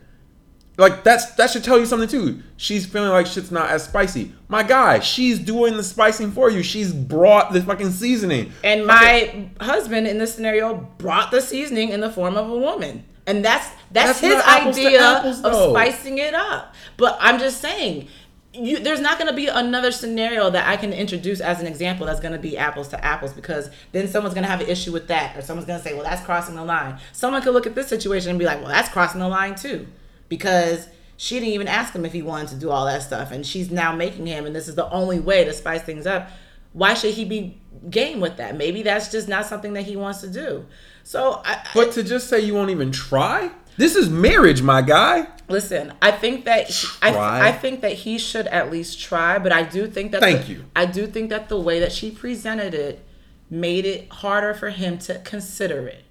Like 0.78 1.02
that's 1.02 1.32
that 1.32 1.50
should 1.50 1.64
tell 1.64 1.78
you 1.78 1.86
something 1.86 2.08
too. 2.08 2.40
She's 2.56 2.86
feeling 2.86 3.10
like 3.10 3.26
shit's 3.26 3.50
not 3.50 3.68
as 3.68 3.82
spicy. 3.82 4.32
My 4.46 4.62
guy, 4.62 5.00
she's 5.00 5.40
doing 5.40 5.76
the 5.76 5.82
spicing 5.82 6.30
for 6.30 6.50
you. 6.50 6.62
She's 6.62 6.94
brought 6.94 7.52
the 7.52 7.60
fucking 7.60 7.90
seasoning. 7.90 8.52
And 8.62 8.86
my 8.86 9.50
husband 9.60 10.06
in 10.06 10.18
this 10.18 10.32
scenario 10.32 10.76
brought 10.98 11.32
the 11.32 11.40
seasoning 11.40 11.88
in 11.88 12.00
the 12.00 12.10
form 12.10 12.36
of 12.36 12.48
a 12.48 12.56
woman. 12.56 13.04
And 13.26 13.44
that's 13.44 13.68
that's, 13.90 14.20
That's 14.20 14.20
his 14.20 14.34
not 14.34 14.46
apples 14.46 14.76
to 14.76 14.86
idea 14.86 15.02
apples, 15.02 15.42
of 15.42 15.70
spicing 15.70 16.18
it 16.18 16.34
up. 16.34 16.74
But 16.96 17.18
I'm 17.20 17.40
just 17.40 17.60
saying, 17.60 18.06
you, 18.54 18.78
there's 18.78 19.00
not 19.00 19.18
going 19.18 19.30
to 19.30 19.36
be 19.36 19.48
another 19.48 19.90
scenario 19.90 20.48
that 20.48 20.68
I 20.68 20.76
can 20.76 20.92
introduce 20.92 21.40
as 21.40 21.60
an 21.60 21.66
example 21.66 22.06
that's 22.06 22.20
going 22.20 22.34
to 22.34 22.38
be 22.38 22.56
apples 22.56 22.86
to 22.88 23.04
apples 23.04 23.32
because 23.32 23.68
then 23.90 24.06
someone's 24.06 24.34
going 24.34 24.44
to 24.44 24.50
have 24.50 24.60
an 24.60 24.68
issue 24.68 24.92
with 24.92 25.08
that 25.08 25.36
or 25.36 25.42
someone's 25.42 25.66
going 25.66 25.80
to 25.80 25.84
say, 25.84 25.94
well, 25.94 26.04
that's 26.04 26.24
crossing 26.24 26.54
the 26.54 26.64
line. 26.64 27.00
Someone 27.12 27.42
could 27.42 27.52
look 27.52 27.66
at 27.66 27.74
this 27.74 27.88
situation 27.88 28.30
and 28.30 28.38
be 28.38 28.44
like, 28.44 28.60
well, 28.60 28.68
that's 28.68 28.88
crossing 28.88 29.20
the 29.20 29.28
line 29.28 29.56
too 29.56 29.88
because 30.28 30.88
she 31.16 31.36
didn't 31.36 31.54
even 31.54 31.68
ask 31.68 31.92
him 31.94 32.04
if 32.04 32.12
he 32.12 32.22
wanted 32.22 32.48
to 32.48 32.56
do 32.56 32.70
all 32.70 32.86
that 32.86 33.02
stuff 33.02 33.30
and 33.32 33.46
she's 33.46 33.70
now 33.70 33.94
making 33.94 34.26
him 34.26 34.46
and 34.46 34.54
this 34.54 34.68
is 34.68 34.74
the 34.74 34.88
only 34.90 35.18
way 35.18 35.44
to 35.44 35.52
spice 35.52 35.82
things 35.82 36.06
up 36.06 36.30
why 36.72 36.94
should 36.94 37.14
he 37.14 37.24
be 37.24 37.60
game 37.90 38.20
with 38.20 38.36
that 38.36 38.56
maybe 38.56 38.82
that's 38.82 39.10
just 39.10 39.28
not 39.28 39.44
something 39.46 39.72
that 39.72 39.82
he 39.82 39.96
wants 39.96 40.20
to 40.20 40.28
do 40.28 40.64
so 41.02 41.40
I, 41.44 41.64
But 41.74 41.92
to 41.92 42.02
just 42.02 42.28
say 42.28 42.40
you 42.40 42.54
won't 42.54 42.68
even 42.70 42.92
try, 42.92 43.50
this 43.78 43.96
is 43.96 44.10
marriage, 44.10 44.60
my 44.60 44.82
guy. 44.82 45.28
Listen, 45.48 45.94
I 46.02 46.10
think 46.10 46.44
that 46.44 46.66
I, 47.00 47.12
Try? 47.12 47.48
I 47.48 47.52
think 47.52 47.80
that 47.80 47.92
he 47.92 48.18
should 48.18 48.46
at 48.48 48.70
least 48.70 49.00
try, 49.00 49.38
but 49.38 49.50
I 49.50 49.62
do 49.62 49.86
think 49.86 50.12
that 50.12 50.20
Thank 50.20 50.44
the- 50.44 50.52
you. 50.52 50.64
I 50.76 50.84
do 50.84 51.06
think 51.06 51.30
that 51.30 51.48
the 51.48 51.58
way 51.58 51.80
that 51.80 51.92
she 51.92 52.10
presented 52.10 52.74
it 52.74 53.02
made 53.48 53.86
it 53.86 54.12
harder 54.12 54.52
for 54.52 54.68
him 54.68 54.98
to 54.98 55.20
consider 55.20 55.86
it. 55.88 56.04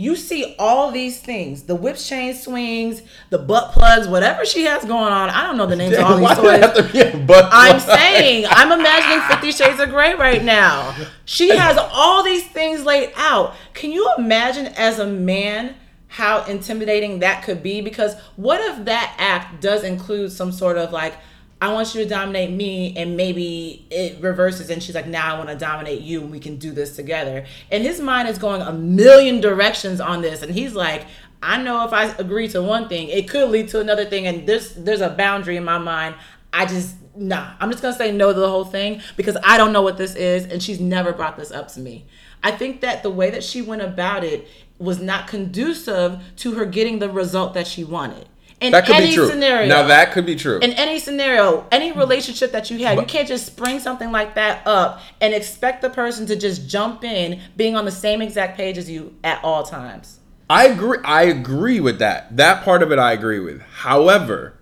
You 0.00 0.16
see 0.16 0.54
all 0.58 0.90
these 0.90 1.20
things, 1.20 1.64
the 1.64 1.74
whip 1.74 1.96
chain 1.96 2.32
swings, 2.34 3.02
the 3.28 3.36
butt 3.36 3.72
plugs, 3.72 4.08
whatever 4.08 4.46
she 4.46 4.64
has 4.64 4.82
going 4.86 5.12
on. 5.12 5.28
I 5.28 5.42
don't 5.46 5.58
know 5.58 5.66
the 5.66 5.76
names 5.76 5.94
of 5.98 6.04
all 6.04 6.16
these 6.16 6.22
Why 6.24 6.34
did 6.36 6.44
it 6.44 6.48
toys. 6.48 6.60
have 6.60 6.74
to 6.74 6.92
be 6.92 7.00
a 7.00 7.26
butt 7.26 7.48
I'm 7.52 7.78
plug? 7.78 7.98
saying, 7.98 8.46
I'm 8.48 8.72
imagining 8.80 9.20
Fifty 9.28 9.52
Shades 9.52 9.78
of 9.78 9.90
Grey 9.90 10.14
right 10.14 10.42
now. 10.42 10.96
She 11.26 11.50
has 11.54 11.76
all 11.78 12.22
these 12.22 12.46
things 12.46 12.82
laid 12.84 13.12
out. 13.14 13.54
Can 13.74 13.92
you 13.92 14.10
imagine 14.16 14.68
as 14.68 14.98
a 14.98 15.06
man 15.06 15.74
how 16.08 16.44
intimidating 16.44 17.18
that 17.18 17.44
could 17.44 17.62
be? 17.62 17.82
Because 17.82 18.14
what 18.36 18.60
if 18.62 18.86
that 18.86 19.14
act 19.18 19.60
does 19.60 19.84
include 19.84 20.32
some 20.32 20.50
sort 20.50 20.78
of 20.78 20.92
like, 20.92 21.14
I 21.62 21.72
want 21.72 21.94
you 21.94 22.02
to 22.02 22.08
dominate 22.08 22.50
me, 22.50 22.94
and 22.96 23.16
maybe 23.16 23.86
it 23.90 24.18
reverses, 24.20 24.70
and 24.70 24.82
she's 24.82 24.94
like, 24.94 25.06
now 25.06 25.34
I 25.34 25.38
want 25.38 25.50
to 25.50 25.56
dominate 25.56 26.00
you, 26.00 26.22
and 26.22 26.30
we 26.30 26.40
can 26.40 26.56
do 26.56 26.72
this 26.72 26.96
together. 26.96 27.44
And 27.70 27.82
his 27.82 28.00
mind 28.00 28.28
is 28.28 28.38
going 28.38 28.62
a 28.62 28.72
million 28.72 29.42
directions 29.42 30.00
on 30.00 30.22
this, 30.22 30.42
and 30.42 30.52
he's 30.52 30.74
like, 30.74 31.06
I 31.42 31.62
know 31.62 31.86
if 31.86 31.92
I 31.92 32.06
agree 32.18 32.48
to 32.48 32.62
one 32.62 32.88
thing, 32.88 33.08
it 33.08 33.28
could 33.28 33.50
lead 33.50 33.68
to 33.68 33.80
another 33.80 34.04
thing, 34.04 34.26
and 34.26 34.46
there's 34.46 34.74
there's 34.74 35.00
a 35.00 35.10
boundary 35.10 35.56
in 35.56 35.64
my 35.64 35.78
mind. 35.78 36.14
I 36.52 36.66
just 36.66 36.96
nah. 37.16 37.52
I'm 37.60 37.70
just 37.70 37.82
gonna 37.82 37.96
say 37.96 38.12
no 38.12 38.32
to 38.32 38.38
the 38.38 38.48
whole 38.48 38.64
thing 38.64 39.00
because 39.16 39.36
I 39.42 39.56
don't 39.56 39.72
know 39.72 39.82
what 39.82 39.96
this 39.96 40.14
is, 40.14 40.44
and 40.46 40.62
she's 40.62 40.80
never 40.80 41.12
brought 41.12 41.36
this 41.36 41.50
up 41.50 41.68
to 41.68 41.80
me. 41.80 42.06
I 42.42 42.50
think 42.52 42.80
that 42.80 43.02
the 43.02 43.10
way 43.10 43.30
that 43.30 43.44
she 43.44 43.62
went 43.62 43.82
about 43.82 44.24
it 44.24 44.48
was 44.78 45.00
not 45.00 45.28
conducive 45.28 46.20
to 46.36 46.54
her 46.54 46.64
getting 46.64 46.98
the 46.98 47.10
result 47.10 47.54
that 47.54 47.66
she 47.66 47.84
wanted. 47.84 48.28
In 48.60 48.72
That 48.72 48.84
could 48.84 48.96
any 48.96 49.06
be 49.08 49.14
true. 49.14 49.26
scenario, 49.28 49.68
Now 49.68 49.84
that 49.86 50.12
could 50.12 50.26
be 50.26 50.36
true. 50.36 50.58
in 50.58 50.72
any 50.72 50.98
scenario, 50.98 51.66
any 51.72 51.92
relationship 51.92 52.52
that 52.52 52.70
you 52.70 52.84
have, 52.84 52.98
you 52.98 53.06
can't 53.06 53.26
just 53.26 53.46
spring 53.46 53.80
something 53.80 54.12
like 54.12 54.34
that 54.34 54.66
up 54.66 55.00
and 55.20 55.32
expect 55.32 55.80
the 55.80 55.88
person 55.88 56.26
to 56.26 56.36
just 56.36 56.68
jump 56.68 57.02
in, 57.02 57.40
being 57.56 57.74
on 57.74 57.86
the 57.86 57.90
same 57.90 58.20
exact 58.20 58.58
page 58.58 58.76
as 58.76 58.90
you 58.90 59.14
at 59.24 59.42
all 59.42 59.62
times. 59.62 60.18
I 60.50 60.66
agree. 60.66 60.98
I 61.04 61.22
agree 61.22 61.80
with 61.80 61.98
that. 62.00 62.36
That 62.36 62.62
part 62.64 62.82
of 62.82 62.92
it, 62.92 62.98
I 62.98 63.12
agree 63.12 63.38
with. 63.40 63.62
However, 63.62 64.54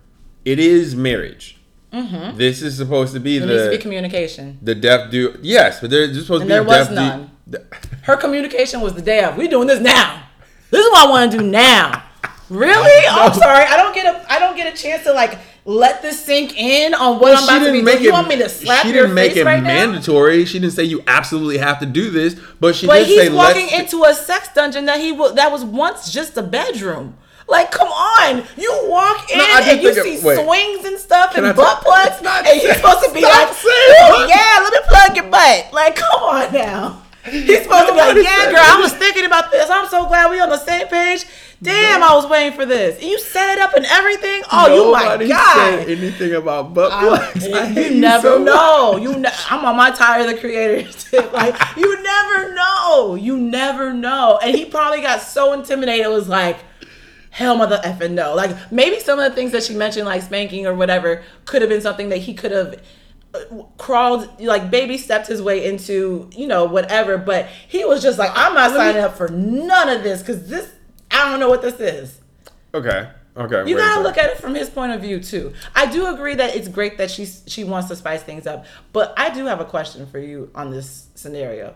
it 0.45 0.59
is 0.59 0.95
marriage. 0.95 1.57
This 1.91 2.61
is 2.61 2.77
supposed 2.77 3.13
to 3.15 3.19
be 3.19 3.37
Mm-hmm. 3.39 3.47
There 3.47 3.55
needs 3.57 3.63
to 3.65 3.69
be 3.71 3.75
the 3.77 3.81
communication. 3.81 4.59
the 4.61 4.75
deaf 4.75 5.09
do. 5.11 5.37
Yes, 5.41 5.81
but 5.81 5.89
there's 5.89 6.11
supposed 6.21 6.43
And 6.43 6.49
to 6.49 6.53
be 6.53 6.53
there 6.53 6.61
a 6.61 6.63
was 6.63 6.87
deaf 6.87 6.95
none. 6.95 7.31
du- 7.49 7.65
Her 8.03 8.15
communication 8.15 8.79
was 8.79 8.93
the 8.93 9.01
day 9.01 9.23
of. 9.23 9.35
We 9.35 9.47
doing 9.47 9.67
this 9.67 9.79
now. 9.81 10.23
This 10.69 10.85
is 10.85 10.91
what 10.91 11.07
I 11.07 11.09
want 11.09 11.31
to 11.31 11.37
do 11.39 11.43
now. 11.43 12.03
Really? 12.49 13.07
I'm 13.09 13.33
sorry. 13.33 13.63
I 13.65 13.77
don't 13.77 13.93
get 13.93 14.05
a. 14.13 14.31
I 14.31 14.39
don't 14.39 14.55
get 14.55 14.73
a 14.73 14.77
chance 14.81 15.03
to 15.03 15.13
like 15.13 15.37
let 15.65 16.01
this 16.01 16.23
sink 16.23 16.57
in 16.57 16.93
on 16.95 17.19
what 17.19 17.37
I'm 17.37 17.43
about 17.43 17.65
to 17.65 17.71
be 17.71 17.81
doing. 17.83 18.03
You 18.03 18.11
want 18.11 18.27
me 18.27 18.37
to 18.37 18.49
slap 18.49 18.85
she 18.85 18.91
didn't 18.91 19.13
make 19.13 19.35
it 19.35 19.45
right 19.45 19.61
now? 19.61 19.67
mandatory. 19.69 20.45
She 20.45 20.59
didn't 20.59 20.73
say 20.73 20.83
you 20.83 21.03
absolutely 21.07 21.59
have 21.59 21.79
to 21.79 21.85
do 21.85 22.09
this, 22.09 22.35
but 22.59 22.75
she 22.75 22.87
But 22.87 22.99
did 22.99 23.07
he's 23.07 23.19
say 23.21 23.29
walking 23.29 23.69
into 23.69 24.03
a 24.03 24.13
sex 24.13 24.49
dungeon 24.55 24.85
that 24.85 24.99
he 24.99 25.11
wa- 25.11 25.31
that 25.33 25.51
was 25.51 25.63
once 25.63 26.11
just 26.11 26.37
a 26.37 26.41
bedroom. 26.41 27.15
Like, 27.47 27.71
come 27.71 27.87
on! 27.87 28.43
You 28.57 28.79
walk 28.83 29.31
in 29.31 29.39
No, 29.39 29.43
and 29.63 29.81
you 29.81 29.91
see 30.03 30.15
it- 30.15 30.45
swings 30.45 30.85
and 30.85 30.99
stuff 30.99 31.33
Can 31.33 31.43
and 31.45 31.53
I 31.53 31.55
butt 31.55 31.81
plugs, 31.81 32.21
not 32.21 32.45
and 32.45 32.61
you're 32.61 32.75
supposed 32.75 33.03
to 33.05 33.11
be 33.13 33.21
like, 33.23 33.49
"Yeah, 33.63 34.59
let 34.63 34.71
me 34.73 34.79
plug 34.87 35.15
your 35.17 35.25
butt." 35.31 35.69
Like, 35.73 35.95
come 35.95 36.21
on 36.23 36.53
now. 36.53 37.01
He's 37.25 37.63
supposed 37.63 37.87
to 37.87 37.93
be 37.93 37.97
like, 37.99 38.15
"Yeah, 38.17 38.51
girl, 38.51 38.59
I 38.61 38.79
was 38.81 38.93
thinking 38.93 39.25
about 39.25 39.49
this. 39.51 39.67
I'm 39.69 39.87
so 39.89 40.05
glad 40.07 40.29
we 40.31 40.39
on 40.39 40.49
the 40.49 40.57
same 40.59 40.87
page." 40.87 41.25
Damn, 41.61 42.01
I 42.03 42.13
was 42.15 42.25
waiting 42.27 42.53
for 42.53 42.65
this. 42.65 42.95
And 43.01 43.09
you 43.09 43.19
set 43.19 43.57
it 43.57 43.59
up 43.61 43.73
and 43.73 43.85
everything. 43.85 44.43
Oh, 44.51 44.73
you 44.73 44.91
my 44.93 45.03
Nobody 45.03 45.27
god! 45.27 45.55
said 45.55 45.89
anything 45.89 46.33
about 46.35 46.73
butt 46.73 46.89
plugs. 46.91 47.47
I 47.51 47.65
hate 47.65 47.91
you 47.95 47.99
never 48.01 48.21
so 48.21 48.39
much. 48.39 48.45
know. 48.45 48.95
You, 48.97 49.17
ne- 49.19 49.29
I'm 49.49 49.65
on 49.65 49.75
my 49.75 49.91
Tyler 49.91 50.31
the 50.33 50.39
Creator. 50.39 50.89
Like 51.33 51.55
you 51.75 52.01
never 52.03 52.53
know. 52.53 53.15
You 53.15 53.37
never 53.37 53.93
know. 53.93 54.39
And 54.41 54.55
he 54.55 54.65
probably 54.65 55.01
got 55.01 55.21
so 55.21 55.51
intimidated. 55.53 56.05
It 56.05 56.09
was 56.09 56.29
like, 56.29 56.57
hell, 57.31 57.55
mother 57.57 57.81
effing 57.83 58.11
no. 58.11 58.35
Like 58.35 58.71
maybe 58.71 58.99
some 58.99 59.19
of 59.19 59.29
the 59.29 59.35
things 59.35 59.51
that 59.51 59.63
she 59.63 59.73
mentioned, 59.73 60.05
like 60.05 60.21
spanking 60.21 60.65
or 60.65 60.73
whatever, 60.75 61.23
could 61.45 61.61
have 61.61 61.69
been 61.69 61.81
something 61.81 62.09
that 62.09 62.17
he 62.19 62.33
could 62.33 62.51
have 62.51 62.81
uh, 63.33 63.39
crawled 63.77 64.39
like 64.39 64.71
baby 64.71 64.97
stepped 64.97 65.27
his 65.27 65.41
way 65.41 65.65
into 65.65 66.27
you 66.35 66.47
know 66.47 66.65
whatever 66.65 67.15
but 67.15 67.45
he 67.67 67.85
was 67.85 68.01
just 68.01 68.17
like 68.17 68.31
i'm 68.33 68.55
not 68.55 68.71
signing 68.71 69.03
up 69.03 69.15
for 69.15 69.27
none 69.27 69.87
of 69.87 70.01
this 70.01 70.21
because 70.21 70.49
this 70.49 70.71
i 71.19 71.29
don't 71.29 71.39
know 71.39 71.49
what 71.49 71.61
this 71.61 71.79
is 71.79 72.19
Okay. 72.73 73.09
Okay. 73.37 73.69
you 73.69 73.77
gotta 73.77 74.01
look 74.01 74.17
at 74.17 74.29
it 74.31 74.37
from 74.37 74.53
his 74.53 74.69
point 74.69 74.91
of 74.91 75.01
view 75.01 75.19
too. 75.19 75.53
I 75.73 75.85
do 75.85 76.07
agree 76.13 76.35
that 76.35 76.55
it's 76.55 76.67
great 76.67 76.97
that 76.97 77.09
she 77.09 77.25
she 77.25 77.63
wants 77.63 77.87
to 77.89 77.95
spice 77.95 78.21
things 78.21 78.45
up, 78.45 78.65
but 78.91 79.13
I 79.17 79.29
do 79.33 79.45
have 79.45 79.61
a 79.61 79.65
question 79.65 80.05
for 80.07 80.19
you 80.19 80.51
on 80.53 80.71
this 80.71 81.07
scenario. 81.15 81.75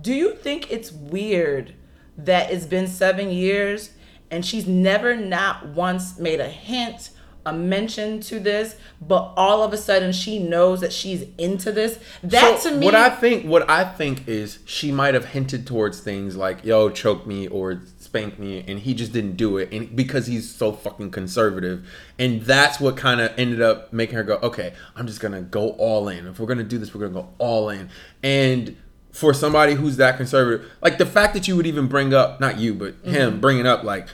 Do 0.00 0.12
you 0.12 0.34
think 0.34 0.72
it's 0.72 0.90
weird 0.90 1.74
that 2.16 2.50
it's 2.50 2.66
been 2.66 2.88
seven 2.88 3.30
years 3.30 3.90
and 4.30 4.44
she's 4.44 4.66
never 4.66 5.14
not 5.14 5.66
once 5.68 6.18
made 6.18 6.40
a 6.40 6.48
hint, 6.48 7.10
a 7.46 7.52
mention 7.52 8.20
to 8.20 8.40
this, 8.40 8.76
but 9.00 9.34
all 9.36 9.62
of 9.62 9.72
a 9.72 9.76
sudden 9.76 10.10
she 10.12 10.38
knows 10.38 10.80
that 10.80 10.92
she's 10.92 11.26
into 11.38 11.70
this? 11.70 12.00
That 12.24 12.58
So 12.58 12.70
to 12.70 12.76
me, 12.76 12.86
what 12.86 12.94
I 12.96 13.10
think, 13.10 13.46
what 13.46 13.70
I 13.70 13.84
think 13.84 14.26
is 14.26 14.58
she 14.64 14.90
might 14.90 15.14
have 15.14 15.26
hinted 15.26 15.66
towards 15.66 16.00
things 16.00 16.34
like 16.36 16.64
"yo, 16.64 16.90
choke 16.90 17.26
me" 17.26 17.46
or 17.46 17.82
"spank 18.14 18.38
me," 18.38 18.64
and 18.68 18.78
he 18.78 18.94
just 18.94 19.12
didn't 19.12 19.36
do 19.36 19.56
it, 19.58 19.70
and 19.72 19.94
because 19.96 20.26
he's 20.26 20.54
so 20.54 20.72
fucking 20.72 21.10
conservative, 21.10 21.84
and 22.18 22.42
that's 22.42 22.78
what 22.78 22.96
kind 22.96 23.20
of 23.20 23.32
ended 23.36 23.60
up 23.60 23.92
making 23.92 24.14
her 24.16 24.22
go, 24.22 24.38
"Okay, 24.42 24.72
I'm 24.96 25.06
just 25.06 25.20
gonna 25.20 25.40
go 25.40 25.70
all 25.70 26.08
in. 26.08 26.26
If 26.28 26.38
we're 26.38 26.46
gonna 26.46 26.62
do 26.62 26.78
this, 26.78 26.94
we're 26.94 27.00
gonna 27.08 27.22
go 27.22 27.28
all 27.38 27.68
in." 27.70 27.88
And 28.22 28.76
for 29.10 29.34
somebody 29.34 29.74
who's 29.74 29.96
that 29.96 30.16
conservative, 30.16 30.70
like 30.82 30.98
the 30.98 31.06
fact 31.06 31.34
that 31.34 31.48
you 31.48 31.56
would 31.56 31.66
even 31.66 31.86
bring 31.88 32.14
up, 32.14 32.40
not 32.40 32.58
you, 32.58 32.74
but 32.74 32.94
Mm-hmm. 33.02 33.10
him 33.14 33.40
bringing 33.40 33.66
up, 33.66 33.82
like, 33.84 34.08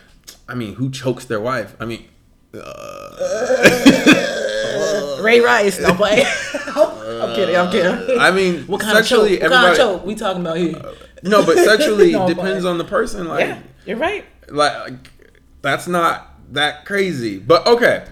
I 0.49 0.55
mean, 0.55 0.75
who 0.77 0.91
chokes 0.91 1.25
their 1.27 1.41
wife? 1.41 1.75
I 1.81 1.85
mean, 1.85 2.05
Ray 5.23 5.41
Rice, 5.41 5.79
don't 5.79 5.97
play. 5.97 6.25
I'm 6.55 7.35
kidding. 7.35 7.57
I'm 7.57 7.71
kidding. 7.71 8.19
I 8.19 8.31
mean, 8.31 8.63
what 8.67 8.81
kind 8.81 8.97
of 8.99 9.07
choke? 9.07 9.29
What 9.31 9.41
kind 9.51 9.71
of 9.73 9.77
choke 9.77 10.05
we 10.07 10.15
talking 10.15 10.41
about 10.41 10.57
here? 10.57 10.81
No, 11.23 11.45
but 11.45 11.59
sexually 11.59 12.13
No, 12.21 12.27
depends 12.27 12.65
but- 12.65 12.71
on 12.71 12.79
the 12.79 12.85
person. 12.85 13.29
Like, 13.29 13.47
Yeah, 13.47 13.59
you're 13.87 13.97
right. 13.97 14.25
like 14.49 15.11
that's 15.63 15.87
not 15.89 16.29
that 16.53 16.85
crazy. 16.85 17.39
But 17.39 17.67
okay, 17.67 18.07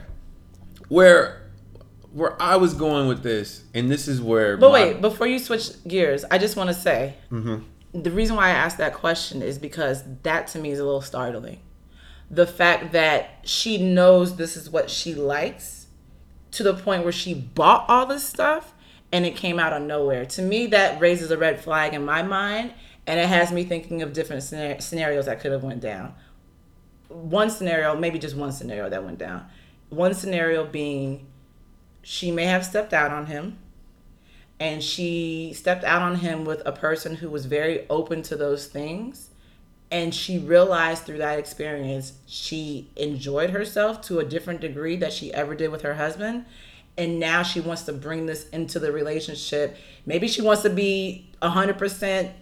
where 0.88 1.42
where 2.12 2.40
I 2.42 2.56
was 2.56 2.74
going 2.74 3.06
with 3.08 3.22
this, 3.22 3.64
and 3.74 3.90
this 3.90 4.08
is 4.08 4.20
where. 4.20 4.56
But 4.56 4.68
my- 4.72 4.84
wait, 4.84 5.00
before 5.00 5.26
you 5.26 5.38
switch 5.38 5.70
gears, 5.86 6.24
I 6.30 6.38
just 6.38 6.56
want 6.56 6.68
to 6.68 6.74
say 6.74 7.14
Mm-hmm. 7.30 8.02
the 8.02 8.10
reason 8.10 8.36
why 8.36 8.46
I 8.48 8.50
asked 8.50 8.78
that 8.78 8.94
question 8.94 9.42
is 9.42 9.58
because 9.58 10.02
that 10.22 10.46
to 10.48 10.58
me 10.58 10.70
is 10.70 10.78
a 10.78 10.84
little 10.84 11.02
startling. 11.02 11.60
The 12.30 12.46
fact 12.46 12.92
that 12.92 13.40
she 13.44 13.78
knows 13.78 14.36
this 14.36 14.56
is 14.56 14.68
what 14.68 14.90
she 14.90 15.14
likes 15.14 15.86
to 16.52 16.62
the 16.62 16.74
point 16.74 17.02
where 17.04 17.12
she 17.12 17.32
bought 17.34 17.86
all 17.88 18.04
this 18.06 18.22
stuff 18.24 18.74
and 19.12 19.24
it 19.24 19.34
came 19.36 19.58
out 19.58 19.72
of 19.72 19.82
nowhere. 19.82 20.26
To 20.26 20.42
me, 20.42 20.66
that 20.66 21.00
raises 21.00 21.30
a 21.30 21.38
red 21.38 21.60
flag 21.60 21.94
in 21.94 22.04
my 22.04 22.22
mind 22.22 22.72
and 23.08 23.18
it 23.18 23.26
has 23.26 23.50
me 23.50 23.64
thinking 23.64 24.02
of 24.02 24.12
different 24.12 24.42
scenar- 24.42 24.80
scenarios 24.82 25.24
that 25.24 25.40
could 25.40 25.50
have 25.50 25.64
went 25.64 25.80
down. 25.80 26.14
One 27.08 27.48
scenario, 27.48 27.96
maybe 27.96 28.18
just 28.18 28.36
one 28.36 28.52
scenario 28.52 28.90
that 28.90 29.02
went 29.02 29.16
down. 29.16 29.46
One 29.88 30.12
scenario 30.12 30.66
being 30.66 31.26
she 32.02 32.30
may 32.30 32.44
have 32.44 32.64
stepped 32.64 32.92
out 32.92 33.10
on 33.10 33.26
him 33.26 33.58
and 34.60 34.82
she 34.82 35.52
stepped 35.54 35.84
out 35.84 36.02
on 36.02 36.16
him 36.16 36.44
with 36.44 36.62
a 36.66 36.72
person 36.72 37.16
who 37.16 37.30
was 37.30 37.46
very 37.46 37.88
open 37.88 38.22
to 38.22 38.36
those 38.36 38.66
things 38.66 39.30
and 39.90 40.14
she 40.14 40.38
realized 40.38 41.04
through 41.04 41.18
that 41.18 41.38
experience 41.38 42.12
she 42.26 42.90
enjoyed 42.96 43.50
herself 43.50 44.00
to 44.02 44.18
a 44.18 44.24
different 44.24 44.60
degree 44.60 44.96
that 44.96 45.12
she 45.12 45.32
ever 45.32 45.54
did 45.54 45.70
with 45.70 45.82
her 45.82 45.94
husband 45.94 46.44
and 46.96 47.18
now 47.18 47.42
she 47.42 47.60
wants 47.60 47.82
to 47.82 47.92
bring 47.92 48.26
this 48.26 48.48
into 48.50 48.78
the 48.78 48.92
relationship 48.92 49.76
maybe 50.06 50.28
she 50.28 50.42
wants 50.42 50.62
to 50.62 50.70
be 50.70 51.30
100% 51.42 52.32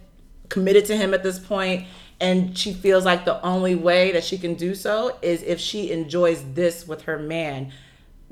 committed 0.48 0.84
to 0.86 0.96
him 0.96 1.14
at 1.14 1.22
this 1.22 1.38
point 1.38 1.86
and 2.20 2.56
she 2.56 2.72
feels 2.72 3.04
like 3.04 3.24
the 3.24 3.44
only 3.44 3.74
way 3.74 4.12
that 4.12 4.24
she 4.24 4.38
can 4.38 4.54
do 4.54 4.74
so 4.74 5.16
is 5.20 5.42
if 5.42 5.60
she 5.60 5.92
enjoys 5.92 6.42
this 6.54 6.88
with 6.88 7.02
her 7.02 7.18
man. 7.18 7.72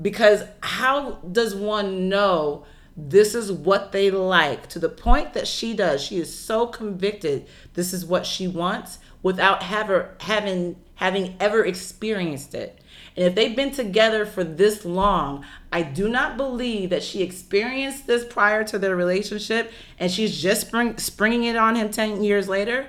Because 0.01 0.43
how 0.61 1.13
does 1.31 1.55
one 1.55 2.09
know 2.09 2.65
this 2.97 3.35
is 3.35 3.51
what 3.51 3.91
they 3.91 4.09
like? 4.09 4.67
To 4.69 4.79
the 4.79 4.89
point 4.89 5.33
that 5.33 5.47
she 5.47 5.73
does. 5.73 6.01
She 6.01 6.17
is 6.17 6.37
so 6.37 6.65
convicted 6.65 7.45
this 7.75 7.93
is 7.93 8.05
what 8.05 8.25
she 8.25 8.47
wants 8.47 8.97
without 9.21 9.71
ever 9.71 10.15
having 10.21 10.77
having 10.95 11.35
ever 11.39 11.65
experienced 11.65 12.55
it 12.55 12.79
and 13.17 13.25
if 13.25 13.35
they've 13.35 13.55
been 13.55 13.71
together 13.71 14.25
for 14.25 14.43
this 14.43 14.85
long 14.85 15.45
i 15.71 15.81
do 15.81 16.09
not 16.09 16.37
believe 16.37 16.89
that 16.89 17.03
she 17.03 17.21
experienced 17.21 18.07
this 18.07 18.25
prior 18.25 18.63
to 18.63 18.77
their 18.79 18.95
relationship 18.95 19.71
and 19.99 20.11
she's 20.11 20.41
just 20.41 20.67
spring, 20.67 20.97
springing 20.97 21.43
it 21.43 21.55
on 21.55 21.75
him 21.75 21.89
10 21.89 22.23
years 22.23 22.47
later 22.47 22.87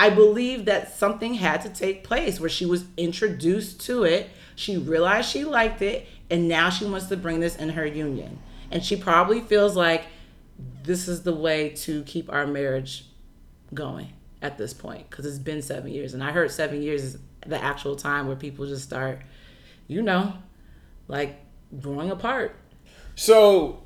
I 0.00 0.08
believe 0.08 0.64
that 0.64 0.94
something 0.94 1.34
had 1.34 1.60
to 1.60 1.68
take 1.68 2.04
place 2.04 2.40
where 2.40 2.48
she 2.48 2.64
was 2.64 2.84
introduced 2.96 3.82
to 3.82 4.04
it. 4.04 4.30
She 4.56 4.78
realized 4.78 5.28
she 5.28 5.44
liked 5.44 5.82
it, 5.82 6.06
and 6.30 6.48
now 6.48 6.70
she 6.70 6.86
wants 6.86 7.08
to 7.08 7.18
bring 7.18 7.40
this 7.40 7.54
in 7.56 7.68
her 7.68 7.84
union. 7.84 8.38
And 8.70 8.82
she 8.82 8.96
probably 8.96 9.42
feels 9.42 9.76
like 9.76 10.06
this 10.84 11.06
is 11.06 11.22
the 11.22 11.34
way 11.34 11.70
to 11.70 12.02
keep 12.04 12.32
our 12.32 12.46
marriage 12.46 13.04
going 13.74 14.14
at 14.40 14.56
this 14.56 14.72
point 14.72 15.10
because 15.10 15.26
it's 15.26 15.38
been 15.38 15.60
seven 15.60 15.92
years. 15.92 16.14
And 16.14 16.24
I 16.24 16.32
heard 16.32 16.50
seven 16.50 16.82
years 16.82 17.02
is 17.04 17.18
the 17.46 17.62
actual 17.62 17.94
time 17.94 18.26
where 18.26 18.36
people 18.36 18.66
just 18.66 18.84
start, 18.84 19.20
you 19.90 20.02
know, 20.02 20.34
like 21.08 21.40
growing 21.80 22.10
apart. 22.10 22.54
So 23.16 23.82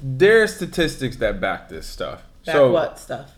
there 0.00 0.42
are 0.42 0.46
statistics 0.46 1.16
that 1.16 1.40
back 1.40 1.68
this 1.68 1.86
stuff. 1.86 2.22
Back 2.46 2.54
so 2.54 2.70
what 2.72 2.98
stuff? 2.98 3.32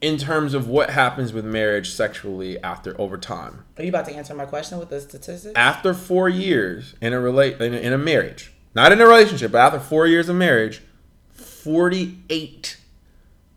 in 0.00 0.16
terms 0.16 0.54
of 0.54 0.68
what 0.68 0.90
happens 0.90 1.32
with 1.32 1.44
marriage 1.44 1.90
sexually 1.90 2.62
after 2.62 2.98
over 3.00 3.18
time. 3.18 3.64
Are 3.76 3.82
you 3.82 3.88
about 3.88 4.06
to 4.06 4.14
answer 4.14 4.34
my 4.34 4.44
question 4.46 4.78
with 4.78 4.90
the 4.90 5.00
statistics? 5.00 5.54
After 5.56 5.92
four 5.92 6.28
years 6.28 6.94
in 7.00 7.12
a 7.12 7.20
relate 7.20 7.60
in 7.60 7.74
a, 7.74 7.78
in 7.78 7.92
a 7.92 7.98
marriage, 7.98 8.52
not 8.74 8.92
in 8.92 9.00
a 9.00 9.06
relationship, 9.06 9.52
but 9.52 9.58
after 9.58 9.80
four 9.80 10.06
years 10.06 10.28
of 10.28 10.36
marriage, 10.36 10.82
forty 11.30 12.18
eight 12.30 12.76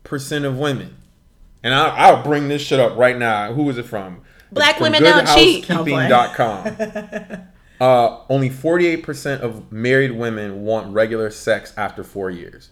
percent 0.02 0.44
of 0.44 0.58
women, 0.58 0.96
and 1.62 1.74
I, 1.74 1.88
I'll 1.88 2.22
bring 2.22 2.48
this 2.48 2.62
shit 2.62 2.80
up 2.80 2.96
right 2.96 3.16
now. 3.16 3.52
Who 3.52 3.68
is 3.70 3.78
it 3.78 3.84
from? 3.84 4.22
Black 4.50 4.76
From 4.76 4.84
women 4.84 5.02
don't 5.02 5.28
cheat. 5.28 5.68
No, 5.68 5.78
I'm 5.78 5.84
playing. 5.84 6.10
GoodHousekeeping.com. 6.10 7.48
uh, 7.82 8.20
only 8.28 8.48
forty 8.48 8.86
eight 8.86 9.02
percent 9.02 9.42
of 9.42 9.72
married 9.72 10.12
women 10.12 10.62
want 10.62 10.92
regular 10.94 11.30
sex 11.30 11.72
after 11.76 12.04
four 12.04 12.30
years. 12.30 12.70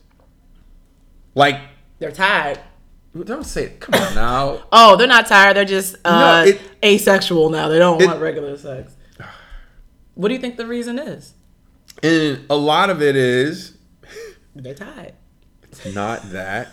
Like, 1.35 1.61
They're 1.99 2.13
tired. 2.13 2.61
don't 3.25 3.45
say 3.45 3.65
it. 3.65 3.81
Come 3.81 3.95
on 4.01 4.15
now. 4.15 4.63
Oh, 4.73 4.97
they're 4.97 5.07
not 5.09 5.27
tired. 5.27 5.57
They're 5.57 5.65
just 5.65 5.97
uh, 6.05 6.45
No, 6.45 6.51
it- 6.51 6.61
asexual 6.85 7.51
now. 7.51 7.69
They 7.69 7.79
don't 7.79 8.01
It- 8.01 8.07
want 8.07 8.21
regular 8.21 8.57
sex. 8.57 8.95
What 10.15 10.29
do 10.29 10.35
you 10.35 10.41
think 10.41 10.57
the 10.57 10.67
reason 10.67 10.99
is? 10.99 11.35
And 12.03 12.45
a 12.51 12.57
lot 12.57 12.91
of 12.91 13.01
it 13.03 13.17
is 13.17 13.77
They're 14.55 14.75
tired. 14.75 15.15
It's 15.65 15.93
not 15.95 16.31
that. 16.33 16.69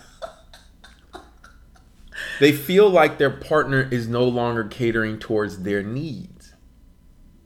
They 2.40 2.52
feel 2.52 2.90
like 2.90 3.18
their 3.18 3.30
partner 3.32 3.88
is 3.92 4.08
no 4.08 4.24
longer 4.26 4.64
catering 4.64 5.18
towards 5.20 5.64
their 5.64 5.82
needs. 5.84 6.54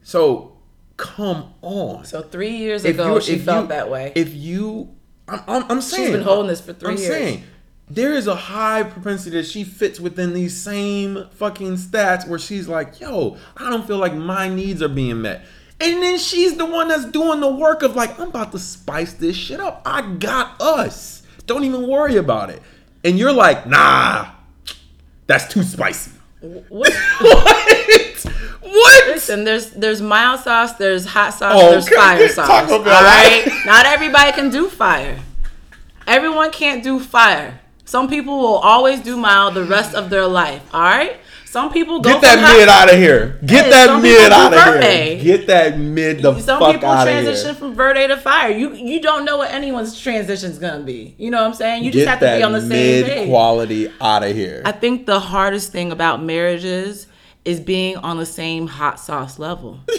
So, 0.01 0.50
come 0.97 1.53
on. 1.61 2.05
So 2.05 2.21
three 2.21 2.51
years 2.57 2.85
If 2.85 2.95
ago, 2.95 3.19
she 3.19 3.37
felt 3.39 3.63
you- 3.63 3.67
that 3.69 3.89
way. 3.89 4.13
If 4.15 4.33
you, 4.33 4.89
I'm, 5.27 5.41
I'm, 5.47 5.71
I'm 5.71 5.81
saying, 5.81 6.03
she's 6.07 6.11
been 6.15 6.23
holding 6.23 6.47
this 6.47 6.61
for 6.61 6.73
three 6.73 6.91
I'm 6.93 6.97
years. 6.97 7.09
saying 7.09 7.43
there 7.89 8.13
is 8.13 8.27
a 8.27 8.35
high 8.35 8.83
propensity 8.83 9.35
that 9.37 9.45
she 9.45 9.63
fits 9.65 9.99
within 9.99 10.33
these 10.33 10.55
same 10.59 11.25
fucking 11.33 11.73
stats 11.75 12.25
where 12.27 12.39
she's 12.39 12.67
like, 12.67 12.99
yo, 13.01 13.37
I 13.57 13.69
don't 13.69 13.85
feel 13.85 13.97
like 13.97 14.13
my 14.13 14.47
needs 14.47 14.81
are 14.81 14.87
being 14.87 15.21
met. 15.21 15.43
And 15.81 16.01
then 16.01 16.17
she's 16.19 16.55
the 16.57 16.65
one 16.65 16.87
that's 16.89 17.05
doing 17.05 17.41
the 17.41 17.51
work 17.51 17.81
of 17.81 17.95
like, 17.95 18.17
I'm 18.19 18.29
about 18.29 18.51
to 18.53 18.59
spice 18.59 19.13
this 19.13 19.35
shit 19.35 19.59
up. 19.59 19.81
I 19.85 20.03
got 20.03 20.61
us. 20.61 21.23
Don't 21.47 21.63
even 21.63 21.87
worry 21.87 22.17
about 22.17 22.49
it. 22.51 22.61
And 23.03 23.17
you're 23.17 23.33
like, 23.33 23.65
nah, 23.67 24.29
that's 25.27 25.51
too 25.51 25.63
spicy. 25.63 26.11
What? 26.39 26.93
what? 27.19 28.25
What? 28.61 29.07
Listen, 29.07 29.43
there's 29.43 29.71
there's 29.71 30.01
mild 30.01 30.41
sauce, 30.41 30.73
there's 30.73 31.05
hot 31.05 31.33
sauce, 31.33 31.53
Oh, 31.55 31.71
there's 31.71 31.89
fire 31.89 32.27
sauce. 32.29 32.47
Bell, 32.69 32.83
right, 32.83 33.43
not 33.65 33.85
everybody 33.85 34.31
can 34.33 34.49
do 34.49 34.69
fire. 34.69 35.19
Everyone 36.07 36.51
can't 36.51 36.83
do 36.83 36.99
fire. 36.99 37.59
Some 37.85 38.07
people 38.07 38.37
will 38.39 38.57
always 38.57 38.99
do 39.01 39.17
mild 39.17 39.53
the 39.53 39.65
rest 39.65 39.93
of 39.95 40.09
their 40.09 40.27
life. 40.27 40.63
All 40.73 40.81
right. 40.81 41.17
Some 41.45 41.73
people 41.73 41.99
go 41.99 42.13
Get 42.13 42.21
that 42.21 42.57
mid 42.57 42.69
out 42.69 42.89
of 42.89 42.97
here. 42.97 43.37
Get 43.45 43.69
that 43.69 43.87
some 43.87 44.01
mid 44.01 44.31
out 44.31 44.53
of 44.53 44.81
here. 44.81 45.21
Get 45.21 45.47
that 45.47 45.77
mid 45.77 46.21
the 46.21 46.39
Some 46.39 46.59
fuck 46.59 46.75
people 46.75 46.87
out 46.89 47.05
of 47.05 47.13
transition 47.13 47.55
from 47.55 47.75
verde 47.75 48.07
to 48.07 48.15
fire. 48.15 48.51
You 48.51 48.73
you 48.73 49.01
don't 49.01 49.25
know 49.25 49.35
what 49.37 49.51
anyone's 49.51 49.99
transition's 49.99 50.57
gonna 50.59 50.83
be. 50.83 51.13
You 51.17 51.29
know 51.29 51.41
what 51.41 51.47
I'm 51.49 51.53
saying? 51.53 51.83
You 51.83 51.91
Get 51.91 52.05
just 52.05 52.07
have 52.07 52.19
to 52.21 52.37
be 52.37 52.43
on 52.43 52.53
the 52.53 52.61
same 52.61 52.69
mid 52.69 53.05
page. 53.05 53.27
quality 53.27 53.91
out 53.99 54.23
of 54.23 54.33
here. 54.33 54.61
I 54.63 54.71
think 54.71 55.05
the 55.05 55.19
hardest 55.19 55.73
thing 55.73 55.91
about 55.91 56.23
marriages 56.23 57.07
is 57.45 57.59
being 57.59 57.97
on 57.97 58.17
the 58.17 58.25
same 58.25 58.67
hot 58.67 58.99
sauce 58.99 59.39
level. 59.39 59.79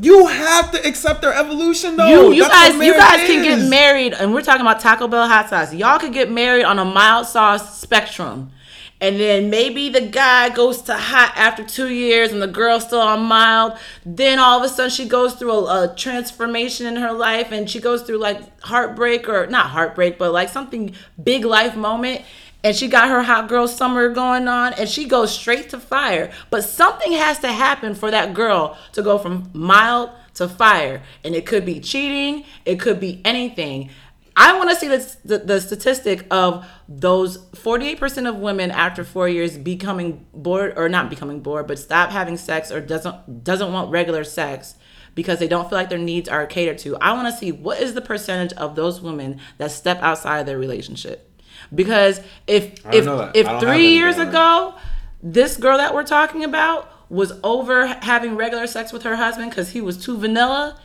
You 0.00 0.26
have 0.26 0.72
to 0.72 0.86
accept 0.86 1.22
their 1.22 1.32
evolution, 1.32 1.96
though. 1.96 2.06
you 2.06 2.32
you 2.32 2.48
guys 2.48 2.74
you 2.74 2.92
guys 2.92 3.26
can 3.26 3.42
get 3.42 3.66
married 3.66 4.12
and 4.12 4.34
we're 4.34 4.42
talking 4.42 4.60
about 4.60 4.80
Taco 4.80 5.08
Bell 5.08 5.26
hot 5.26 5.48
sauce. 5.48 5.72
Y'all 5.72 5.98
could 5.98 6.12
get 6.12 6.30
married 6.30 6.64
on 6.64 6.78
a 6.78 6.84
mild 6.84 7.26
sauce 7.26 7.80
spectrum. 7.80 8.50
And 8.98 9.20
then 9.20 9.50
maybe 9.50 9.90
the 9.90 10.00
guy 10.00 10.48
goes 10.48 10.80
to 10.82 10.94
hot 10.94 11.32
after 11.36 11.62
two 11.62 11.88
years 11.90 12.32
and 12.32 12.40
the 12.40 12.46
girl's 12.46 12.84
still 12.84 13.00
on 13.00 13.22
mild. 13.22 13.76
Then 14.06 14.38
all 14.38 14.58
of 14.58 14.64
a 14.64 14.68
sudden 14.70 14.90
she 14.90 15.06
goes 15.06 15.34
through 15.34 15.52
a, 15.52 15.84
a 15.84 15.94
transformation 15.94 16.86
in 16.86 16.96
her 16.96 17.12
life 17.12 17.52
and 17.52 17.68
she 17.68 17.78
goes 17.78 18.02
through 18.02 18.18
like 18.18 18.58
heartbreak 18.60 19.28
or 19.28 19.46
not 19.48 19.66
heartbreak, 19.66 20.18
but 20.18 20.32
like 20.32 20.48
something 20.48 20.94
big 21.22 21.44
life 21.44 21.76
moment. 21.76 22.22
And 22.66 22.74
she 22.74 22.88
got 22.88 23.10
her 23.10 23.22
hot 23.22 23.48
girl 23.48 23.68
summer 23.68 24.08
going 24.08 24.48
on 24.48 24.72
and 24.72 24.88
she 24.88 25.04
goes 25.04 25.32
straight 25.32 25.68
to 25.68 25.78
fire. 25.78 26.32
But 26.50 26.64
something 26.64 27.12
has 27.12 27.38
to 27.38 27.52
happen 27.52 27.94
for 27.94 28.10
that 28.10 28.34
girl 28.34 28.76
to 28.94 29.02
go 29.02 29.18
from 29.18 29.50
mild 29.52 30.10
to 30.34 30.48
fire. 30.48 31.00
And 31.22 31.36
it 31.36 31.46
could 31.46 31.64
be 31.64 31.78
cheating, 31.78 32.44
it 32.64 32.80
could 32.80 32.98
be 32.98 33.22
anything. 33.24 33.90
I 34.34 34.58
want 34.58 34.70
to 34.70 34.74
see 34.74 34.88
the, 34.88 35.16
the, 35.24 35.38
the 35.38 35.60
statistic 35.60 36.26
of 36.28 36.66
those 36.88 37.38
48% 37.52 38.28
of 38.28 38.34
women 38.34 38.72
after 38.72 39.04
four 39.04 39.28
years 39.28 39.56
becoming 39.56 40.26
bored 40.34 40.74
or 40.76 40.88
not 40.88 41.08
becoming 41.08 41.42
bored, 41.42 41.68
but 41.68 41.78
stop 41.78 42.10
having 42.10 42.36
sex 42.36 42.72
or 42.72 42.80
doesn't 42.80 43.44
doesn't 43.44 43.72
want 43.72 43.92
regular 43.92 44.24
sex 44.24 44.74
because 45.14 45.38
they 45.38 45.46
don't 45.46 45.68
feel 45.68 45.78
like 45.78 45.88
their 45.88 45.98
needs 45.98 46.28
are 46.28 46.44
catered 46.46 46.78
to. 46.78 46.96
I 46.96 47.12
want 47.12 47.32
to 47.32 47.38
see 47.38 47.52
what 47.52 47.80
is 47.80 47.94
the 47.94 48.02
percentage 48.02 48.52
of 48.58 48.74
those 48.74 49.00
women 49.00 49.38
that 49.58 49.70
step 49.70 50.02
outside 50.02 50.40
of 50.40 50.46
their 50.46 50.58
relationship. 50.58 51.25
Because 51.74 52.20
if 52.46 52.74
if 52.92 53.06
if 53.06 53.06
I 53.06 53.32
don't 53.32 53.36
have 53.36 53.60
three 53.60 53.88
years 53.88 54.18
ago, 54.18 54.74
this 55.22 55.56
girl 55.56 55.78
that 55.78 55.94
we're 55.94 56.04
talking 56.04 56.44
about 56.44 56.92
was 57.10 57.32
over 57.44 57.86
having 57.86 58.36
regular 58.36 58.66
sex 58.66 58.92
with 58.92 59.02
her 59.04 59.16
husband 59.16 59.50
because 59.50 59.70
he 59.70 59.80
was 59.80 59.96
too 60.02 60.18
vanilla. 60.18 60.78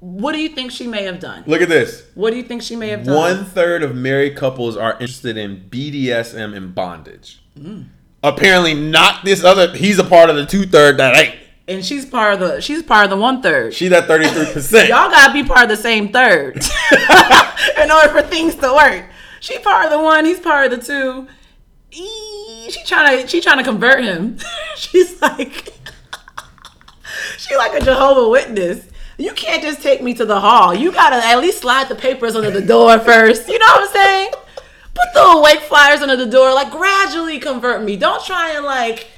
What 0.00 0.32
do 0.32 0.38
you 0.38 0.50
think 0.50 0.70
she 0.70 0.86
may 0.86 1.04
have 1.04 1.18
done? 1.18 1.44
Look 1.46 1.62
at 1.62 1.68
this. 1.70 2.02
What 2.14 2.30
do 2.30 2.36
you 2.36 2.42
think 2.42 2.62
she 2.62 2.76
may 2.76 2.88
have 2.88 3.04
done? 3.04 3.16
One 3.16 3.44
third 3.46 3.82
of 3.82 3.94
married 3.94 4.36
couples 4.36 4.76
are 4.76 4.92
interested 4.92 5.38
in 5.38 5.68
BDSM 5.70 6.54
and 6.54 6.74
bondage. 6.74 7.42
Mm. 7.58 7.86
Apparently, 8.22 8.74
not 8.74 9.24
this 9.24 9.42
other. 9.44 9.74
He's 9.74 9.98
a 9.98 10.04
part 10.04 10.28
of 10.30 10.36
the 10.36 10.44
two 10.46 10.66
third 10.66 10.98
that 10.98 11.16
ain't. 11.16 11.36
and 11.68 11.82
she's 11.84 12.04
part 12.04 12.34
of 12.34 12.40
the 12.40 12.60
she's 12.60 12.82
part 12.82 13.04
of 13.04 13.10
the 13.10 13.16
one 13.16 13.40
third. 13.40 13.72
She 13.72 13.88
that 13.88 14.06
thirty 14.06 14.28
three 14.28 14.52
percent. 14.52 14.88
Y'all 14.90 15.10
gotta 15.10 15.32
be 15.32 15.42
part 15.42 15.62
of 15.62 15.68
the 15.70 15.76
same 15.76 16.12
third 16.12 16.56
in 17.82 17.90
order 17.90 18.08
for 18.10 18.22
things 18.22 18.54
to 18.56 18.72
work. 18.74 19.06
She 19.44 19.58
part 19.58 19.84
of 19.84 19.90
the 19.90 19.98
one, 19.98 20.24
he's 20.24 20.40
part 20.40 20.72
of 20.72 20.80
the 20.80 20.86
two. 20.86 21.28
Eee, 21.92 22.70
She 22.70 22.82
trying 22.86 23.20
to 23.20 23.28
she 23.28 23.42
trying 23.42 23.58
to 23.58 23.62
convert 23.62 24.02
him. 24.02 24.38
She's 24.76 25.20
like 25.20 25.74
she 27.36 27.54
like 27.54 27.74
a 27.78 27.84
Jehovah 27.84 28.30
Witness. 28.30 28.86
You 29.18 29.34
can't 29.34 29.62
just 29.62 29.82
take 29.82 30.02
me 30.02 30.14
to 30.14 30.24
the 30.24 30.40
hall. 30.40 30.74
You 30.74 30.90
gotta 30.92 31.16
at 31.16 31.40
least 31.40 31.58
slide 31.58 31.90
the 31.90 31.94
papers 31.94 32.34
under 32.36 32.50
the 32.50 32.62
door 32.62 32.98
first. 32.98 33.46
You 33.46 33.58
know 33.58 33.66
what 33.66 33.82
I'm 33.82 33.92
saying? 33.92 34.30
Put 34.94 35.12
the 35.12 35.20
awake 35.20 35.60
flyers 35.60 36.00
under 36.00 36.16
the 36.16 36.24
door. 36.24 36.54
Like 36.54 36.70
gradually 36.70 37.38
convert 37.38 37.82
me. 37.84 37.96
Don't 37.98 38.24
try 38.24 38.52
and 38.52 38.64
like 38.64 39.08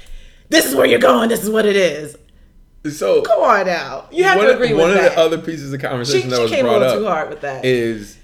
this 0.49 0.65
is 0.65 0.75
where 0.75 0.85
you're 0.85 0.99
going. 0.99 1.29
This 1.29 1.41
is 1.41 1.49
what 1.49 1.65
it 1.65 1.77
is. 1.77 2.17
So 2.91 3.21
Come 3.21 3.43
on 3.43 3.65
now. 3.65 4.09
You 4.11 4.25
have 4.25 4.39
one, 4.39 4.47
to 4.47 4.55
agree 4.55 4.73
one 4.73 4.89
with 4.89 4.97
of 4.97 5.03
that. 5.03 5.15
One 5.15 5.25
of 5.25 5.31
the 5.31 5.37
other 5.37 5.45
pieces 5.45 5.71
of 5.71 5.79
she, 5.79 5.87
conversation 5.87 6.29
that 6.31 6.35
she 6.35 6.41
was 6.41 6.51
came 6.51 6.65
a 6.65 6.67
brought 6.67 6.81
little 6.81 6.95
up 6.95 6.99
too 6.99 7.07
hard 7.07 7.29
with 7.29 7.39
that. 7.41 7.63
is 7.63 8.17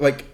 like 0.00 0.24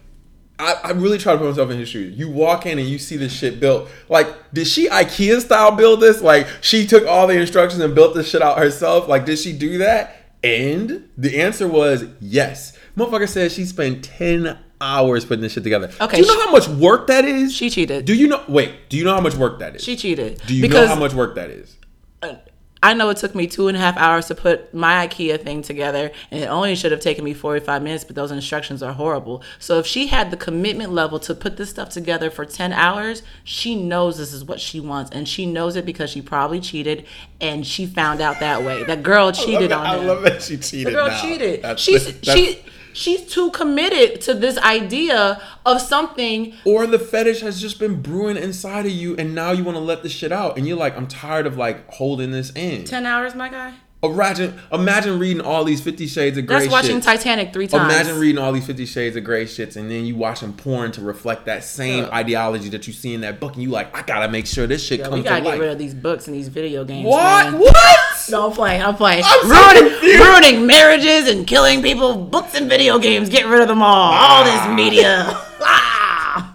I, 0.62 0.74
I 0.84 0.90
really 0.92 1.18
try 1.18 1.32
to 1.32 1.38
put 1.38 1.48
myself 1.48 1.70
in 1.70 1.78
his 1.78 1.88
shoes. 1.88 2.16
You 2.16 2.30
walk 2.30 2.66
in 2.66 2.78
and 2.78 2.86
you 2.86 2.98
see 2.98 3.16
this 3.16 3.32
shit 3.32 3.58
built. 3.58 3.90
Like, 4.08 4.28
did 4.52 4.66
she 4.66 4.88
IKEA 4.88 5.40
style 5.40 5.72
build 5.72 6.00
this? 6.00 6.20
Like, 6.22 6.46
she 6.60 6.86
took 6.86 7.06
all 7.06 7.26
the 7.26 7.34
instructions 7.38 7.82
and 7.82 7.94
built 7.94 8.14
this 8.14 8.28
shit 8.30 8.42
out 8.42 8.58
herself. 8.58 9.08
Like, 9.08 9.24
did 9.26 9.38
she 9.38 9.52
do 9.52 9.78
that? 9.78 10.16
And 10.44 11.08
the 11.18 11.40
answer 11.40 11.66
was 11.68 12.04
yes. 12.20 12.78
Motherfucker 12.96 13.28
said 13.28 13.50
she 13.52 13.64
spent 13.64 14.04
ten 14.04 14.58
hours 14.80 15.24
putting 15.24 15.42
this 15.42 15.52
shit 15.52 15.62
together. 15.62 15.90
Okay, 16.00 16.16
Do 16.16 16.22
you 16.22 16.28
know 16.28 16.34
she- 16.34 16.46
how 16.46 16.52
much 16.52 16.68
work 16.68 17.06
that 17.08 17.24
is? 17.24 17.54
She 17.54 17.70
cheated. 17.70 18.04
Do 18.04 18.14
you 18.14 18.28
know? 18.28 18.42
Wait. 18.48 18.88
Do 18.88 18.96
you 18.96 19.04
know 19.04 19.14
how 19.14 19.20
much 19.20 19.34
work 19.34 19.58
that 19.60 19.76
is? 19.76 19.82
she 19.84 19.96
cheated. 19.96 20.40
do 20.46 20.54
you 20.54 20.62
because 20.62 20.88
know 20.88 20.94
how 20.94 21.00
much 21.00 21.14
work 21.14 21.34
that 21.36 21.50
is? 21.50 21.76
Uh, 22.22 22.34
I 22.82 22.94
know 22.94 23.10
it 23.10 23.16
took 23.18 23.34
me 23.34 23.46
two 23.46 23.68
and 23.68 23.76
a 23.76 23.80
half 23.80 23.96
hours 23.96 24.26
to 24.26 24.34
put 24.34 24.74
my 24.74 25.06
IKEA 25.06 25.40
thing 25.40 25.62
together, 25.62 26.10
and 26.30 26.42
it 26.42 26.46
only 26.46 26.74
should 26.74 26.90
have 26.90 27.00
taken 27.00 27.24
me 27.24 27.32
45 27.32 27.82
minutes, 27.82 28.02
but 28.02 28.16
those 28.16 28.32
instructions 28.32 28.82
are 28.82 28.92
horrible. 28.92 29.42
So 29.60 29.78
if 29.78 29.86
she 29.86 30.08
had 30.08 30.30
the 30.32 30.36
commitment 30.36 30.92
level 30.92 31.20
to 31.20 31.34
put 31.34 31.56
this 31.56 31.70
stuff 31.70 31.90
together 31.90 32.30
for 32.30 32.44
10 32.44 32.72
hours, 32.72 33.22
she 33.44 33.76
knows 33.76 34.18
this 34.18 34.32
is 34.32 34.44
what 34.44 34.60
she 34.60 34.80
wants, 34.80 35.10
and 35.12 35.28
she 35.28 35.46
knows 35.46 35.76
it 35.76 35.86
because 35.86 36.10
she 36.10 36.20
probably 36.22 36.58
cheated, 36.60 37.06
and 37.40 37.64
she 37.66 37.86
found 37.86 38.20
out 38.20 38.40
that 38.40 38.64
way. 38.64 38.82
That 38.82 39.02
girl 39.04 39.30
cheated 39.30 39.70
on 39.70 39.86
him. 39.86 40.00
I 40.00 40.04
love 40.04 40.22
that 40.22 40.42
she 40.42 40.56
cheated. 40.56 40.88
The 40.88 40.90
girl 40.96 41.08
now. 41.08 41.22
cheated. 41.22 41.62
That's- 41.62 41.80
She's 41.80 42.04
that's- 42.20 42.36
she 42.36 42.64
she's 42.92 43.24
too 43.26 43.50
committed 43.50 44.20
to 44.22 44.34
this 44.34 44.58
idea 44.58 45.40
of 45.64 45.80
something 45.80 46.54
Or 46.64 46.86
the 46.86 46.98
fetish 46.98 47.40
has 47.40 47.60
just 47.60 47.78
been 47.78 48.02
brewing 48.02 48.36
inside 48.36 48.86
of 48.86 48.92
you, 48.92 49.16
and 49.16 49.34
now 49.34 49.52
you 49.52 49.64
want 49.64 49.76
to 49.76 49.82
let 49.82 50.02
this 50.02 50.12
shit 50.12 50.32
out, 50.32 50.56
and 50.56 50.66
you're 50.66 50.76
like, 50.76 50.96
I'm 50.96 51.06
tired 51.06 51.46
of 51.46 51.56
like 51.56 51.88
holding 51.92 52.30
this 52.30 52.50
in. 52.54 52.84
10 52.84 53.06
hours, 53.06 53.34
my 53.34 53.48
guy. 53.48 53.74
Imagine, 54.04 54.58
imagine 54.72 55.20
reading 55.20 55.40
all 55.40 55.62
these 55.62 55.80
Fifty 55.80 56.08
Shades 56.08 56.36
of 56.36 56.44
Grey. 56.46 56.58
That's 56.60 56.72
watching 56.72 56.96
shits. 56.98 57.04
Titanic 57.04 57.52
three 57.52 57.68
times. 57.68 57.84
Imagine 57.92 58.18
reading 58.18 58.38
all 58.42 58.50
these 58.50 58.66
Fifty 58.66 58.84
Shades 58.84 59.14
of 59.14 59.22
Grey 59.22 59.44
shits, 59.44 59.76
and 59.76 59.88
then 59.88 60.04
you 60.04 60.16
watching 60.16 60.52
porn 60.52 60.90
to 60.92 61.00
reflect 61.00 61.46
that 61.46 61.62
same 61.62 62.04
Yeah. 62.04 62.10
ideology 62.12 62.68
that 62.70 62.88
you 62.88 62.92
see 62.92 63.14
in 63.14 63.20
that 63.20 63.38
book, 63.38 63.54
and 63.54 63.62
you 63.62 63.68
like, 63.70 63.96
I 63.96 64.02
gotta 64.02 64.28
make 64.28 64.46
sure 64.48 64.66
this 64.66 64.84
shit 64.84 64.98
Yo, 64.98 65.04
comes 65.04 65.16
we 65.18 65.22
gotta 65.22 65.36
to 65.36 65.42
get 65.42 65.50
life. 65.50 65.60
rid 65.60 65.70
of 65.70 65.78
these 65.78 65.94
books 65.94 66.26
and 66.26 66.34
these 66.34 66.48
video 66.48 66.82
games. 66.84 67.06
what? 67.06 67.52
man. 67.52 67.60
What? 67.60 67.98
No, 68.28 68.46
I'm 68.48 68.52
playing. 68.52 68.82
I'm 68.82 68.96
playing. 68.96 69.22
I'm 69.24 69.48
ruining, 69.48 69.92
confused. 69.92 70.24
ruining 70.24 70.66
marriages 70.66 71.28
and 71.28 71.46
killing 71.46 71.80
people. 71.80 72.16
Books 72.16 72.56
and 72.56 72.68
video 72.68 72.98
games. 72.98 73.28
Get 73.28 73.46
rid 73.46 73.62
of 73.62 73.68
them 73.68 73.82
all. 73.82 74.12
All 74.14 74.44
this 74.44 74.66
media. 74.76 75.40
Ah. 75.64 76.54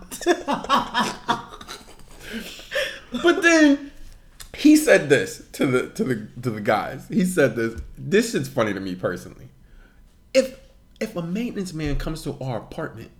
But 3.24 3.42
then 3.42 3.87
he 4.56 4.76
said 4.76 5.10
this 5.10 5.44
to 5.54 5.66
the 5.66 5.90
to 5.90 6.04
the 6.04 6.28
to 6.42 6.50
the 6.50 6.62
guys. 6.62 7.08
He 7.10 7.26
said 7.26 7.56
this. 7.56 7.80
This 7.98 8.32
shit's 8.32 8.48
funny 8.48 8.74
to 8.74 8.80
me 8.80 8.96
personally. 8.96 9.50
If 10.34 10.60
if 11.00 11.16
a 11.16 11.22
maintenance 11.22 11.74
man 11.74 11.98
comes 11.98 12.24
to 12.24 12.38
our 12.42 12.58
apartment, 12.58 13.12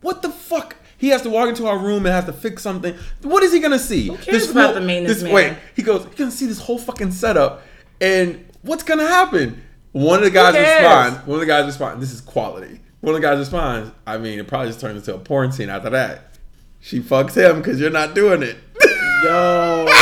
what 0.00 0.22
the 0.22 0.30
fuck? 0.30 0.76
He 0.96 1.08
has 1.08 1.22
to 1.22 1.30
walk 1.30 1.48
into 1.48 1.66
our 1.66 1.78
room 1.78 2.06
and 2.06 2.14
has 2.14 2.24
to 2.26 2.32
fix 2.32 2.62
something. 2.62 2.94
What 3.22 3.42
is 3.42 3.52
he 3.52 3.60
gonna 3.60 3.78
see? 3.78 4.08
Who 4.08 4.16
cares 4.16 4.50
about 4.50 4.74
the 4.74 4.80
maintenance 4.80 5.22
man? 5.22 5.32
Wait, 5.32 5.56
he 5.74 5.82
goes. 5.82 6.04
He's 6.04 6.14
gonna 6.14 6.30
see 6.30 6.46
this 6.46 6.60
whole 6.60 6.78
fucking 6.78 7.12
setup, 7.12 7.62
and 8.00 8.44
what's 8.62 8.82
gonna 8.82 9.06
happen? 9.06 9.62
One 9.92 10.18
of 10.18 10.24
the 10.24 10.30
guys 10.30 10.54
responds. 10.54 11.26
One 11.26 11.34
of 11.36 11.40
the 11.40 11.46
guys 11.46 11.66
responds. 11.66 12.00
This 12.00 12.12
is 12.12 12.20
quality. 12.20 12.80
One 13.00 13.14
of 13.14 13.20
the 13.20 13.26
guys 13.26 13.38
responds. 13.38 13.92
I 14.06 14.18
mean, 14.18 14.38
it 14.38 14.46
probably 14.48 14.68
just 14.68 14.80
turns 14.80 14.98
into 14.98 15.14
a 15.14 15.18
porn 15.18 15.52
scene 15.52 15.70
after 15.70 15.90
that. 15.90 16.36
She 16.80 17.00
fucks 17.00 17.34
him 17.34 17.58
because 17.58 17.80
you're 17.80 17.90
not 17.90 18.14
doing 18.14 18.42
it. 18.42 18.56
Yo. 19.24 19.97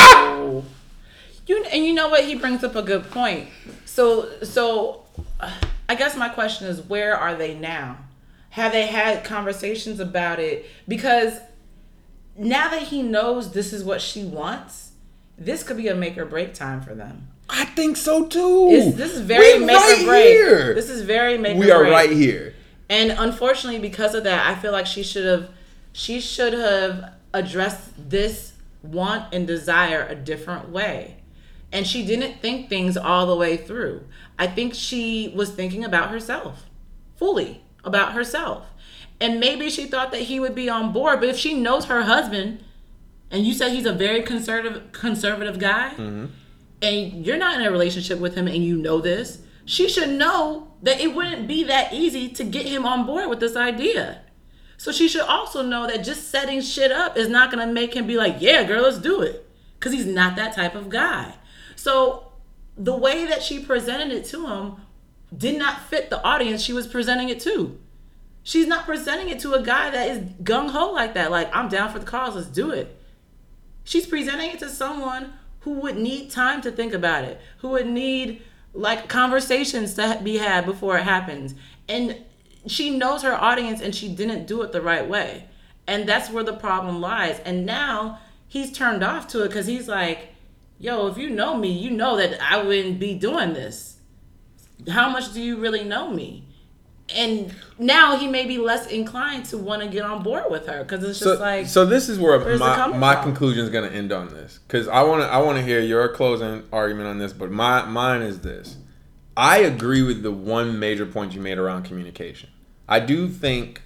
You 1.46 1.64
and 1.72 1.84
you 1.84 1.92
know 1.92 2.08
what? 2.08 2.24
He 2.24 2.34
brings 2.34 2.64
up 2.64 2.74
a 2.74 2.82
good 2.82 3.10
point. 3.10 3.48
So 3.84 4.42
so, 4.42 5.04
uh, 5.40 5.52
I 5.88 5.94
guess 5.94 6.16
my 6.16 6.28
question 6.28 6.66
is, 6.66 6.80
where 6.82 7.16
are 7.16 7.34
they 7.34 7.54
now? 7.54 7.98
Have 8.50 8.72
they 8.72 8.86
had 8.86 9.24
conversations 9.24 10.00
about 10.00 10.40
it? 10.40 10.66
Because 10.88 11.38
now 12.36 12.68
that 12.70 12.82
he 12.82 13.02
knows 13.02 13.52
this 13.52 13.72
is 13.72 13.84
what 13.84 14.00
she 14.00 14.24
wants, 14.24 14.92
this 15.38 15.62
could 15.62 15.76
be 15.76 15.88
a 15.88 15.94
make 15.94 16.18
or 16.18 16.24
break 16.24 16.54
time 16.54 16.80
for 16.80 16.94
them. 16.94 17.28
I 17.48 17.64
think 17.64 17.96
so 17.96 18.26
too. 18.26 18.68
It's, 18.70 18.96
this 18.96 19.12
is 19.12 19.20
very 19.20 19.60
We 19.60 19.66
make 19.66 19.76
right 19.76 20.02
or 20.02 20.06
break. 20.06 20.26
Here. 20.26 20.74
This 20.74 20.90
is 20.90 21.02
very 21.02 21.38
make 21.38 21.56
we 21.56 21.70
are 21.70 21.80
break. 21.80 21.92
right 21.92 22.10
here. 22.10 22.54
And 22.88 23.12
unfortunately, 23.12 23.80
because 23.80 24.14
of 24.14 24.24
that, 24.24 24.46
I 24.46 24.58
feel 24.60 24.72
like 24.72 24.86
she 24.86 25.02
should 25.02 25.24
have 25.24 25.50
she 25.92 26.20
should 26.20 26.52
have 26.52 27.12
addressed 27.32 28.10
this 28.10 28.52
want 28.82 29.32
and 29.32 29.46
desire 29.46 30.06
a 30.08 30.14
different 30.14 30.70
way. 30.70 31.16
And 31.76 31.86
she 31.86 32.06
didn't 32.06 32.40
think 32.40 32.70
things 32.70 32.96
all 32.96 33.26
the 33.26 33.36
way 33.36 33.58
through. 33.58 34.06
I 34.38 34.46
think 34.46 34.72
she 34.72 35.30
was 35.36 35.50
thinking 35.50 35.84
about 35.84 36.08
herself, 36.08 36.64
fully 37.16 37.64
about 37.84 38.14
herself. 38.14 38.64
And 39.20 39.38
maybe 39.40 39.68
she 39.68 39.84
thought 39.84 40.10
that 40.12 40.22
he 40.22 40.40
would 40.40 40.54
be 40.54 40.70
on 40.70 40.90
board, 40.90 41.20
but 41.20 41.28
if 41.28 41.36
she 41.36 41.52
knows 41.52 41.84
her 41.84 42.04
husband, 42.04 42.64
and 43.30 43.44
you 43.44 43.52
said 43.52 43.72
he's 43.72 43.84
a 43.84 43.92
very 43.92 44.22
conservative 44.22 44.90
conservative 44.92 45.58
guy, 45.58 45.90
mm-hmm. 45.90 46.26
and 46.80 47.26
you're 47.26 47.36
not 47.36 47.60
in 47.60 47.66
a 47.66 47.70
relationship 47.70 48.20
with 48.20 48.36
him 48.36 48.48
and 48.48 48.64
you 48.64 48.78
know 48.78 49.02
this, 49.02 49.42
she 49.66 49.86
should 49.86 50.08
know 50.08 50.72
that 50.82 50.98
it 50.98 51.14
wouldn't 51.14 51.46
be 51.46 51.62
that 51.64 51.92
easy 51.92 52.30
to 52.30 52.44
get 52.44 52.64
him 52.64 52.86
on 52.86 53.04
board 53.04 53.28
with 53.28 53.40
this 53.40 53.54
idea. 53.54 54.22
So 54.78 54.92
she 54.92 55.08
should 55.08 55.28
also 55.28 55.60
know 55.60 55.86
that 55.86 56.04
just 56.04 56.30
setting 56.30 56.62
shit 56.62 56.90
up 56.90 57.18
is 57.18 57.28
not 57.28 57.52
going 57.52 57.68
to 57.68 57.70
make 57.70 57.92
him 57.92 58.06
be 58.06 58.16
like, 58.16 58.36
"Yeah, 58.40 58.64
girl, 58.64 58.84
let's 58.84 58.96
do 58.96 59.20
it." 59.20 59.46
Cuz 59.78 59.92
he's 59.92 60.06
not 60.06 60.36
that 60.36 60.54
type 60.54 60.74
of 60.74 60.88
guy. 60.88 61.34
So 61.76 62.32
the 62.76 62.96
way 62.96 63.26
that 63.26 63.42
she 63.42 63.60
presented 63.60 64.14
it 64.14 64.24
to 64.26 64.46
him 64.46 64.76
did 65.36 65.58
not 65.58 65.82
fit 65.82 66.10
the 66.10 66.22
audience 66.22 66.62
she 66.62 66.72
was 66.72 66.86
presenting 66.86 67.28
it 67.28 67.40
to. 67.40 67.78
She's 68.42 68.66
not 68.66 68.86
presenting 68.86 69.28
it 69.28 69.40
to 69.40 69.54
a 69.54 69.62
guy 69.62 69.90
that 69.90 70.08
is 70.08 70.18
gung 70.42 70.70
ho 70.70 70.92
like 70.92 71.14
that. 71.14 71.30
Like, 71.30 71.54
I'm 71.54 71.68
down 71.68 71.90
for 71.92 71.98
the 71.98 72.06
cause, 72.06 72.36
let's 72.36 72.46
do 72.48 72.70
it. 72.70 72.96
She's 73.84 74.06
presenting 74.06 74.50
it 74.50 74.58
to 74.60 74.68
someone 74.68 75.32
who 75.60 75.72
would 75.80 75.96
need 75.96 76.30
time 76.30 76.60
to 76.62 76.70
think 76.70 76.92
about 76.92 77.24
it, 77.24 77.40
who 77.58 77.70
would 77.70 77.88
need 77.88 78.42
like 78.72 79.08
conversations 79.08 79.94
to 79.94 80.20
be 80.22 80.36
had 80.36 80.64
before 80.64 80.96
it 80.96 81.02
happens. 81.02 81.54
And 81.88 82.22
she 82.66 82.96
knows 82.96 83.22
her 83.22 83.34
audience 83.34 83.80
and 83.80 83.94
she 83.94 84.08
didn't 84.08 84.46
do 84.46 84.62
it 84.62 84.72
the 84.72 84.80
right 84.80 85.08
way. 85.08 85.46
And 85.88 86.08
that's 86.08 86.30
where 86.30 86.44
the 86.44 86.52
problem 86.52 87.00
lies. 87.00 87.40
And 87.40 87.66
now 87.66 88.20
he's 88.46 88.70
turned 88.70 89.02
off 89.02 89.26
to 89.28 89.42
it 89.42 89.48
because 89.48 89.66
he's 89.66 89.88
like, 89.88 90.35
yo, 90.78 91.06
if 91.06 91.18
you 91.18 91.30
know 91.30 91.56
me, 91.56 91.70
you 91.70 91.90
know 91.90 92.16
that 92.16 92.40
I 92.42 92.62
wouldn't 92.62 92.98
be 92.98 93.14
doing 93.14 93.52
this. 93.52 93.98
How 94.88 95.08
much 95.08 95.32
do 95.32 95.40
you 95.40 95.56
really 95.56 95.84
know 95.84 96.10
me? 96.10 96.44
And 97.14 97.54
now 97.78 98.16
he 98.16 98.26
may 98.26 98.46
be 98.46 98.58
less 98.58 98.88
inclined 98.88 99.44
to 99.46 99.58
want 99.58 99.82
to 99.82 99.88
get 99.88 100.04
on 100.04 100.24
board 100.24 100.44
with 100.50 100.66
her 100.66 100.82
because 100.82 101.04
it's 101.04 101.20
just 101.20 101.38
So, 101.38 101.40
like, 101.40 101.66
so 101.66 101.86
this 101.86 102.08
is 102.08 102.18
where 102.18 102.58
my, 102.58 102.88
my 102.88 103.14
conclusion 103.14 103.62
is 103.64 103.70
going 103.70 103.88
to 103.88 103.96
end 103.96 104.12
on 104.12 104.28
this 104.28 104.58
because 104.66 104.88
I 104.88 105.02
want 105.02 105.22
to 105.22 105.28
I 105.28 105.38
want 105.38 105.56
to 105.56 105.64
hear 105.64 105.80
your 105.80 106.08
closing 106.08 106.64
argument 106.72 107.08
on 107.08 107.18
this, 107.18 107.32
but 107.32 107.52
my 107.52 107.84
mine 107.84 108.22
is 108.22 108.40
this: 108.40 108.76
I 109.36 109.58
agree 109.58 110.02
with 110.02 110.24
the 110.24 110.32
one 110.32 110.80
major 110.80 111.06
point 111.06 111.32
you 111.32 111.40
made 111.40 111.58
around 111.58 111.84
communication. 111.84 112.50
I 112.88 112.98
do 112.98 113.28
think 113.28 113.82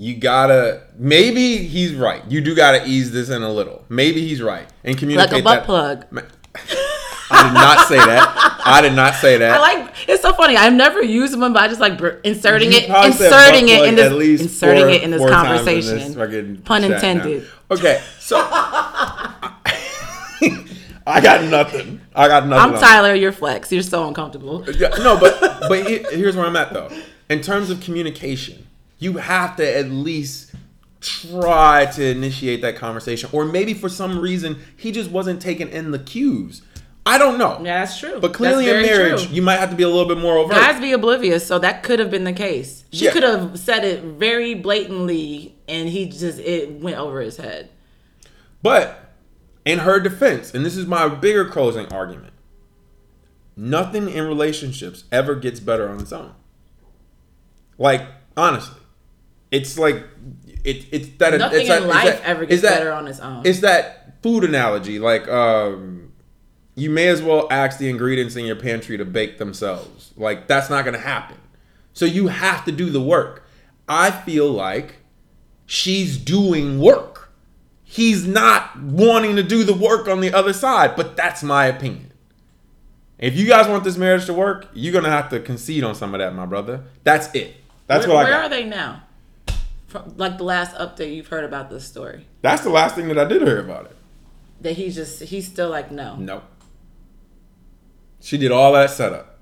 you 0.00 0.16
gotta 0.16 0.82
maybe 0.96 1.58
he's 1.58 1.92
right. 1.94 2.22
You 2.30 2.40
do 2.40 2.54
gotta 2.54 2.86
ease 2.86 3.12
this 3.12 3.28
in 3.28 3.42
a 3.42 3.52
little. 3.52 3.84
Maybe 3.90 4.26
he's 4.26 4.40
right 4.40 4.66
and 4.82 4.96
communicate 4.96 5.32
like 5.32 5.40
a 5.40 5.44
butt 5.44 5.58
that- 5.60 5.66
plug. 5.66 6.06
I 7.32 7.44
did 7.46 7.54
not 7.54 7.86
say 7.86 7.96
that. 7.96 8.60
I 8.64 8.80
did 8.80 8.94
not 8.94 9.14
say 9.14 9.36
that. 9.36 9.52
I 9.56 9.58
like 9.60 9.94
it's 10.08 10.22
so 10.22 10.32
funny. 10.32 10.56
I've 10.56 10.72
never 10.72 11.02
used 11.02 11.38
one, 11.38 11.52
but 11.52 11.62
I 11.62 11.68
just 11.68 11.80
like 11.80 11.98
br- 11.98 12.18
inserting 12.24 12.72
You 12.72 12.78
it, 12.78 12.88
inserting 12.88 13.68
it 13.68 13.84
in 13.84 13.94
this, 13.94 14.40
inserting 14.40 14.84
four- 14.84 14.90
it 14.90 15.02
in 15.02 15.10
this 15.10 15.20
times 15.20 15.60
in 15.60 15.66
conversation. 15.82 16.18
this 16.18 16.60
Pun 16.64 16.80
chat 16.80 16.90
now. 16.90 16.96
intended. 16.96 17.46
Okay, 17.70 18.02
so 18.18 18.36
I 21.06 21.20
got 21.22 21.44
nothing. 21.44 22.00
I 22.14 22.26
got 22.28 22.46
nothing. 22.46 22.74
I'm 22.74 22.80
Tyler. 22.80 23.14
You're 23.14 23.32
Flex. 23.32 23.70
You're 23.70 23.82
so 23.82 24.08
uncomfortable. 24.08 24.64
Yeah, 24.76 24.88
no, 24.98 25.18
but 25.18 25.38
but 25.68 25.86
here's 25.86 26.36
where 26.36 26.46
I'm 26.46 26.56
at 26.56 26.72
though. 26.72 26.90
In 27.28 27.42
terms 27.42 27.68
of 27.70 27.80
communication, 27.80 28.66
you 29.00 29.14
have 29.16 29.56
to 29.56 29.76
at 29.76 29.90
least 29.90 30.54
try 31.00 31.86
to 31.86 32.06
initiate 32.06 32.62
that 32.62 32.76
conversation, 32.76 33.28
or 33.32 33.44
maybe 33.44 33.74
for 33.74 33.88
some 33.88 34.20
reason 34.20 34.60
he 34.76 34.92
just 34.92 35.10
wasn't 35.10 35.42
taking 35.42 35.68
in 35.70 35.90
the 35.90 35.98
cues. 35.98 36.62
I 37.06 37.16
don't 37.16 37.38
know. 37.38 37.58
Yeah, 37.64 37.80
that's 37.80 37.98
true. 37.98 38.20
But 38.20 38.34
clearly 38.34 38.68
in 38.68 38.82
marriage, 38.82 39.26
true. 39.26 39.34
you 39.34 39.40
might 39.42 39.56
have 39.56 39.70
to 39.70 39.76
be 39.76 39.82
a 39.82 39.88
little 39.88 40.06
bit 40.06 40.18
more 40.18 40.36
overt. 40.36 40.54
guys 40.54 40.78
be 40.80 40.92
oblivious, 40.92 41.44
so 41.46 41.58
that 41.58 41.82
could 41.82 41.98
have 41.98 42.10
been 42.10 42.24
the 42.24 42.32
case. 42.32 42.84
She 42.92 43.06
Yeah. 43.06 43.12
could 43.12 43.22
have 43.22 43.58
said 43.58 43.84
it 43.84 44.02
very 44.02 44.54
blatantly, 44.54 45.56
and 45.66 45.88
he 45.88 46.06
just 46.06 46.38
it 46.38 46.70
went 46.72 46.98
over 46.98 47.20
his 47.22 47.38
head. 47.38 47.70
But 48.62 49.12
in 49.64 49.80
her 49.80 49.98
defense, 49.98 50.54
and 50.54 50.64
this 50.64 50.76
is 50.76 50.86
my 50.86 51.08
bigger 51.08 51.46
closing 51.46 51.86
argument, 51.86 52.34
nothing 53.56 54.10
in 54.10 54.26
relationships 54.28 55.04
ever 55.10 55.34
gets 55.34 55.58
better 55.58 55.88
on 55.88 56.00
its 56.00 56.12
own. 56.12 56.34
Like 57.78 58.06
honestly, 58.36 58.79
it's 59.50 59.78
like 59.78 60.04
it, 60.64 60.86
it's 60.92 61.08
that 61.18 61.38
Nothing 61.38 61.60
it's 61.62 61.70
in 61.70 61.76
it's 61.76 61.86
life 61.86 62.04
that- 62.04 62.22
ever 62.24 62.44
gets 62.46 62.62
that- 62.62 62.78
better 62.78 62.92
on 62.92 63.08
its 63.08 63.20
own. 63.20 63.42
It's 63.44 63.60
that 63.60 64.22
food 64.22 64.44
analogy, 64.44 64.98
like 64.98 65.26
um, 65.28 66.12
you 66.74 66.90
may 66.90 67.08
as 67.08 67.22
well 67.22 67.46
ask 67.50 67.78
the 67.78 67.88
ingredients 67.88 68.36
in 68.36 68.44
your 68.44 68.56
pantry 68.56 68.96
to 68.98 69.04
bake 69.04 69.38
themselves. 69.38 70.12
Like 70.16 70.46
that's 70.46 70.68
not 70.70 70.84
gonna 70.84 70.98
happen. 70.98 71.36
So 71.92 72.04
you 72.04 72.28
have 72.28 72.64
to 72.66 72.72
do 72.72 72.90
the 72.90 73.00
work. 73.00 73.46
I 73.88 74.10
feel 74.10 74.50
like 74.50 74.96
she's 75.66 76.16
doing 76.18 76.78
work. 76.78 77.32
He's 77.82 78.24
not 78.26 78.80
wanting 78.80 79.34
to 79.36 79.42
do 79.42 79.64
the 79.64 79.74
work 79.74 80.06
on 80.06 80.20
the 80.20 80.32
other 80.32 80.52
side, 80.52 80.94
but 80.94 81.16
that's 81.16 81.42
my 81.42 81.66
opinion. 81.66 82.12
If 83.18 83.36
you 83.36 83.46
guys 83.46 83.66
want 83.68 83.82
this 83.84 83.96
marriage 83.96 84.26
to 84.26 84.32
work, 84.32 84.68
you're 84.72 84.92
gonna 84.92 85.10
have 85.10 85.28
to 85.30 85.40
concede 85.40 85.82
on 85.84 85.94
some 85.94 86.14
of 86.14 86.20
that, 86.20 86.34
my 86.34 86.46
brother. 86.46 86.84
That's 87.02 87.34
it. 87.34 87.56
That's 87.88 88.06
where, 88.06 88.16
what 88.16 88.26
I 88.26 88.30
where 88.30 88.38
got. 88.38 88.44
are 88.46 88.48
they 88.48 88.64
now? 88.64 89.02
From, 89.90 90.14
like 90.16 90.38
the 90.38 90.44
last 90.44 90.76
update 90.76 91.14
you've 91.16 91.26
heard 91.26 91.42
about 91.44 91.68
this 91.68 91.84
story, 91.84 92.26
That's 92.42 92.62
the 92.62 92.70
last 92.70 92.94
thing 92.94 93.08
that 93.08 93.18
I 93.18 93.24
did 93.24 93.42
hear 93.42 93.58
about 93.58 93.86
it. 93.86 93.96
that 94.60 94.74
he's 94.74 94.94
just 94.94 95.20
he's 95.22 95.46
still 95.46 95.68
like 95.68 95.90
no. 95.90 96.14
Nope. 96.16 96.44
She 98.20 98.38
did 98.38 98.52
all 98.52 98.72
that 98.74 98.90
setup. 98.90 99.38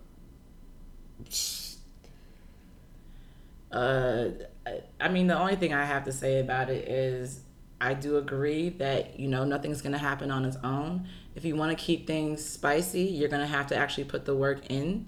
Uh, 3.71 4.29
I- 4.67 4.83
I 5.01 5.09
mean, 5.09 5.27
the 5.27 5.39
only 5.39 5.57
thing 5.57 5.75
I 5.75 5.85
have 5.85 6.05
to 6.05 6.13
say 6.13 6.41
about 6.41 6.71
it 6.71 6.89
is 6.89 7.41
I 7.81 7.95
do 7.95 8.17
agree 8.17 8.71
that 8.71 9.21
you 9.21 9.29
know 9.29 9.45
nothing's 9.45 9.83
gonna 9.83 9.99
happen 9.99 10.31
on 10.31 10.45
its 10.45 10.57
own. 10.65 11.07
If 11.35 11.45
you 11.45 11.55
want 11.57 11.77
to 11.77 11.83
keep 11.85 12.07
things 12.07 12.45
spicy, 12.45 13.03
you're 13.03 13.29
gonna 13.29 13.47
have 13.47 13.67
to 13.69 13.77
actually 13.77 14.05
put 14.05 14.25
the 14.25 14.35
work 14.35 14.67
in. 14.71 15.07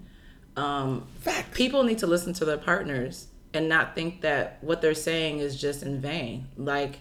Um, 0.55 1.07
Fact. 1.19 1.53
people 1.53 1.83
need 1.83 1.97
to 1.99 2.07
listen 2.07 2.33
to 2.33 2.45
their 2.45 2.57
partners 2.57 3.27
and 3.53 3.67
not 3.67 3.95
think 3.95 4.21
that 4.21 4.57
what 4.61 4.81
they're 4.81 4.93
saying 4.93 5.39
is 5.39 5.59
just 5.59 5.83
in 5.83 5.99
vain. 5.99 6.47
Like, 6.57 6.99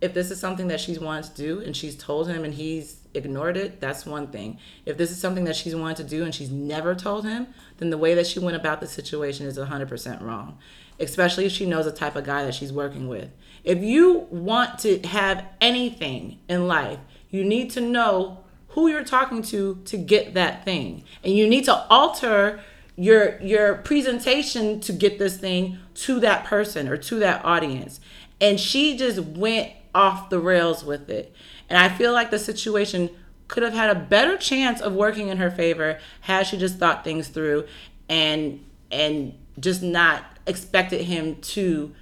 if 0.00 0.12
this 0.12 0.30
is 0.30 0.38
something 0.38 0.68
that 0.68 0.80
she's 0.80 1.00
wanted 1.00 1.34
to 1.34 1.34
do 1.34 1.60
and 1.60 1.76
she's 1.76 1.96
told 1.96 2.28
him 2.28 2.44
and 2.44 2.52
he's 2.52 2.98
ignored 3.14 3.56
it, 3.56 3.80
that's 3.80 4.04
one 4.04 4.26
thing. 4.26 4.58
If 4.84 4.98
this 4.98 5.10
is 5.10 5.18
something 5.20 5.44
that 5.44 5.56
she's 5.56 5.74
wanted 5.74 5.96
to 5.98 6.04
do 6.04 6.24
and 6.24 6.34
she's 6.34 6.50
never 6.50 6.94
told 6.94 7.24
him, 7.24 7.46
then 7.78 7.90
the 7.90 7.98
way 7.98 8.14
that 8.14 8.26
she 8.26 8.38
went 8.38 8.56
about 8.56 8.80
the 8.80 8.86
situation 8.86 9.46
is 9.46 9.56
100% 9.56 10.20
wrong, 10.20 10.58
especially 10.98 11.46
if 11.46 11.52
she 11.52 11.64
knows 11.64 11.84
the 11.84 11.92
type 11.92 12.16
of 12.16 12.24
guy 12.24 12.44
that 12.44 12.54
she's 12.54 12.72
working 12.72 13.08
with. 13.08 13.30
If 13.62 13.82
you 13.82 14.26
want 14.30 14.78
to 14.80 14.98
have 15.06 15.44
anything 15.60 16.38
in 16.48 16.66
life, 16.66 16.98
you 17.30 17.44
need 17.44 17.70
to 17.70 17.80
know 17.80 18.44
who 18.68 18.88
you're 18.88 19.04
talking 19.04 19.40
to 19.40 19.80
to 19.86 19.96
get 19.96 20.34
that 20.34 20.64
thing. 20.64 21.04
And 21.22 21.32
you 21.32 21.48
need 21.48 21.64
to 21.64 21.86
alter 21.88 22.60
your 22.96 23.40
your 23.40 23.74
presentation 23.76 24.80
to 24.80 24.92
get 24.92 25.18
this 25.18 25.36
thing 25.36 25.78
to 25.94 26.20
that 26.20 26.44
person 26.44 26.88
or 26.88 26.96
to 26.96 27.18
that 27.18 27.44
audience. 27.44 28.00
And 28.40 28.58
she 28.58 28.96
just 28.96 29.20
went 29.20 29.72
off 29.94 30.30
the 30.30 30.38
rails 30.38 30.84
with 30.84 31.08
it. 31.08 31.34
And 31.68 31.78
I 31.78 31.88
feel 31.88 32.12
like 32.12 32.30
the 32.30 32.38
situation 32.38 33.10
could 33.48 33.62
have 33.62 33.74
had 33.74 33.94
a 33.94 33.98
better 33.98 34.36
chance 34.36 34.80
of 34.80 34.94
working 34.94 35.28
in 35.28 35.38
her 35.38 35.50
favor 35.50 35.98
had 36.22 36.46
she 36.46 36.56
just 36.56 36.78
thought 36.78 37.04
things 37.04 37.28
through 37.28 37.66
and 38.08 38.64
and 38.90 39.34
just 39.58 39.82
not 39.82 40.24
expected 40.46 41.02
him 41.02 41.36
to 41.36 41.94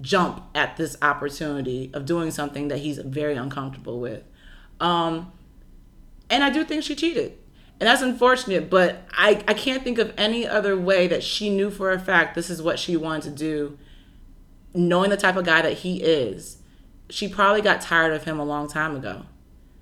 jump 0.00 0.44
at 0.54 0.76
this 0.76 0.96
opportunity 1.02 1.90
of 1.92 2.06
doing 2.06 2.30
something 2.30 2.68
that 2.68 2.78
he's 2.78 2.98
very 2.98 3.34
uncomfortable 3.34 4.00
with. 4.00 4.22
Um, 4.78 5.32
and 6.28 6.44
I 6.44 6.50
do 6.50 6.64
think 6.64 6.84
she 6.84 6.94
cheated. 6.94 7.36
And 7.80 7.88
that's 7.88 8.02
unfortunate, 8.02 8.68
but 8.68 9.06
I, 9.10 9.42
I 9.48 9.54
can't 9.54 9.82
think 9.82 9.98
of 9.98 10.12
any 10.18 10.46
other 10.46 10.78
way 10.78 11.06
that 11.08 11.22
she 11.22 11.48
knew 11.48 11.70
for 11.70 11.90
a 11.90 11.98
fact 11.98 12.34
this 12.34 12.50
is 12.50 12.60
what 12.60 12.78
she 12.78 12.94
wanted 12.94 13.22
to 13.22 13.30
do, 13.30 13.78
knowing 14.74 15.08
the 15.08 15.16
type 15.16 15.36
of 15.36 15.46
guy 15.46 15.62
that 15.62 15.78
he 15.78 16.02
is. 16.02 16.58
She 17.08 17.26
probably 17.26 17.62
got 17.62 17.80
tired 17.80 18.12
of 18.12 18.24
him 18.24 18.38
a 18.38 18.44
long 18.44 18.68
time 18.68 18.94
ago. 18.94 19.24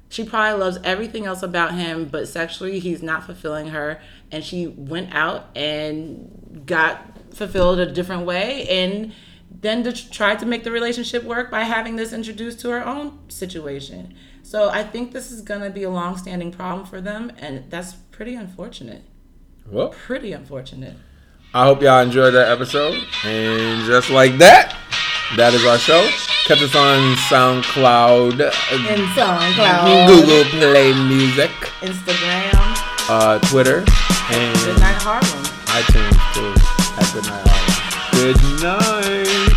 She 0.09 0.25
probably 0.25 0.59
loves 0.61 0.79
everything 0.85 1.27
else 1.27 1.43
about 1.43 1.75
him, 1.75 2.07
but 2.07 2.29
sexually 2.29 2.79
he's 2.79 3.03
not 3.03 3.25
fulfilling 3.25 3.69
her. 3.69 4.01
And 4.31 4.45
she 4.45 4.69
went 4.69 5.13
out 5.13 5.49
and 5.57 6.63
got 6.65 7.35
fulfilled 7.35 7.81
a 7.81 7.91
different 7.91 8.25
way 8.25 8.67
and 8.69 9.13
then 9.51 9.83
to 9.83 10.11
try 10.11 10.37
to 10.37 10.47
make 10.47 10.63
the 10.63 10.71
relationship 10.71 11.25
work 11.25 11.51
by 11.51 11.65
having 11.65 11.97
this 11.97 12.13
introduced 12.13 12.61
to 12.61 12.71
her 12.71 12.87
own 12.87 13.19
situation. 13.29 14.15
So 14.49 14.71
I 14.71 14.83
think 14.83 15.13
this 15.13 15.31
is 15.31 15.43
going 15.43 15.61
to 15.61 15.69
be 15.69 15.83
a 15.83 15.91
long-standing 15.91 16.53
problem 16.53 16.87
for 16.87 17.03
them, 17.03 17.31
and 17.39 17.71
that's 17.71 17.93
pretty 17.93 18.35
unfortunate. 18.35 19.03
Well, 19.67 19.91
Pretty 19.91 20.33
unfortunate. 20.33 20.95
I 21.53 21.65
hope 21.67 21.83
y'all 21.83 22.01
enjoyed 22.01 22.33
that 22.33 22.49
episode. 22.51 22.97
And 23.27 23.85
just 23.85 24.09
like 24.09 24.39
that, 24.39 24.75
that 25.37 25.53
is 25.53 25.67
our 25.67 25.77
show. 25.77 26.01
Catch 26.47 26.63
us 26.63 26.75
on 26.75 27.15
SoundCloud, 27.29 28.41
In 28.73 29.05
SoundCloud, 29.13 30.07
Google 30.09 30.45
Play 30.59 30.95
Music, 30.95 31.51
Instagram, 31.85 32.57
uh, 33.11 33.39
Twitter, 33.51 33.81
and 34.33 34.59
Good 34.61 34.81
Night 34.81 34.97
Harlem. 35.03 35.45
iTunes 35.77 36.17
too. 36.33 36.55
At 36.97 37.13
Good 37.13 37.27
Night 37.27 37.45
Harlem. 37.45 38.33
Good 38.33 38.63
night. 38.63 39.48